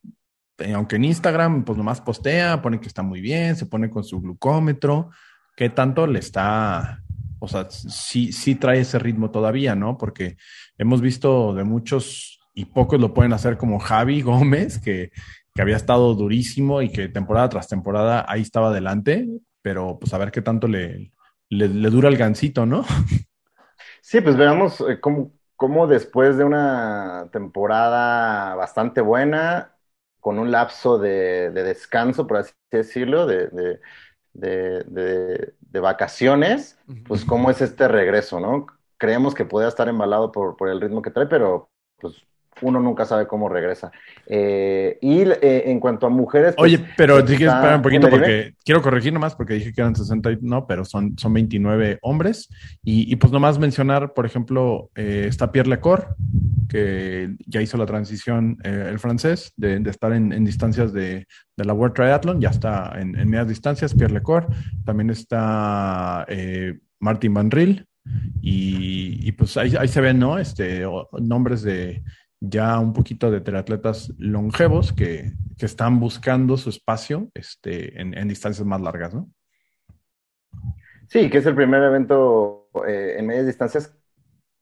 aunque 0.75 0.97
en 0.97 1.05
Instagram 1.05 1.65
pues 1.65 1.79
nomás 1.79 2.01
postea, 2.01 2.61
pone 2.61 2.81
que 2.81 2.89
está 2.89 3.03
muy 3.03 3.21
bien, 3.21 3.57
se 3.57 3.67
pone 3.67 3.91
con 3.91 4.05
su 4.05 4.21
glucómetro, 4.21 5.11
qué 5.57 5.71
tanto 5.71 6.07
le 6.07 6.19
está, 6.19 7.03
o 7.39 7.49
sea, 7.49 7.69
sí, 7.71 8.33
sí 8.33 8.55
trae 8.55 8.81
ese 8.81 8.99
ritmo 8.99 9.31
todavía, 9.31 9.75
¿no? 9.75 9.97
Porque 9.97 10.37
hemos 10.77 11.01
visto 11.01 11.55
de 11.55 11.65
muchos 11.65 12.39
y 12.55 12.67
pocos 12.67 13.01
lo 13.01 13.15
pueden 13.15 13.33
hacer 13.33 13.57
como 13.57 13.79
Javi 13.79 14.21
Gómez, 14.23 14.79
que, 14.79 15.11
que 15.55 15.63
había 15.63 15.77
estado 15.77 16.15
durísimo 16.15 16.83
y 16.83 16.91
que 16.91 17.09
temporada 17.09 17.49
tras 17.49 17.69
temporada 17.69 18.27
ahí 18.29 18.43
estaba 18.43 18.69
adelante, 18.69 19.27
pero 19.69 19.99
pues 20.01 20.15
a 20.15 20.19
ver 20.19 20.33
qué 20.33 20.41
tanto 20.41 20.67
le, 20.67 21.13
le, 21.51 21.91
dura 21.91 22.09
el 22.09 22.17
gancito, 22.17 22.65
¿no? 22.65 22.87
Sí, 24.01 24.23
pues 24.23 24.35
veamos 24.35 24.81
eh, 24.81 24.99
cómo, 24.99 25.87
después 25.87 26.39
de 26.39 26.45
una 26.45 27.29
temporada 27.33 28.55
bastante 28.55 29.03
buena, 29.03 29.77
con 30.21 30.39
un 30.39 30.51
lapso 30.51 30.97
de, 30.97 31.51
descanso, 31.51 32.27
por 32.27 32.39
así 32.39 32.55
decirlo, 32.71 33.27
de, 33.27 33.79
de, 34.33 35.81
vacaciones, 35.83 36.79
pues 37.07 37.27
cómo 37.27 37.51
es 37.51 37.61
este 37.61 37.89
regreso, 37.89 38.41
¿no? 38.41 38.65
Creemos 38.97 39.35
que 39.35 39.45
puede 39.45 39.69
estar 39.69 39.87
embalado 39.87 40.33
por, 40.33 40.57
por 40.57 40.71
el 40.71 40.81
ritmo 40.81 41.03
que 41.03 41.11
trae, 41.11 41.27
pero 41.27 41.71
pues 42.01 42.15
uno 42.63 42.81
nunca 42.81 43.05
sabe 43.05 43.27
cómo 43.27 43.49
regresa. 43.49 43.91
Eh, 44.27 44.99
y 45.01 45.23
eh, 45.23 45.65
en 45.67 45.81
cuanto 45.81 46.07
a 46.07 46.11
mujeres... 46.11 46.55
Pues, 46.57 46.73
Oye, 46.73 46.85
pero 46.97 47.23
dije, 47.23 47.47
espera 47.47 47.77
un 47.77 47.83
poquito 47.83 48.09
porque 48.09 48.55
quiero 48.65 48.83
corregir 48.83 49.13
nomás 49.13 49.35
porque 49.35 49.55
dije 49.55 49.73
que 49.73 49.81
eran 49.81 49.97
60, 49.97 50.39
no, 50.43 50.67
pero 50.67 50.85
son, 50.85 51.17
son 51.19 51.33
29 51.33 51.99
hombres. 52.03 52.49
Y, 52.83 53.15
pues 53.17 53.33
nomás 53.33 53.59
mencionar, 53.59 54.13
por 54.15 54.27
ejemplo, 54.27 54.91
eh, 54.95 55.27
está 55.29 55.53
Pierre 55.53 55.69
Lecor, 55.69 56.17
que 56.69 57.35
ya 57.47 57.63
hizo 57.63 57.77
la 57.79 57.87
transición, 57.87 58.59
el 58.63 58.99
francés, 58.99 59.53
de, 59.57 59.83
estar 59.89 60.13
en, 60.13 60.45
distancias 60.45 60.93
de, 60.93 61.27
la 61.57 61.73
World 61.73 61.95
Triathlon, 61.95 62.41
ya 62.41 62.51
está 62.51 62.93
en, 62.99 63.13
medias 63.29 63.49
distancias, 63.49 63.95
Pierre 63.95 64.15
Lecor. 64.15 64.47
También 64.85 65.11
está 65.11 66.27
Martin 67.01 67.35
Van 67.35 67.51
Riel. 67.51 67.89
Y, 68.41 69.33
pues 69.33 69.57
ahí, 69.57 69.75
ahí, 69.79 69.89
se 69.89 70.01
ven, 70.01 70.19
¿no? 70.19 70.39
Este, 70.39 70.85
nombres 71.21 71.63
de, 71.63 72.03
ya 72.41 72.79
un 72.79 72.93
poquito 72.93 73.31
de 73.31 73.41
triatletas 73.41 74.13
longevos 74.19 74.93
que, 74.93 75.33
están 75.59 75.99
buscando 75.99 76.57
su 76.57 76.71
espacio 76.71 77.33
este, 77.35 78.01
en, 78.01 78.29
distancias 78.29 78.65
más 78.65 78.81
largas, 78.81 79.13
¿no? 79.13 79.29
Sí, 81.09 81.29
que 81.29 81.39
es 81.39 81.47
el 81.47 81.57
primer 81.57 81.83
evento 81.83 82.69
eh, 82.87 83.17
en 83.19 83.27
medias 83.27 83.47
distancias 83.47 83.93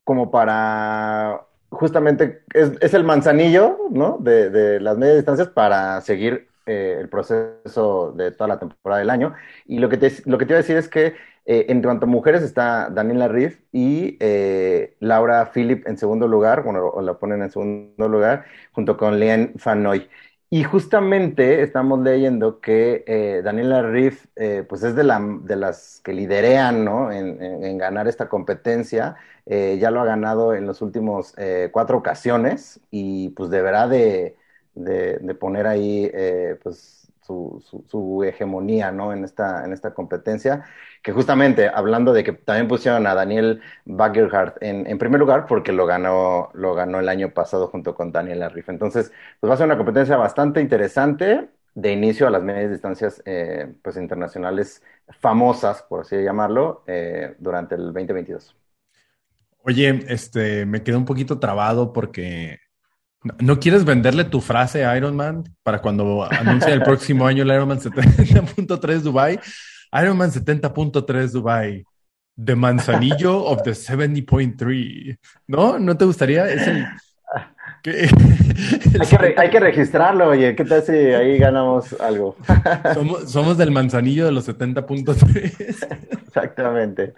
como 0.04 0.30
para, 0.30 1.46
justamente, 1.68 2.44
es, 2.54 2.94
el 2.94 3.04
manzanillo, 3.04 3.76
¿no? 3.90 4.16
De, 4.18 4.80
las 4.80 4.96
medias 4.96 5.16
distancias 5.16 5.48
para 5.48 6.00
seguir 6.00 6.48
eh, 6.64 6.96
el 6.98 7.10
proceso 7.10 8.12
de 8.12 8.30
toda 8.30 8.48
la 8.48 8.58
temporada 8.58 9.00
del 9.00 9.10
año. 9.10 9.34
Y 9.66 9.78
lo 9.78 9.90
que 9.90 9.98
te, 9.98 10.10
lo 10.24 10.38
que 10.38 10.46
te 10.46 10.52
iba 10.52 10.58
a 10.58 10.62
decir 10.62 10.78
es 10.78 10.88
que 10.88 11.14
eh, 11.46 11.66
en 11.68 11.82
cuanto 11.82 12.06
a 12.06 12.08
mujeres 12.08 12.42
está 12.42 12.90
Daniela 12.90 13.28
Riff 13.28 13.58
y 13.72 14.16
eh, 14.20 14.96
Laura 15.00 15.50
Philip 15.52 15.86
en 15.86 15.96
segundo 15.98 16.28
lugar, 16.28 16.62
bueno, 16.64 16.86
o 16.88 17.00
la 17.02 17.14
ponen 17.18 17.42
en 17.42 17.50
segundo 17.50 18.08
lugar, 18.08 18.44
junto 18.72 18.96
con 18.96 19.18
Lien 19.20 19.54
Fanoy. 19.58 20.08
Y 20.48 20.62
justamente 20.64 21.62
estamos 21.62 22.00
leyendo 22.00 22.60
que 22.60 23.02
eh, 23.08 23.42
Daniela 23.42 23.82
Riff 23.82 24.26
eh, 24.36 24.64
pues 24.68 24.82
es 24.84 24.94
de, 24.94 25.02
la, 25.04 25.20
de 25.42 25.56
las 25.56 26.00
que 26.04 26.12
liderean 26.12 26.84
¿no? 26.84 27.10
en, 27.12 27.42
en- 27.42 27.78
ganar 27.78 28.06
esta 28.08 28.28
competencia. 28.28 29.16
Ya 29.46 29.90
lo 29.92 30.00
ha 30.00 30.04
ganado 30.04 30.54
en 30.54 30.66
los 30.66 30.82
últimos 30.82 31.34
cuatro 31.72 31.98
ocasiones 31.98 32.80
y 32.90 33.30
pues 33.30 33.48
deberá 33.50 33.86
de, 33.88 34.36
de- 34.74 35.18
de 35.18 35.34
poner 35.34 35.66
ahí 35.68 36.10
pues 36.62 37.05
su, 37.26 37.62
su- 37.66 37.84
su 37.88 38.24
hegemonía 38.24 38.92
¿no? 38.92 39.12
en 39.12 39.24
esta, 39.24 39.64
en 39.64 39.72
esta 39.72 39.94
competencia. 39.94 40.64
Que 41.02 41.12
justamente 41.12 41.68
hablando 41.68 42.12
de 42.12 42.24
que 42.24 42.32
también 42.32 42.68
pusieron 42.68 43.06
a 43.06 43.14
Daniel 43.14 43.60
Baggerhardt 43.84 44.62
en, 44.62 44.86
en 44.86 44.98
primer 44.98 45.20
lugar 45.20 45.46
porque 45.46 45.72
lo 45.72 45.86
ganó, 45.86 46.50
lo 46.54 46.74
ganó 46.74 46.98
el 47.00 47.08
año 47.08 47.30
pasado 47.32 47.68
junto 47.68 47.94
con 47.94 48.12
Daniela 48.12 48.48
Riff. 48.48 48.68
Entonces 48.68 49.12
pues 49.40 49.50
va 49.50 49.54
a 49.54 49.56
ser 49.58 49.66
una 49.66 49.76
competencia 49.76 50.16
bastante 50.16 50.60
interesante 50.60 51.48
de 51.74 51.92
inicio 51.92 52.26
a 52.26 52.30
las 52.30 52.42
medias 52.42 52.70
distancias 52.70 53.22
eh, 53.26 53.74
pues 53.82 53.96
internacionales 53.96 54.82
famosas, 55.20 55.82
por 55.82 56.00
así 56.00 56.16
llamarlo, 56.22 56.82
eh, 56.86 57.34
durante 57.38 57.74
el 57.74 57.84
2022. 57.92 58.56
Oye, 59.62 60.04
este, 60.08 60.64
me 60.66 60.82
quedé 60.82 60.96
un 60.96 61.04
poquito 61.04 61.38
trabado 61.40 61.92
porque 61.92 62.58
no, 63.26 63.34
¿no 63.38 63.60
quieres 63.60 63.84
venderle 63.84 64.24
tu 64.24 64.40
frase 64.40 64.84
a 64.84 64.96
Iron 64.96 65.16
Man 65.16 65.44
para 65.62 65.80
cuando 65.80 66.24
anuncie 66.30 66.72
el 66.72 66.82
próximo 66.82 67.26
año 67.26 67.42
el 67.42 67.48
Ironman 67.50 67.78
70.3 67.80 69.00
Dubai? 69.00 69.38
Ironman 69.92 70.30
70.3 70.30 71.30
Dubai. 71.30 71.84
The 72.42 72.54
Manzanillo 72.54 73.44
of 73.44 73.62
the 73.62 73.70
70.3. 73.72 75.18
¿No? 75.46 75.78
¿No 75.78 75.96
te 75.96 76.04
gustaría? 76.04 76.48
Es 76.50 76.66
el... 76.66 76.86
Hay 77.86 79.06
que, 79.08 79.18
re- 79.18 79.34
hay 79.36 79.48
que 79.50 79.60
registrarlo, 79.60 80.28
oye, 80.28 80.56
¿qué 80.56 80.64
tal 80.64 80.82
si 80.82 80.92
ahí 80.92 81.38
ganamos 81.38 81.92
algo? 82.00 82.34
somos, 82.94 83.30
somos 83.30 83.56
del 83.58 83.70
Manzanillo 83.70 84.24
de 84.24 84.32
los 84.32 84.48
70.3. 84.48 85.86
Exactamente, 86.26 87.14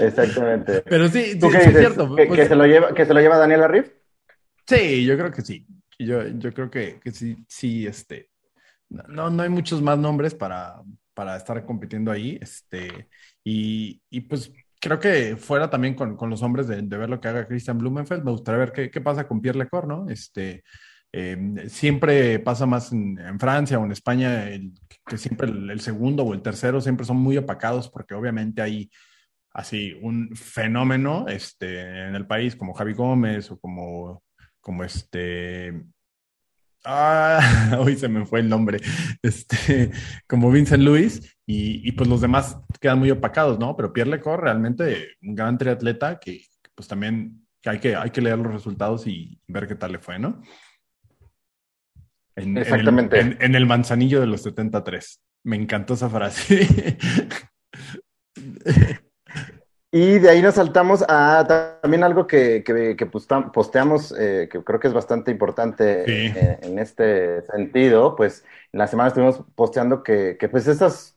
exactamente. 0.00 0.82
Pero 0.88 1.08
sí, 1.08 1.38
¿Tú 1.38 1.50
sí, 1.50 1.56
qué 1.58 1.64
sí 1.64 1.68
es 1.70 1.76
cierto. 1.78 2.14
¿Que, 2.16 2.26
Pues- 2.26 2.40
que 2.40 2.46
se 2.48 2.54
lo 2.54 2.64
lleva, 2.66 2.94
que 2.94 3.04
se 3.04 3.12
lo 3.12 3.20
lleva 3.20 3.36
Daniela 3.36 3.68
Riff? 3.68 3.88
Sí, 4.66 5.04
yo 5.04 5.16
creo 5.16 5.30
que 5.30 5.42
sí. 5.42 5.66
Yo, 5.98 6.26
yo 6.28 6.52
creo 6.52 6.70
que, 6.70 7.00
que 7.00 7.10
sí, 7.10 7.36
sí, 7.48 7.86
este. 7.86 8.30
No, 8.88 9.30
no 9.30 9.42
hay 9.42 9.48
muchos 9.48 9.82
más 9.82 9.98
nombres 9.98 10.34
para, 10.34 10.82
para 11.14 11.36
estar 11.36 11.64
compitiendo 11.64 12.10
ahí. 12.10 12.38
Este, 12.40 13.08
y, 13.44 14.02
y 14.10 14.20
pues 14.22 14.52
creo 14.80 15.00
que 15.00 15.36
fuera 15.36 15.70
también 15.70 15.94
con, 15.94 16.16
con 16.16 16.30
los 16.30 16.42
hombres 16.42 16.68
de, 16.68 16.82
ver 16.82 17.08
lo 17.08 17.20
que 17.20 17.28
haga 17.28 17.46
Christian 17.46 17.78
Blumenfeld, 17.78 18.24
me 18.24 18.30
gustaría 18.30 18.58
ver 18.58 18.72
qué, 18.72 18.90
qué 18.90 19.00
pasa 19.00 19.26
con 19.26 19.40
Pierre 19.40 19.58
Lecor, 19.58 19.86
¿no? 19.88 20.08
Este, 20.08 20.62
eh, 21.12 21.64
siempre 21.68 22.38
pasa 22.40 22.66
más 22.66 22.92
en, 22.92 23.40
Francia 23.40 23.78
o 23.78 23.84
en 23.84 23.92
España, 23.92 24.48
que 25.06 25.18
siempre 25.18 25.48
el, 25.48 25.70
el 25.70 25.80
segundo 25.80 26.24
o 26.24 26.34
el 26.34 26.42
tercero 26.42 26.80
siempre 26.80 27.06
son 27.06 27.16
muy 27.16 27.36
opacados 27.36 27.88
porque 27.88 28.14
obviamente 28.14 28.62
hay 28.62 28.90
así 29.54 29.94
un 30.02 30.36
fenómeno 30.36 31.26
este, 31.28 31.80
en 31.80 32.14
el 32.14 32.26
país 32.26 32.54
como 32.54 32.74
Javi 32.74 32.92
Gómez 32.92 33.50
o 33.50 33.58
como, 33.58 34.22
como 34.66 34.82
este... 34.82 35.80
Ah, 36.84 37.76
hoy 37.78 37.94
se 37.96 38.08
me 38.08 38.26
fue 38.26 38.40
el 38.40 38.48
nombre, 38.48 38.80
este, 39.22 39.92
como 40.26 40.50
Vincent 40.50 40.82
Luis, 40.82 41.36
y, 41.46 41.88
y 41.88 41.92
pues 41.92 42.08
los 42.08 42.20
demás 42.20 42.58
quedan 42.80 42.98
muy 42.98 43.12
opacados, 43.12 43.60
¿no? 43.60 43.76
Pero 43.76 43.92
Pierre 43.92 44.10
Lecor 44.10 44.42
realmente 44.42 45.10
un 45.22 45.36
gran 45.36 45.56
triatleta 45.56 46.18
que 46.18 46.44
pues 46.74 46.88
también 46.88 47.46
hay 47.64 47.78
que, 47.78 47.94
hay 47.94 48.10
que 48.10 48.20
leer 48.20 48.38
los 48.38 48.52
resultados 48.52 49.06
y 49.06 49.40
ver 49.46 49.68
qué 49.68 49.76
tal 49.76 49.92
le 49.92 49.98
fue, 50.00 50.18
¿no? 50.18 50.42
En, 52.34 52.48
en 52.48 52.56
el- 52.56 52.62
Exactamente. 52.64 53.20
En, 53.20 53.36
en 53.40 53.54
el 53.54 53.66
manzanillo 53.66 54.20
de 54.20 54.26
los 54.26 54.42
73. 54.42 55.20
Me 55.44 55.54
encantó 55.54 55.94
esa 55.94 56.10
frase. 56.10 56.98
Y 59.96 60.18
de 60.18 60.28
ahí 60.28 60.42
nos 60.42 60.56
saltamos 60.56 61.02
a 61.08 61.42
ta- 61.48 61.78
también 61.80 62.04
algo 62.04 62.26
que, 62.26 62.62
que- 62.62 63.06
posteamos, 63.50 64.12
eh, 64.18 64.46
que 64.52 64.62
creo 64.62 64.78
que 64.78 64.88
es 64.88 64.92
bastante 64.92 65.30
importante 65.30 66.04
Sí. 66.04 66.38
eh, 66.38 66.58
en 66.60 66.78
este 66.78 67.40
sentido, 67.46 68.14
pues 68.14 68.44
en 68.72 68.78
la 68.80 68.88
semana 68.88 69.08
estuvimos 69.08 69.42
posteando 69.54 70.02
que, 70.02 70.36
que, 70.38 70.50
pues 70.50 70.66
estas 70.68 71.16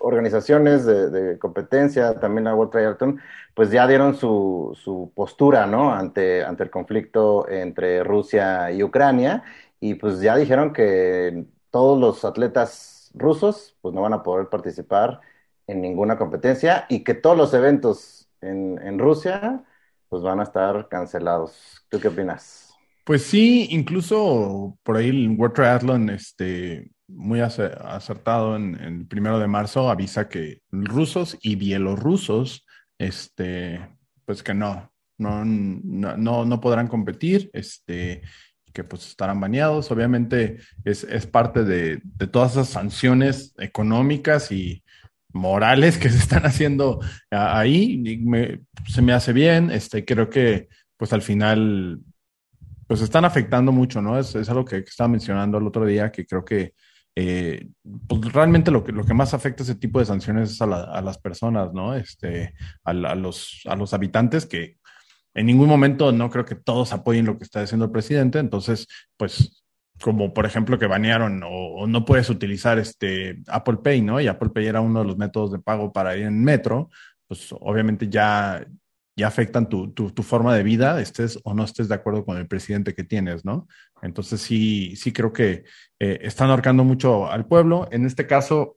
organizaciones 0.00 0.84
de, 0.86 1.10
de 1.10 1.38
competencia, 1.38 2.18
también 2.20 2.44
la 2.44 2.54
World 2.56 2.72
Triathlon, 2.72 3.20
pues 3.54 3.70
ya 3.70 3.86
dieron 3.86 4.16
su, 4.16 4.76
su 4.82 5.12
postura, 5.14 5.66
¿no? 5.66 5.92
Ante, 5.94 6.44
ante 6.44 6.64
el 6.64 6.70
conflicto 6.70 7.48
entre 7.48 8.02
Rusia 8.04 8.72
y 8.72 8.82
Ucrania, 8.82 9.44
y 9.80 9.94
pues 9.94 10.20
ya 10.20 10.36
dijeron 10.36 10.72
que 10.72 11.46
todos 11.70 12.00
los 12.00 12.24
atletas 12.24 13.10
rusos, 13.14 13.76
pues 13.82 13.94
no 13.94 14.02
van 14.02 14.14
a 14.14 14.22
poder 14.24 14.48
participar 14.48 15.20
en 15.66 15.80
ninguna 15.80 16.16
competencia 16.16 16.86
y 16.88 17.04
que 17.04 17.14
todos 17.14 17.36
los 17.36 17.54
eventos 17.54 18.28
en, 18.40 18.98
Rusia, 18.98 19.64
pues 20.08 20.22
van 20.22 20.40
a 20.40 20.44
estar 20.44 20.88
cancelados. 20.88 21.84
¿Tú 21.88 21.98
qué 21.98 22.08
opinas? 22.08 22.74
Pues 23.04 23.22
sí, 23.22 23.68
incluso 23.70 24.78
por 24.82 24.96
ahí 24.96 25.08
el 25.08 25.30
World 25.30 25.54
Triathlon, 25.54 26.10
este, 26.10 26.90
muy 27.08 27.40
ace- 27.40 27.72
acertado 27.80 28.56
en, 28.56 28.74
el 28.76 29.06
primero 29.06 29.38
de 29.38 29.46
marzo, 29.46 29.90
avisa 29.90 30.28
que 30.28 30.60
rusos 30.70 31.38
y 31.40 31.56
bielorrusos, 31.56 32.66
este, 32.98 33.80
pues 34.24 34.42
que 34.42 34.54
no, 34.54 34.92
no, 35.18 35.44
no, 35.44 36.44
no 36.44 36.60
podrán 36.60 36.88
competir, 36.88 37.50
este, 37.52 38.22
que 38.72 38.84
pues 38.84 39.06
estarán 39.06 39.40
baneados. 39.40 39.90
Obviamente 39.90 40.58
es, 40.84 41.04
es 41.04 41.26
parte 41.26 41.64
de, 41.64 42.00
de 42.02 42.26
todas 42.26 42.52
esas 42.52 42.68
sanciones 42.68 43.54
económicas 43.58 44.52
y 44.52 44.83
morales 45.34 45.98
que 45.98 46.08
se 46.10 46.18
están 46.18 46.46
haciendo 46.46 47.00
a- 47.30 47.58
ahí. 47.60 47.98
Me- 48.24 48.60
se 48.88 49.02
me 49.02 49.12
hace 49.12 49.32
bien, 49.32 49.70
este, 49.70 50.04
creo 50.04 50.30
que 50.30 50.68
pues 50.96 51.12
al 51.12 51.22
final 51.22 52.00
pues 52.86 53.00
están 53.00 53.24
afectando 53.24 53.72
mucho, 53.72 54.02
¿no? 54.02 54.18
Es, 54.18 54.34
es 54.34 54.48
algo 54.50 54.64
que, 54.64 54.78
estaba 54.78 55.08
mencionando 55.08 55.58
el 55.58 55.66
otro 55.66 55.86
día, 55.86 56.12
que 56.12 56.26
creo 56.26 56.44
que 56.44 56.74
eh, 57.16 57.68
pues 58.08 58.32
realmente 58.32 58.70
lo 58.70 58.84
que, 58.84 58.92
lo 58.92 59.04
que 59.04 59.14
más 59.14 59.34
afecta 59.34 59.62
ese 59.62 59.76
tipo 59.76 59.98
de 60.00 60.04
sanciones 60.06 60.50
es 60.52 60.60
a, 60.62 60.66
a 60.66 61.00
las 61.02 61.18
personas, 61.18 61.72
¿no? 61.72 61.94
Este, 61.94 62.54
a, 62.84 62.90
a 62.90 63.14
los, 63.14 63.60
a 63.66 63.76
los 63.76 63.94
habitantes 63.94 64.46
que 64.46 64.78
en 65.34 65.46
ningún 65.46 65.68
momento 65.68 66.12
no 66.12 66.30
creo 66.30 66.44
que 66.44 66.54
todos 66.54 66.92
apoyen 66.92 67.26
lo 67.26 67.38
que 67.38 67.44
está 67.44 67.60
diciendo 67.60 67.86
el 67.86 67.90
presidente, 67.90 68.38
entonces, 68.38 68.86
pues 69.16 69.63
como 70.02 70.34
por 70.34 70.46
ejemplo 70.46 70.78
que 70.78 70.86
banearon 70.86 71.42
o, 71.44 71.86
no 71.86 72.04
puedes 72.04 72.28
utilizar 72.30 72.78
este 72.78 73.42
Apple 73.48 73.78
Pay, 73.82 74.02
¿no? 74.02 74.20
Y 74.20 74.26
Apple 74.26 74.50
Pay 74.50 74.66
era 74.66 74.80
uno 74.80 75.00
de 75.00 75.06
los 75.06 75.16
métodos 75.16 75.52
de 75.52 75.58
pago 75.58 75.92
para 75.92 76.16
ir 76.16 76.24
en 76.24 76.42
metro, 76.42 76.90
pues 77.26 77.50
obviamente 77.52 78.08
ya 78.08 78.64
ya 79.16 79.28
afectan 79.28 79.68
tu, 79.68 79.92
tu, 79.92 80.22
forma 80.22 80.54
de 80.56 80.62
vida, 80.62 81.00
estés 81.00 81.38
o 81.44 81.54
no 81.54 81.64
estés 81.64 81.88
de 81.88 81.94
acuerdo 81.94 82.24
con 82.24 82.36
el 82.36 82.48
presidente 82.48 82.94
que 82.94 83.04
tienes, 83.04 83.44
¿no? 83.44 83.68
Entonces 84.02 84.40
sí, 84.40 84.96
sí 84.96 85.12
creo 85.12 85.32
que 85.32 85.64
eh, 86.00 86.18
están 86.22 86.50
ahorcando 86.50 86.82
mucho 86.84 87.30
al 87.30 87.46
pueblo. 87.46 87.88
En 87.92 88.06
este 88.06 88.26
caso, 88.26 88.76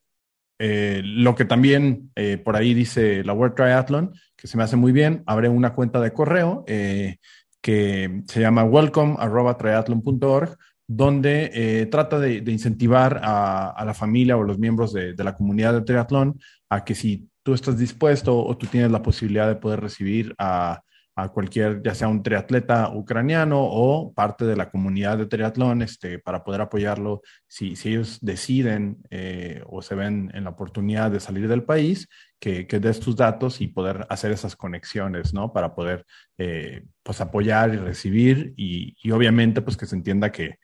eh, 0.59 1.01
lo 1.03 1.33
que 1.35 1.45
también 1.45 2.11
eh, 2.15 2.37
por 2.37 2.55
ahí 2.55 2.73
dice 2.73 3.23
la 3.23 3.33
World 3.33 3.55
Triathlon, 3.55 4.13
que 4.35 4.47
se 4.47 4.57
me 4.57 4.63
hace 4.63 4.75
muy 4.75 4.91
bien, 4.91 5.23
abre 5.25 5.49
una 5.49 5.73
cuenta 5.73 5.99
de 5.99 6.13
correo 6.13 6.63
que 6.65 8.21
se 8.27 8.39
llama 8.39 8.63
welcome.triathlon.org, 8.63 10.57
donde 10.87 11.51
eh, 11.53 11.85
trata 11.87 12.17
de, 12.19 12.37
incentivar 12.51 13.19
a, 13.21 13.83
la 13.85 13.93
familia 13.93 14.37
o 14.37 14.43
los 14.43 14.57
miembros 14.57 14.93
de, 14.93 15.13
de 15.13 15.23
la 15.23 15.35
comunidad 15.35 15.73
de 15.73 15.81
triatlón 15.81 16.39
a 16.69 16.85
que 16.85 16.95
si 16.95 17.29
tú 17.43 17.53
estás 17.53 17.77
dispuesto 17.77 18.37
o 18.37 18.57
tú 18.57 18.67
tienes 18.67 18.91
la 18.91 19.01
posibilidad 19.01 19.47
de 19.47 19.55
poder 19.55 19.81
recibir 19.81 20.33
a, 20.37 20.81
a, 21.15 21.29
cualquier, 21.29 21.81
ya 21.81 21.95
sea 21.95 22.07
un 22.07 22.23
triatleta 22.23 22.89
ucraniano 22.93 23.59
o 23.59 24.13
parte 24.13 24.45
de 24.45 24.55
la 24.55 24.69
comunidad 24.69 25.17
de 25.17 25.27
triatlón, 25.27 25.81
este, 25.81 26.19
para 26.19 26.43
poder 26.43 26.61
apoyarlo 26.61 27.21
si, 27.47 27.75
si 27.75 27.89
ellos 27.89 28.19
deciden 28.21 28.97
eh, 29.09 29.61
o 29.65 29.81
se 29.81 29.95
ven 29.95 30.29
en 30.33 30.43
la 30.43 30.51
oportunidad 30.51 31.09
de 31.09 31.19
salir 31.19 31.47
del 31.47 31.63
país, 31.63 32.09
que, 32.39 32.67
que 32.67 32.79
des 32.79 32.99
tus 32.99 33.15
datos 33.15 33.61
y 33.61 33.67
poder 33.67 34.05
hacer 34.09 34.31
esas 34.31 34.55
conexiones, 34.55 35.33
¿no? 35.33 35.53
Para 35.53 35.73
poder, 35.73 36.05
eh, 36.37 36.83
pues, 37.01 37.19
apoyar 37.21 37.73
y 37.73 37.77
recibir 37.77 38.53
y, 38.57 38.95
y, 39.01 39.11
obviamente, 39.11 39.61
pues, 39.61 39.75
que 39.75 39.85
se 39.85 39.95
entienda 39.95 40.31
que, 40.31 40.59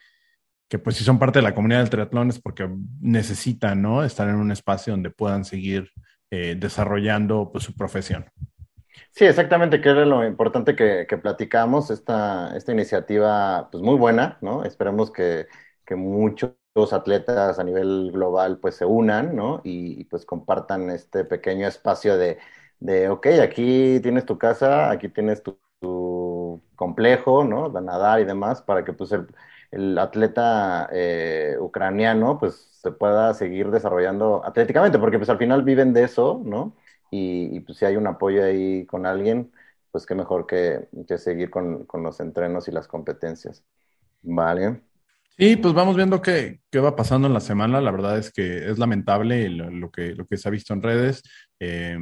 que 0.70 0.80
pues 0.80 0.96
si 0.98 1.04
son 1.04 1.20
parte 1.20 1.40
de 1.40 1.44
la 1.44 1.56
comunidad 1.56 1.80
del 1.82 1.90
triatlón 1.90 2.30
es 2.30 2.40
porque 2.40 2.70
necesitan, 3.00 3.82
¿no? 3.82 4.04
Estar 4.04 4.28
en 4.30 4.36
un 4.36 4.52
espacio 4.52 4.94
donde 4.94 5.12
puedan 5.12 5.46
seguir 5.46 5.90
eh, 6.32 6.56
desarrollando 6.58 7.52
pues, 7.52 7.64
su 7.64 7.76
profesión. 7.76 8.26
Sí, 9.12 9.26
exactamente, 9.26 9.82
que 9.82 9.90
era 9.90 10.06
lo 10.06 10.26
importante 10.26 10.76
que, 10.76 11.06
que 11.08 11.18
platicamos, 11.18 11.92
esta, 11.92 12.56
esta 12.58 12.72
iniciativa, 12.72 13.70
pues 13.72 13.84
muy 13.84 13.96
buena, 13.96 14.40
¿no? 14.42 14.64
Esperemos 14.64 15.12
que, 15.12 15.46
que 15.86 15.96
muchos 15.96 16.56
atletas 16.92 17.60
a 17.60 17.64
nivel 17.64 18.12
global 18.12 18.58
pues 18.60 18.76
se 18.76 18.86
unan, 18.86 19.36
¿no? 19.36 19.62
Y, 19.64 20.06
pues 20.06 20.26
compartan 20.26 20.90
este 20.90 21.26
pequeño 21.26 21.68
espacio 21.68 22.18
de, 22.18 22.40
de, 22.80 23.10
ok, 23.10 23.28
aquí 23.44 24.00
tienes 24.02 24.26
tu 24.26 24.38
casa, 24.40 24.90
aquí 24.90 25.10
tienes 25.10 25.44
tu, 25.44 25.60
tu 25.80 26.64
complejo, 26.76 27.44
¿no? 27.44 27.70
De 27.70 27.82
nadar 27.82 28.20
y 28.22 28.26
demás, 28.26 28.62
para 28.64 28.84
que 28.84 28.94
pues 28.94 29.12
el, 29.12 29.28
el 29.74 29.98
atleta 29.98 30.88
eh, 30.92 31.56
ucraniano 31.60 32.38
pues 32.40 32.56
se 32.82 32.92
pueda 32.92 33.34
seguir 33.34 33.72
desarrollando 33.72 34.46
atléticamente, 34.46 35.00
porque 35.00 35.18
pues 35.18 35.30
al 35.30 35.38
final 35.38 35.64
viven 35.64 35.94
de 35.94 36.04
eso, 36.04 36.42
¿no? 36.46 36.76
Y, 37.10 37.60
pues 37.62 37.78
si 37.78 37.86
hay 37.86 37.96
un 37.96 38.08
apoyo 38.08 38.44
ahí 38.44 38.86
con 38.88 39.06
alguien, 39.06 39.52
pues 39.92 40.06
qué 40.06 40.16
mejor 40.16 40.48
que, 40.48 40.88
seguir 41.18 41.50
con, 41.52 41.86
los 41.94 42.20
entrenos 42.20 42.68
y 42.68 42.72
las 42.72 42.88
competencias. 42.88 43.64
Vale. 44.24 44.82
Sí, 45.38 45.56
pues 45.56 45.74
vamos 45.76 45.96
viendo 45.96 46.22
qué, 46.22 46.62
qué, 46.72 46.80
va 46.80 46.96
pasando 46.96 47.28
en 47.28 47.36
la 47.36 47.40
semana. 47.40 47.82
La 47.82 47.92
verdad 47.92 48.18
es 48.18 48.32
que 48.32 48.70
es 48.70 48.80
lamentable 48.80 49.48
lo, 49.50 49.92
que, 49.92 50.16
lo 50.16 50.26
que 50.26 50.38
se 50.38 50.48
ha 50.48 50.52
visto 50.52 50.74
en 50.74 50.82
redes. 50.82 51.22
Eh, 51.60 52.00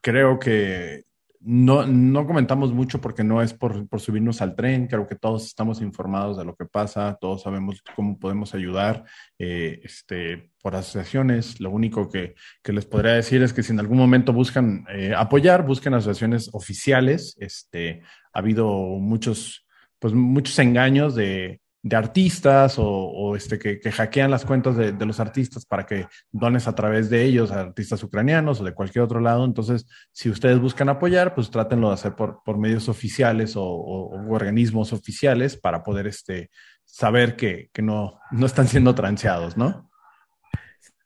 creo 0.00 0.38
que 0.38 1.04
no, 1.40 1.86
no 1.86 2.26
comentamos 2.26 2.72
mucho 2.72 3.00
porque 3.00 3.22
no 3.22 3.40
es 3.42 3.54
por, 3.54 3.86
subirnos 4.00 4.42
al 4.42 4.56
tren, 4.56 4.86
creo 4.88 5.06
que 5.06 5.14
todos 5.14 5.46
estamos 5.46 5.80
informados 5.80 6.36
de 6.36 6.44
lo 6.44 6.56
que 6.56 6.64
pasa, 6.64 7.16
todos 7.20 7.42
sabemos 7.42 7.82
cómo 7.94 8.18
podemos 8.18 8.54
ayudar 8.54 9.04
eh, 9.38 9.80
este, 9.84 10.50
por 10.60 10.74
asociaciones. 10.74 11.60
Lo 11.60 11.70
único 11.70 12.08
que, 12.08 12.34
les 12.64 12.86
podría 12.86 13.12
decir 13.12 13.42
es 13.42 13.52
que 13.52 13.62
si 13.62 13.72
en 13.72 13.80
algún 13.80 13.98
momento 13.98 14.32
buscan 14.32 14.84
eh, 14.92 15.14
apoyar, 15.16 15.64
busquen 15.64 15.94
asociaciones 15.94 16.50
oficiales. 16.52 17.36
Este, 17.38 18.02
ha 18.32 18.38
habido 18.40 18.68
muchos, 18.68 19.66
pues, 19.98 20.14
muchos 20.14 20.58
engaños 20.58 21.14
de, 21.14 21.60
de 21.88 21.96
artistas 21.96 22.74
o, 22.76 23.34
este, 23.34 23.58
que, 23.58 23.90
hackean 23.90 24.30
las 24.30 24.44
cuentas 24.44 24.76
de, 24.76 24.92
los 25.06 25.20
artistas 25.20 25.64
para 25.64 25.86
que 25.86 26.06
dones 26.30 26.68
a 26.68 26.74
través 26.74 27.08
de 27.08 27.24
ellos 27.24 27.50
a 27.50 27.60
artistas 27.60 28.02
ucranianos 28.02 28.60
o 28.60 28.64
de 28.64 28.74
cualquier 28.74 29.04
otro 29.04 29.20
lado. 29.20 29.44
Entonces, 29.44 29.86
si 30.12 30.28
ustedes 30.28 30.60
buscan 30.60 30.90
apoyar, 30.90 31.34
pues 31.34 31.50
trátenlo 31.50 31.88
de 31.88 31.94
hacer 31.94 32.14
por, 32.14 32.42
por 32.44 32.58
medios 32.58 32.90
oficiales 32.90 33.54
o, 33.56 33.64
organismos 34.28 34.92
oficiales 34.92 35.56
para 35.56 35.82
poder 35.82 36.06
este, 36.06 36.50
saber 36.84 37.36
que, 37.36 37.70
no, 37.78 38.20
no 38.32 38.46
están 38.46 38.68
siendo 38.68 38.94
transeados, 38.94 39.56
¿no? 39.56 39.90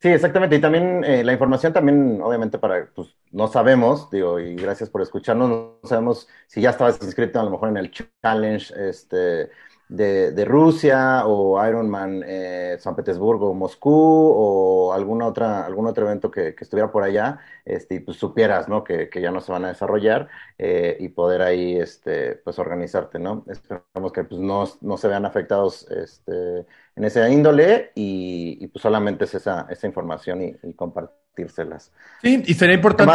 Sí, 0.01 0.09
exactamente. 0.09 0.57
Y 0.57 0.61
también 0.61 1.05
eh, 1.05 1.23
la 1.23 1.33
información 1.33 1.73
también, 1.73 2.21
obviamente, 2.21 2.59
para, 2.59 2.91
pues 2.93 3.15
no 3.31 3.47
sabemos, 3.47 4.11
digo, 4.11 4.41
y 4.41 4.57
gracias 4.57 4.91
por 4.91 5.01
escucharnos, 5.01 5.49
no 5.49 5.79
sabemos 5.85 6.27
si 6.49 6.61
ya 6.61 6.71
estabas 6.71 7.01
inscrito 7.01 7.39
a 7.39 7.45
lo 7.45 7.51
mejor 7.51 7.69
en 7.69 7.77
el 7.77 7.93
challenge, 8.21 8.75
este, 8.89 9.51
de, 9.93 10.45
Rusia 10.45 11.27
o 11.27 11.63
Ironman 11.67 12.23
eh, 12.27 12.77
San 12.79 12.97
Petersburgo 12.97 13.51
o 13.51 13.55
Moscú 13.55 13.93
o 13.93 14.93
alguna 14.93 15.27
otra, 15.27 15.67
algún 15.67 15.87
otro 15.87 16.07
evento 16.07 16.31
que, 16.31 16.55
estuviera 16.59 16.91
por 16.91 17.03
allá, 17.03 17.39
este, 17.65 17.97
y 17.97 18.01
pues 18.01 18.17
supieras, 18.17 18.69
¿no? 18.69 18.83
Que, 18.85 19.11
ya 19.21 19.31
no 19.31 19.41
se 19.41 19.53
van 19.53 19.65
a 19.65 19.69
desarrollar 19.69 20.29
eh, 20.59 20.97
y 20.99 21.09
poder 21.09 21.43
ahí, 21.43 21.77
este, 21.77 22.37
pues 22.37 22.59
organizarte, 22.59 23.19
¿no? 23.19 23.45
Esperamos 23.49 24.13
que 24.13 24.25
pues 24.25 24.41
no, 24.41 24.97
se 24.97 25.09
vean 25.09 25.27
afectados, 25.27 25.87
este, 25.91 26.67
en 26.97 27.05
esa 27.05 27.29
índole 27.29 27.93
y, 27.95 28.67
pues 28.69 28.83
solamente 28.83 29.25
es 29.25 29.35
esa, 29.35 29.67
esa 29.69 29.87
información 29.87 30.43
y, 30.43 30.75
compartírselas. 30.75 31.93
Sí, 32.23 32.43
y 32.47 32.55
sería 32.55 32.75
importante. 32.75 33.13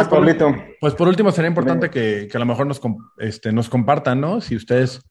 pues 0.80 0.94
por 0.94 1.08
último, 1.08 1.32
sería 1.32 1.48
importante 1.48 1.90
que, 1.90 2.28
que, 2.30 2.36
a 2.36 2.40
lo 2.40 2.46
mejor 2.46 2.66
nos, 2.66 2.80
este, 3.18 3.52
nos 3.52 3.68
compartan, 3.68 4.20
¿no? 4.20 4.40
Si 4.40 4.54
ustedes 4.54 5.02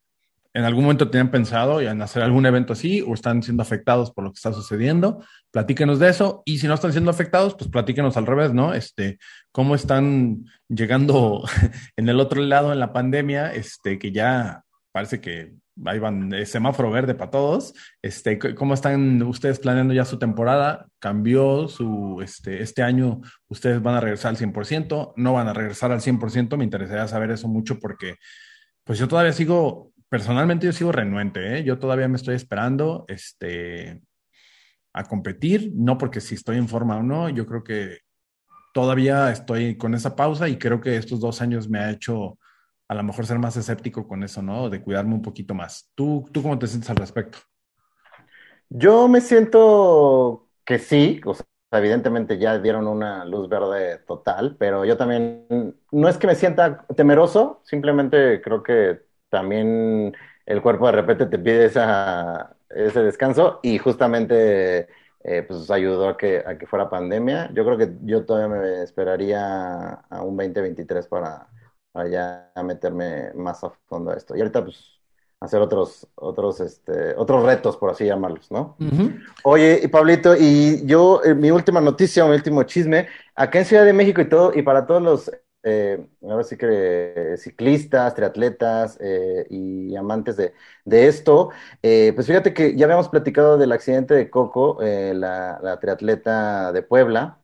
en 0.57 0.63
algún 0.63 0.85
momento 0.85 1.11
tenían 1.11 1.29
pensado 1.29 1.81
en 1.81 2.01
hacer 2.01 2.23
algún 2.23 2.47
evento 2.47 2.73
así 2.73 3.03
o 3.03 3.13
están 3.13 3.43
siendo 3.43 3.61
afectados 3.61 4.09
por 4.09 4.23
lo 4.23 4.31
que 4.31 4.37
está 4.37 4.51
sucediendo, 4.53 5.23
platíquenos 5.51 5.99
de 5.99 6.09
eso. 6.09 6.41
Y 6.45 6.57
si 6.57 6.67
no 6.67 6.73
están 6.73 6.93
siendo 6.93 7.11
afectados, 7.11 7.53
pues 7.53 7.69
platíquenos 7.69 8.17
al 8.17 8.25
revés, 8.25 8.55
¿no? 8.55 8.73
Este, 8.73 9.19
cómo 9.51 9.75
están 9.75 10.45
llegando 10.67 11.43
en 11.95 12.09
el 12.09 12.19
otro 12.19 12.41
lado 12.41 12.73
en 12.73 12.79
la 12.79 12.91
pandemia, 12.91 13.53
este, 13.53 13.99
que 13.99 14.11
ya 14.11 14.63
parece 14.91 15.21
que 15.21 15.53
ahí 15.85 15.99
van 15.99 16.33
semáforo 16.47 16.89
verde 16.89 17.13
para 17.13 17.29
todos. 17.29 17.75
Este, 18.01 18.39
¿cómo 18.55 18.73
están 18.73 19.21
ustedes 19.21 19.59
planeando 19.59 19.93
ya 19.93 20.05
su 20.05 20.17
temporada? 20.17 20.87
¿Cambió 20.97 21.67
su, 21.67 22.19
este, 22.23 22.63
este 22.63 22.81
año 22.81 23.21
ustedes 23.47 23.79
van 23.83 23.93
a 23.93 24.01
regresar 24.01 24.31
al 24.31 24.37
100%? 24.37 25.13
¿No 25.17 25.33
van 25.33 25.49
a 25.49 25.53
regresar 25.53 25.91
al 25.91 26.01
100%? 26.01 26.57
Me 26.57 26.63
interesaría 26.63 27.07
saber 27.07 27.29
eso 27.29 27.47
mucho 27.47 27.77
porque 27.77 28.15
pues 28.83 28.97
yo 28.97 29.07
todavía 29.07 29.33
sigo 29.33 29.91
personalmente 30.09 30.65
yo 30.65 30.73
sigo 30.73 30.91
renuente, 30.91 31.57
¿eh? 31.57 31.63
yo 31.63 31.79
todavía 31.79 32.07
me 32.07 32.17
estoy 32.17 32.35
esperando 32.35 33.05
este, 33.07 34.01
a 34.93 35.03
competir, 35.03 35.71
no 35.75 35.97
porque 35.97 36.21
si 36.21 36.35
estoy 36.35 36.57
en 36.57 36.67
forma 36.67 36.97
o 36.97 37.03
no, 37.03 37.29
yo 37.29 37.45
creo 37.45 37.63
que 37.63 37.99
todavía 38.73 39.31
estoy 39.31 39.77
con 39.77 39.93
esa 39.95 40.15
pausa 40.15 40.47
y 40.47 40.57
creo 40.57 40.81
que 40.81 40.97
estos 40.97 41.19
dos 41.19 41.41
años 41.41 41.69
me 41.69 41.79
ha 41.79 41.91
hecho 41.91 42.37
a 42.87 42.95
lo 42.95 43.03
mejor 43.03 43.25
ser 43.25 43.39
más 43.39 43.57
escéptico 43.57 44.07
con 44.07 44.23
eso, 44.23 44.41
¿no? 44.41 44.69
De 44.69 44.81
cuidarme 44.81 45.13
un 45.13 45.21
poquito 45.21 45.53
más. 45.53 45.91
¿Tú, 45.93 46.25
tú 46.31 46.41
cómo 46.41 46.57
te 46.57 46.67
sientes 46.67 46.89
al 46.89 46.95
respecto? 46.95 47.39
Yo 48.69 49.07
me 49.07 49.19
siento 49.19 50.47
que 50.63 50.79
sí, 50.79 51.21
evidentemente 51.71 52.37
ya 52.37 52.59
dieron 52.59 52.87
una 52.87 53.25
luz 53.25 53.49
verde 53.49 53.99
total, 53.99 54.55
pero 54.57 54.85
yo 54.85 54.95
también, 54.95 55.75
no 55.91 56.07
es 56.07 56.17
que 56.17 56.27
me 56.27 56.35
sienta 56.35 56.85
temeroso, 56.95 57.61
simplemente 57.63 58.41
creo 58.41 58.63
que 58.63 59.06
también 59.29 60.15
el 60.45 60.61
cuerpo 60.61 60.87
de 60.87 60.93
repente 60.93 61.25
te 61.25 61.39
pide 61.39 61.65
esa, 61.65 62.55
ese 62.69 63.01
descanso 63.01 63.59
y 63.63 63.77
justamente 63.77 64.87
eh, 65.23 65.43
pues 65.47 65.69
ayudó 65.69 66.09
a 66.09 66.17
que, 66.17 66.43
a 66.45 66.57
que 66.57 66.67
fuera 66.67 66.89
pandemia. 66.89 67.51
Yo 67.53 67.65
creo 67.65 67.77
que 67.77 67.93
yo 68.03 68.25
todavía 68.25 68.57
me 68.57 68.83
esperaría 68.83 69.93
a 69.93 70.21
un 70.21 70.37
2023 70.37 71.07
para, 71.07 71.47
para 71.91 72.09
ya 72.09 72.51
meterme 72.63 73.33
más 73.33 73.63
a 73.63 73.69
fondo 73.87 74.11
a 74.11 74.15
esto. 74.15 74.35
Y 74.35 74.39
ahorita 74.39 74.63
pues 74.63 74.97
hacer 75.39 75.61
otros, 75.61 76.07
otros, 76.15 76.59
este, 76.61 77.13
otros 77.15 77.45
retos, 77.45 77.77
por 77.77 77.91
así 77.91 78.05
llamarlos, 78.05 78.49
¿no? 78.51 78.75
Oye, 79.43 79.79
y 79.83 79.87
Pablito, 79.87 80.35
y 80.35 80.85
yo, 80.85 81.21
eh, 81.23 81.35
mi 81.35 81.51
última 81.51 81.79
noticia, 81.79 82.25
mi 82.25 82.35
último 82.35 82.63
chisme, 82.63 83.07
acá 83.35 83.59
en 83.59 83.65
Ciudad 83.65 83.85
de 83.85 83.93
México 83.93 84.21
y 84.21 84.29
todo, 84.29 84.51
y 84.55 84.63
para 84.63 84.87
todos 84.87 85.01
los 85.01 85.31
eh, 85.67 86.07
ahora 86.23 86.43
sí 86.43 86.55
que 86.57 87.35
ciclistas, 87.37 88.15
triatletas 88.15 88.97
eh, 89.01 89.45
y 89.49 89.95
amantes 89.97 90.37
de, 90.37 90.53
esto. 90.85 91.49
Eh, 91.83 92.13
pues 92.15 92.27
fíjate 92.27 92.53
que 92.53 92.75
ya 92.75 92.85
habíamos 92.85 93.09
platicado 93.09 93.57
del 93.57 93.73
accidente 93.73 94.13
de 94.13 94.29
Coco, 94.29 94.81
eh, 94.81 95.13
la, 95.13 95.77
triatleta 95.81 96.71
de 96.71 96.81
Puebla, 96.83 97.39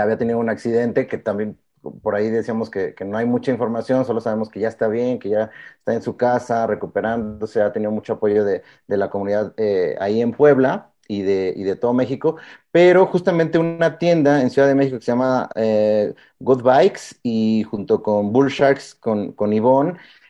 había 0.00 0.16
tenido 0.16 0.38
un 0.38 0.48
accidente 0.48 1.06
que 1.06 1.18
también 1.18 1.58
por 2.02 2.14
ahí 2.14 2.30
decíamos 2.30 2.70
que, 2.70 2.94
no 3.04 3.18
hay 3.18 3.26
mucha 3.26 3.52
información, 3.52 4.04
solo 4.06 4.20
sabemos 4.20 4.48
que 4.48 4.60
ya 4.60 4.68
está 4.68 4.88
bien, 4.88 5.18
que 5.18 5.28
ya 5.30 5.50
está 5.78 5.94
en 5.94 6.02
su 6.02 6.16
casa, 6.16 6.66
recuperándose, 6.66 7.60
ha 7.60 7.72
tenido 7.72 7.92
mucho 7.92 8.14
apoyo 8.14 8.44
de, 8.44 8.62
de 8.86 8.96
la 8.96 9.10
comunidad 9.10 9.54
ahí 10.00 10.22
en 10.22 10.32
Puebla 10.32 10.92
y 11.08 11.22
de, 11.22 11.54
y 11.56 11.64
de 11.64 11.74
todo 11.74 11.94
México, 11.94 12.36
pero 12.70 13.06
justamente 13.06 13.58
una 13.58 13.98
tienda 13.98 14.42
en 14.42 14.50
Ciudad 14.50 14.68
de 14.68 14.74
México 14.74 14.98
que 14.98 15.04
se 15.04 15.12
llama 15.12 15.48
eh, 15.56 16.14
Good 16.38 16.62
Bikes 16.62 17.16
y 17.22 17.64
junto 17.64 18.02
con 18.02 18.32
Bull 18.32 18.50
Sharks, 18.50 18.94
con, 18.94 19.32
con 19.32 19.52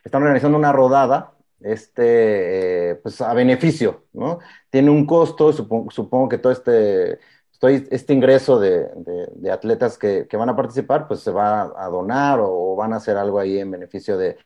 están 0.05 0.23
organizando 0.23 0.57
una 0.57 0.73
rodada 0.73 1.35
este, 1.61 2.91
eh, 2.91 2.95
pues 2.97 3.21
a 3.21 3.35
beneficio, 3.35 4.05
¿no? 4.13 4.39
Tiene 4.71 4.91
un 4.91 5.07
costo, 5.07 5.53
supongo, 5.53 6.29
que 6.29 6.39
todo 6.39 6.53
este, 6.53 7.19
este 7.61 8.13
ingreso 8.15 8.61
de, 8.61 8.89
de, 9.35 9.51
atletas 9.51 9.99
que, 9.99 10.27
que, 10.29 10.37
van 10.37 10.49
a 10.49 10.57
participar, 10.57 11.09
pues 11.09 11.21
se 11.21 11.33
va 11.33 11.73
a 11.77 11.89
donar 11.89 12.39
o, 12.41 12.77
van 12.77 12.93
a 12.93 12.97
hacer 12.97 13.17
algo 13.17 13.39
ahí 13.41 13.59
en 13.59 13.71
beneficio 13.71 14.17
de, 14.17 14.37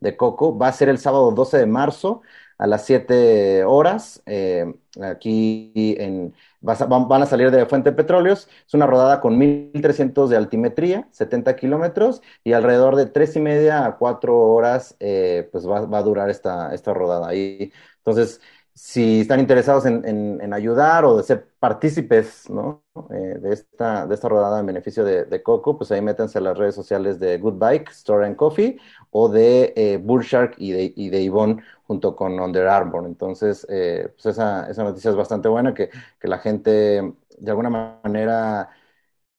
de 0.00 0.16
Coco. 0.16 0.56
Va 0.56 0.68
a 0.68 0.72
ser 0.72 0.88
el 0.88 0.98
sábado 0.98 1.32
12 1.32 1.58
de 1.58 1.66
marzo 1.66 2.22
a 2.60 2.66
las 2.66 2.84
7 2.84 3.64
horas. 3.64 4.22
Eh, 4.26 4.70
aquí 5.00 5.72
en, 5.98 6.34
van 6.60 7.22
a 7.22 7.26
salir 7.26 7.50
de 7.50 7.64
Fuente 7.64 7.90
Petróleos. 7.90 8.48
Es 8.66 8.74
una 8.74 8.86
rodada 8.86 9.20
con 9.20 9.38
1.300 9.38 10.28
de 10.28 10.36
altimetría, 10.36 11.08
70 11.10 11.56
kilómetros, 11.56 12.20
y 12.44 12.52
alrededor 12.52 12.96
de 12.96 13.06
3 13.06 13.36
y 13.36 13.40
media 13.40 13.86
a 13.86 13.96
4 13.96 14.38
horas 14.38 14.94
eh, 15.00 15.48
pues 15.50 15.66
va, 15.66 15.78
a 15.78 16.02
durar 16.02 16.28
esta, 16.28 16.74
esta 16.74 16.92
rodada. 16.92 17.28
ahí. 17.28 17.72
entonces, 17.96 18.42
si 18.74 19.20
están 19.20 19.40
interesados 19.40 19.86
en, 19.86 20.52
ayudar 20.52 21.04
o 21.04 21.16
de 21.16 21.22
ser 21.22 21.48
partícipes 21.58 22.48
¿no? 22.50 22.82
Eh, 23.10 23.38
de, 23.40 23.52
esta, 23.52 24.06
de 24.06 24.14
esta 24.14 24.28
rodada 24.28 24.60
en 24.60 24.66
beneficio 24.66 25.04
de, 25.04 25.42
Coco, 25.42 25.76
pues 25.78 25.90
ahí 25.92 26.00
métanse 26.02 26.38
a 26.38 26.40
las 26.40 26.56
redes 26.58 26.74
sociales 26.74 27.18
de 27.20 27.38
Good 27.38 27.58
Bike, 27.58 27.90
Store 27.90 28.26
and 28.26 28.36
Coffee 28.36 28.78
o 29.10 29.28
de 29.28 29.72
eh, 29.76 29.98
Bull 29.98 30.22
Shark 30.22 30.54
y 30.58 30.72
de, 30.72 30.92
y 30.96 31.10
de 31.10 31.24
Yvonne 31.24 31.62
junto 31.86 32.16
con 32.16 32.38
Under 32.40 32.66
Armour. 32.68 33.06
Entonces, 33.06 33.66
eh, 33.70 34.08
pues 34.14 34.26
esa, 34.26 34.70
esa, 34.70 34.84
noticia 34.84 35.10
es 35.10 35.16
bastante 35.16 35.48
buena, 35.48 35.74
que, 35.74 35.90
que, 36.20 36.28
la 36.28 36.38
gente 36.38 37.12
de 37.38 37.50
alguna 37.50 37.70
manera 38.02 38.70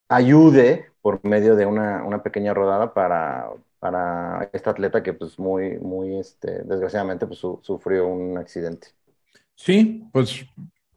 ayude 0.10 0.91
por 1.01 1.24
medio 1.26 1.55
de 1.55 1.66
una, 1.66 2.03
una 2.03 2.24
pequeña 2.24 2.53
rodada 2.53 2.93
para, 2.93 3.51
para 3.80 4.49
esta 4.53 4.72
atleta 4.72 5.03
que 5.03 5.14
pues 5.14 5.39
muy, 5.39 5.80
muy, 5.80 6.18
este, 6.18 6.64
desgraciadamente 6.64 7.28
pues 7.28 7.39
sufrió 7.39 8.08
un 8.08 8.38
accidente. 8.38 8.89
Sí, 9.56 10.04
pues, 10.12 10.45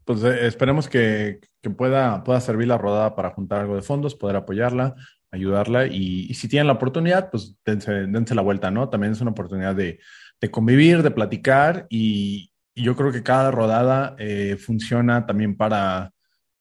pues 0.04 0.22
eh, 0.24 0.46
esperemos 0.46 0.88
que, 0.88 1.40
pueda, 1.76 2.22
pueda 2.24 2.40
servir 2.40 2.68
la 2.68 2.78
rodada 2.78 3.14
para 3.14 3.30
juntar 3.30 3.60
algo 3.60 3.76
de 3.76 3.82
fondos, 3.82 4.14
poder 4.14 4.36
apoyarla, 4.36 4.94
ayudarla 5.30 5.86
y, 5.86 6.32
si 6.34 6.48
tienen 6.48 6.66
la 6.68 6.74
oportunidad, 6.74 7.30
pues 7.30 7.56
dense, 7.64 7.92
dense, 8.06 8.34
la 8.34 8.42
vuelta, 8.42 8.70
¿no? 8.70 8.88
También 8.88 9.12
es 9.12 9.20
una 9.20 9.32
oportunidad 9.32 9.74
de, 9.74 9.98
convivir, 10.50 11.02
de 11.02 11.10
platicar 11.10 11.86
y, 11.88 12.50
yo 12.76 12.96
creo 12.96 13.12
que 13.12 13.22
cada 13.22 13.52
rodada 13.52 14.16
eh, 14.18 14.56
funciona 14.58 15.26
también 15.26 15.56
para, 15.56 16.10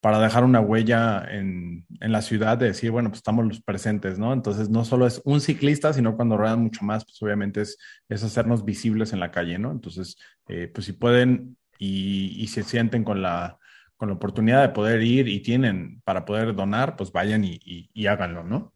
para 0.03 0.19
dejar 0.19 0.43
una 0.43 0.59
huella 0.59 1.25
en, 1.27 1.85
en, 2.01 2.11
la 2.11 2.21
ciudad 2.21 2.57
de 2.57 2.67
decir, 2.67 2.91
bueno, 2.91 3.09
pues 3.09 3.19
estamos 3.19 3.47
los 3.47 3.61
presentes, 3.61 4.19
¿no? 4.19 4.33
Entonces 4.33 4.69
no 4.69 4.85
solo 4.85 5.07
es 5.07 5.21
un 5.23 5.39
ciclista, 5.39 5.93
sino 5.93 6.15
cuando 6.15 6.35
ruedan 6.35 6.61
mucho 6.61 6.83
más, 6.83 7.05
pues 7.05 7.19
obviamente 7.23 7.61
es, 7.61 7.77
es 8.09 8.21
hacernos 8.21 8.65
visibles 8.65 9.13
en 9.13 9.21
la 9.21 9.31
calle, 9.31 9.57
¿no? 9.57 9.71
Entonces, 9.71 10.17
eh, 10.49 10.69
pues 10.73 10.85
si 10.85 10.91
pueden 10.91 11.55
y, 11.77 12.35
y, 12.37 12.47
se 12.47 12.63
sienten 12.63 13.03
con 13.03 13.21
la, 13.21 13.59
con 13.97 14.09
la 14.09 14.15
oportunidad 14.15 14.61
de 14.61 14.69
poder 14.69 15.01
ir 15.01 15.27
y 15.27 15.41
tienen 15.41 16.01
para 16.03 16.25
poder 16.25 16.55
donar, 16.55 16.95
pues 16.95 17.11
vayan 17.11 17.43
y, 17.43 17.59
y, 17.63 17.89
y 17.93 18.07
háganlo, 18.07 18.43
¿no? 18.43 18.73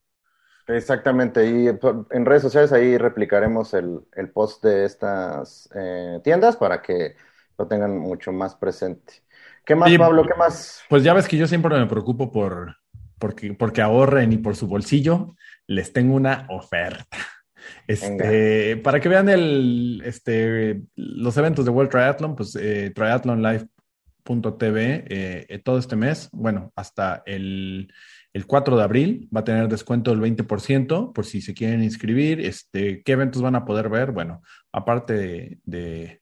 Exactamente, 0.67 1.45
y 1.49 1.67
en 1.67 2.25
redes 2.25 2.41
sociales 2.41 2.73
ahí 2.73 2.97
replicaremos 2.97 3.73
el, 3.73 4.01
el 4.15 4.29
post 4.29 4.63
de 4.63 4.83
estas 4.83 5.69
eh, 5.73 6.19
tiendas 6.23 6.57
para 6.57 6.81
que 6.81 7.15
lo 7.57 7.67
tengan 7.67 7.97
mucho 7.97 8.33
más 8.33 8.55
presente. 8.55 9.13
¿Qué 9.63 9.75
más, 9.75 9.91
Pablo? 9.97 10.23
¿Qué 10.23 10.37
más? 10.37 10.83
Pues 10.89 11.03
ya 11.03 11.13
ves 11.13 11.27
que 11.27 11.37
yo 11.37 11.47
siempre 11.47 11.77
me 11.77 11.87
preocupo 11.87 12.31
por 12.31 12.75
porque, 13.19 13.53
porque 13.53 13.81
ahorren 13.81 14.33
y 14.33 14.37
por 14.37 14.55
su 14.55 14.67
bolsillo. 14.67 15.35
Les 15.65 15.91
tengo 15.91 16.15
una 16.15 16.45
oferta. 16.49 17.17
Este, 17.87 18.77
para 18.77 18.99
que 18.99 19.09
vean 19.09 19.29
este, 20.03 20.81
los 20.95 21.37
eventos 21.37 21.65
de 21.65 21.71
World 21.71 21.91
Triathlon, 21.91 22.35
pues 22.35 22.55
eh, 22.55 22.91
triathlonlive.tv 22.93 25.05
eh, 25.07 25.61
todo 25.63 25.77
este 25.77 25.95
mes, 25.95 26.29
bueno, 26.31 26.71
hasta 26.75 27.23
el, 27.25 27.91
el, 28.33 28.45
4 28.45 28.77
de 28.77 28.83
abril 28.83 29.29
va 29.35 29.41
a 29.41 29.45
tener 29.45 29.67
descuento 29.67 30.11
del 30.11 30.19
20% 30.19 31.13
por 31.13 31.25
si 31.25 31.41
se 31.41 31.53
quieren 31.53 31.83
inscribir. 31.83 32.41
Este, 32.41 33.01
¿Qué 33.03 33.11
eventos 33.13 33.41
van 33.41 33.55
a 33.55 33.65
poder 33.65 33.89
ver? 33.89 34.11
Bueno, 34.11 34.41
aparte 34.71 35.59
de 35.63 36.21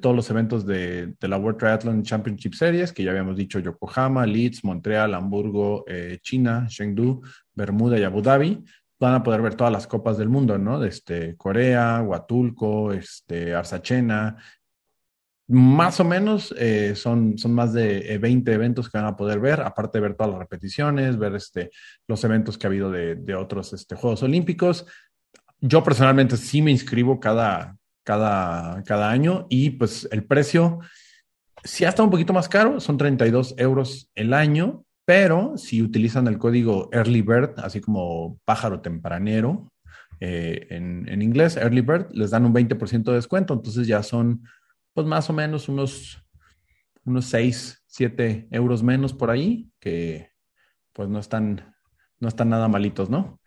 todos 0.00 0.16
los 0.16 0.30
eventos 0.30 0.66
de, 0.66 1.14
la 1.20 1.36
World 1.36 1.58
Triathlon 1.58 2.02
Championship 2.02 2.54
Series, 2.54 2.92
que 2.92 3.02
ya 3.02 3.10
habíamos 3.10 3.36
dicho 3.36 3.58
Yokohama, 3.58 4.26
Leeds, 4.26 4.64
Montreal, 4.64 5.14
Hamburgo, 5.14 5.84
eh, 5.88 6.18
China, 6.22 6.66
Chengdu, 6.68 7.22
Bermuda 7.54 7.98
y 7.98 8.04
Abu 8.04 8.22
Dhabi, 8.22 8.64
van 9.00 9.14
a 9.14 9.22
poder 9.22 9.40
ver 9.40 9.54
todas 9.54 9.72
las 9.72 9.86
copas 9.86 10.18
del 10.18 10.28
mundo, 10.28 10.58
¿no? 10.58 10.84
Este, 10.84 11.34
Corea, 11.36 12.02
Huatulco, 12.02 12.92
este, 12.92 13.54
Arsachena. 13.54 14.36
Más 15.48 15.98
o 15.98 16.04
menos 16.04 16.54
eh, 16.58 16.94
son, 16.94 17.36
son 17.38 17.52
más 17.52 17.72
de 17.72 18.18
20 18.18 18.50
eh, 18.50 18.54
eventos 18.54 18.88
que 18.88 18.98
van 18.98 19.06
a 19.06 19.16
poder 19.16 19.40
ver, 19.40 19.62
aparte 19.62 19.98
de 19.98 20.02
ver 20.02 20.14
todas 20.14 20.30
las 20.30 20.38
repeticiones, 20.38 21.18
ver 21.18 21.34
este, 21.34 21.70
los 22.06 22.22
eventos 22.22 22.56
que 22.56 22.66
ha 22.66 22.68
habido 22.68 22.90
de, 22.90 23.16
de 23.16 23.34
otros 23.34 23.72
este, 23.72 23.96
Juegos 23.96 24.22
Olímpicos. 24.22 24.86
Yo 25.58 25.82
personalmente 25.82 26.36
sí 26.36 26.62
me 26.62 26.70
inscribo 26.70 27.18
cada, 27.18 27.76
cada, 28.04 28.82
cada 28.84 29.10
año 29.10 29.46
y 29.48 29.70
pues 29.70 30.08
el 30.12 30.24
precio 30.24 30.80
sí 31.64 31.84
hasta 31.84 32.02
un 32.02 32.10
poquito 32.10 32.32
más 32.32 32.48
caro, 32.48 32.80
son 32.80 32.96
32 32.96 33.54
euros 33.56 34.10
el 34.14 34.34
año, 34.34 34.84
pero 35.10 35.58
si 35.58 35.82
utilizan 35.82 36.28
el 36.28 36.38
código 36.38 36.88
Early 36.92 37.22
Bird, 37.22 37.54
así 37.56 37.80
como 37.80 38.38
pájaro 38.44 38.80
tempranero 38.80 39.72
eh, 40.20 40.68
en, 40.70 41.08
en, 41.08 41.20
inglés, 41.20 41.56
Early 41.56 41.80
Bird, 41.80 42.12
les 42.12 42.30
dan 42.30 42.46
un 42.46 42.54
20% 42.54 43.02
de 43.02 43.14
descuento, 43.14 43.52
entonces 43.52 43.88
ya 43.88 44.04
son 44.04 44.44
pues 44.94 45.08
más 45.08 45.28
o 45.28 45.32
menos 45.32 45.68
unos, 45.68 46.24
unos 47.04 47.24
6, 47.24 47.82
7 47.88 48.46
euros 48.52 48.84
menos 48.84 49.12
por 49.12 49.32
ahí, 49.32 49.72
que 49.80 50.30
pues 50.92 51.08
no 51.08 51.18
están, 51.18 51.74
no 52.20 52.28
están 52.28 52.48
nada 52.48 52.68
malitos, 52.68 53.10
¿no? 53.10 53.40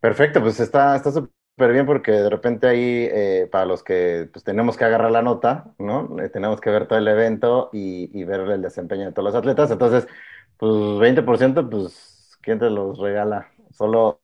Perfecto, 0.00 0.42
pues 0.42 0.60
está 0.60 1.02
súper 1.02 1.30
súper 1.60 1.74
bien 1.74 1.84
porque 1.84 2.12
de 2.12 2.30
repente 2.30 2.66
ahí, 2.66 3.06
eh, 3.12 3.46
para 3.52 3.66
los 3.66 3.82
que 3.82 4.30
pues, 4.32 4.42
tenemos 4.42 4.78
que 4.78 4.84
agarrar 4.84 5.10
la 5.10 5.20
nota, 5.20 5.74
¿no? 5.78 6.16
Eh, 6.18 6.30
tenemos 6.30 6.58
que 6.58 6.70
ver 6.70 6.88
todo 6.88 6.98
el 6.98 7.06
evento 7.06 7.68
y, 7.70 8.24
ver 8.24 8.40
el 8.40 8.62
desempeño 8.62 9.04
de 9.04 9.12
todos 9.12 9.26
los 9.26 9.34
atletas. 9.34 9.70
Entonces, 9.70 10.08
pues 10.56 10.72
20%, 10.72 11.68
pues, 11.68 12.38
¿quién 12.40 12.58
te 12.58 12.70
los 12.70 12.98
regala? 12.98 13.50
Solo 13.72 14.22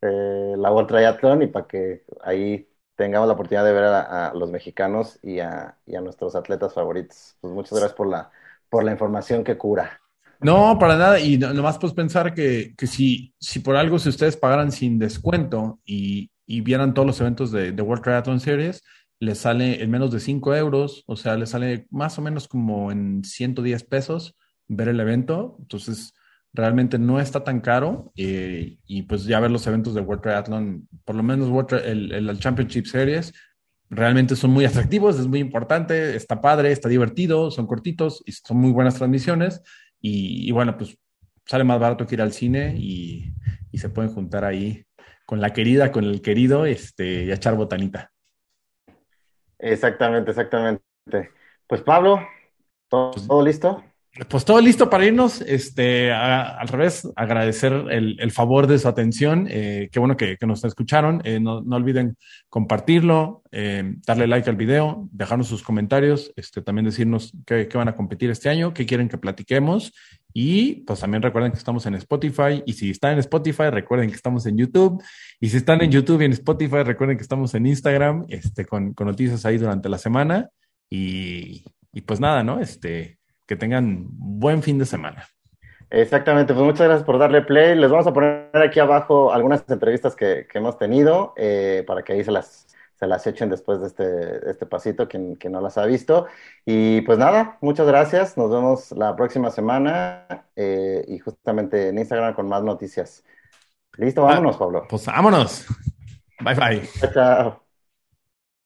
eh, 0.00 0.54
la 0.58 0.72
World 0.72 0.88
Triathlon 0.88 1.42
y 1.42 1.46
para 1.46 1.68
que 1.68 2.02
ahí 2.24 2.68
tengamos 2.96 3.28
la 3.28 3.34
oportunidad 3.34 3.64
de 3.64 3.72
ver 3.72 3.84
a, 3.84 4.32
los 4.34 4.50
mexicanos 4.50 5.20
y 5.22 5.38
a, 5.38 5.76
y 5.86 5.94
a, 5.94 6.00
nuestros 6.00 6.34
atletas 6.34 6.74
favoritos. 6.74 7.36
Pues 7.40 7.54
muchas 7.54 7.78
gracias 7.78 7.94
por 7.94 8.08
la, 8.08 8.32
por 8.68 8.82
la 8.82 8.90
información 8.90 9.44
que 9.44 9.56
cura. 9.56 10.00
No, 10.40 10.76
para 10.80 10.96
nada. 10.96 11.20
Y 11.20 11.38
nomás 11.38 11.78
pues 11.78 11.92
pensar 11.92 12.34
que, 12.34 12.74
que 12.76 12.88
si, 12.88 13.32
si 13.38 13.60
por 13.60 13.76
algo, 13.76 14.00
si 14.00 14.08
ustedes 14.08 14.36
pagaran 14.36 14.72
sin 14.72 14.98
descuento 14.98 15.78
y, 15.84 16.32
y 16.52 16.60
vieran 16.60 16.92
todos 16.92 17.06
los 17.06 17.18
eventos 17.22 17.50
de, 17.50 17.72
de 17.72 17.82
World 17.82 18.04
Triathlon 18.04 18.38
Series, 18.38 18.82
les 19.20 19.38
sale 19.38 19.82
en 19.82 19.90
menos 19.90 20.10
de 20.10 20.20
5 20.20 20.54
euros, 20.54 21.02
o 21.06 21.16
sea, 21.16 21.34
les 21.38 21.48
sale 21.48 21.86
más 21.90 22.18
o 22.18 22.22
menos 22.22 22.46
como 22.46 22.92
en 22.92 23.24
110 23.24 23.84
pesos 23.84 24.36
ver 24.68 24.88
el 24.88 25.00
evento. 25.00 25.56
Entonces, 25.60 26.12
realmente 26.52 26.98
no 26.98 27.18
está 27.20 27.42
tan 27.42 27.62
caro 27.62 28.12
eh, 28.16 28.76
y 28.86 29.02
pues 29.04 29.24
ya 29.24 29.40
ver 29.40 29.50
los 29.50 29.66
eventos 29.66 29.94
de 29.94 30.02
World 30.02 30.22
Triathlon, 30.24 30.88
por 31.06 31.16
lo 31.16 31.22
menos 31.22 31.48
el, 31.86 32.12
el, 32.12 32.38
Championship 32.38 32.84
Series, 32.84 33.32
realmente 33.88 34.36
son 34.36 34.50
muy 34.50 34.66
atractivos, 34.66 35.18
es 35.18 35.26
muy 35.26 35.38
importante, 35.38 36.14
está 36.16 36.42
padre, 36.42 36.70
está 36.70 36.90
divertido, 36.90 37.50
son 37.50 37.66
cortitos 37.66 38.22
y 38.26 38.32
son 38.32 38.58
muy 38.58 38.72
buenas 38.72 38.96
transmisiones 38.96 39.62
y, 40.02 40.46
y 40.46 40.50
bueno, 40.50 40.76
pues 40.76 40.98
sale 41.46 41.64
más 41.64 41.80
barato 41.80 42.06
que 42.06 42.14
ir 42.14 42.20
al 42.20 42.34
cine 42.34 42.76
y, 42.78 43.32
y 43.70 43.78
se 43.78 43.88
pueden 43.88 44.12
juntar 44.12 44.44
ahí 44.44 44.84
con 45.32 45.40
la 45.40 45.54
querida, 45.54 45.90
con 45.92 46.04
el 46.04 46.20
querido, 46.20 46.66
este, 46.66 47.24
y 47.24 47.30
a 47.30 47.36
echar 47.36 47.54
botanita. 47.54 48.12
Exactamente, 49.58 50.28
exactamente. 50.28 50.82
Pues 51.66 51.80
Pablo, 51.80 52.20
¿todo, 52.86 53.12
pues, 53.12 53.26
¿todo 53.26 53.42
listo? 53.42 53.82
Pues 54.28 54.44
todo 54.44 54.60
listo 54.60 54.90
para 54.90 55.06
irnos. 55.06 55.40
Este, 55.40 56.12
al 56.12 56.68
revés, 56.68 57.10
agradecer 57.16 57.72
el, 57.72 58.20
el, 58.20 58.30
favor 58.30 58.66
de 58.66 58.78
su 58.78 58.86
atención. 58.86 59.46
Eh, 59.48 59.88
qué 59.90 59.98
bueno 60.00 60.18
que, 60.18 60.36
que 60.36 60.46
nos 60.46 60.62
escucharon. 60.64 61.22
Eh, 61.24 61.40
no, 61.40 61.62
no, 61.62 61.76
olviden 61.76 62.18
compartirlo, 62.50 63.42
eh, 63.52 63.94
darle 64.06 64.26
like 64.26 64.50
al 64.50 64.56
video, 64.56 65.08
dejarnos 65.12 65.48
sus 65.48 65.62
comentarios, 65.62 66.30
este, 66.36 66.60
también 66.60 66.84
decirnos 66.84 67.32
qué, 67.46 67.68
qué, 67.68 67.78
van 67.78 67.88
a 67.88 67.96
competir 67.96 68.30
este 68.30 68.50
año, 68.50 68.74
qué 68.74 68.84
quieren 68.84 69.08
que 69.08 69.16
platiquemos. 69.16 69.94
Y 70.32 70.82
pues 70.86 71.00
también 71.00 71.22
recuerden 71.22 71.52
que 71.52 71.58
estamos 71.58 71.84
en 71.86 71.94
Spotify. 71.94 72.62
Y 72.66 72.72
si 72.72 72.90
están 72.90 73.14
en 73.14 73.18
Spotify, 73.18 73.70
recuerden 73.70 74.08
que 74.08 74.16
estamos 74.16 74.46
en 74.46 74.56
YouTube. 74.56 75.02
Y 75.40 75.48
si 75.48 75.56
están 75.58 75.82
en 75.82 75.90
YouTube 75.90 76.22
y 76.22 76.24
en 76.24 76.32
Spotify, 76.32 76.82
recuerden 76.82 77.16
que 77.16 77.22
estamos 77.22 77.54
en 77.54 77.66
Instagram, 77.66 78.26
este, 78.28 78.64
con, 78.64 78.94
con 78.94 79.06
noticias 79.06 79.44
ahí 79.44 79.58
durante 79.58 79.88
la 79.88 79.98
semana. 79.98 80.48
Y, 80.88 81.64
y 81.92 82.00
pues 82.02 82.20
nada, 82.20 82.42
¿no? 82.42 82.60
Este, 82.60 83.18
que 83.46 83.56
tengan 83.56 84.06
buen 84.08 84.62
fin 84.62 84.78
de 84.78 84.86
semana. 84.86 85.26
Exactamente, 85.90 86.54
pues 86.54 86.64
muchas 86.64 86.86
gracias 86.86 87.04
por 87.04 87.18
darle 87.18 87.42
play. 87.42 87.76
Les 87.76 87.90
vamos 87.90 88.06
a 88.06 88.14
poner 88.14 88.48
aquí 88.54 88.80
abajo 88.80 89.30
algunas 89.30 89.62
entrevistas 89.68 90.16
que, 90.16 90.46
que 90.50 90.58
hemos 90.58 90.78
tenido 90.78 91.34
eh, 91.36 91.84
para 91.86 92.02
que 92.02 92.14
ahí 92.14 92.24
se 92.24 92.32
las, 92.32 92.66
se 93.02 93.08
las 93.08 93.26
echen 93.26 93.50
después 93.50 93.80
de 93.80 93.88
este, 93.88 94.48
este 94.48 94.64
pasito, 94.64 95.08
quien, 95.08 95.34
quien, 95.34 95.52
no 95.52 95.60
las 95.60 95.76
ha 95.76 95.84
visto. 95.86 96.26
Y 96.64 97.00
pues 97.00 97.18
nada, 97.18 97.58
muchas 97.60 97.84
gracias. 97.84 98.36
Nos 98.36 98.48
vemos 98.48 98.92
la 98.92 99.16
próxima 99.16 99.50
semana 99.50 100.46
eh, 100.54 101.04
y 101.08 101.18
justamente 101.18 101.88
en 101.88 101.98
Instagram 101.98 102.32
con 102.32 102.48
más 102.48 102.62
noticias. 102.62 103.24
Listo, 103.96 104.22
vámonos, 104.22 104.56
Pablo. 104.56 104.86
Pues 104.88 105.04
vámonos. 105.06 105.66
Bye 106.38 106.54
bye. 106.54 106.88
Chao. 107.12 107.62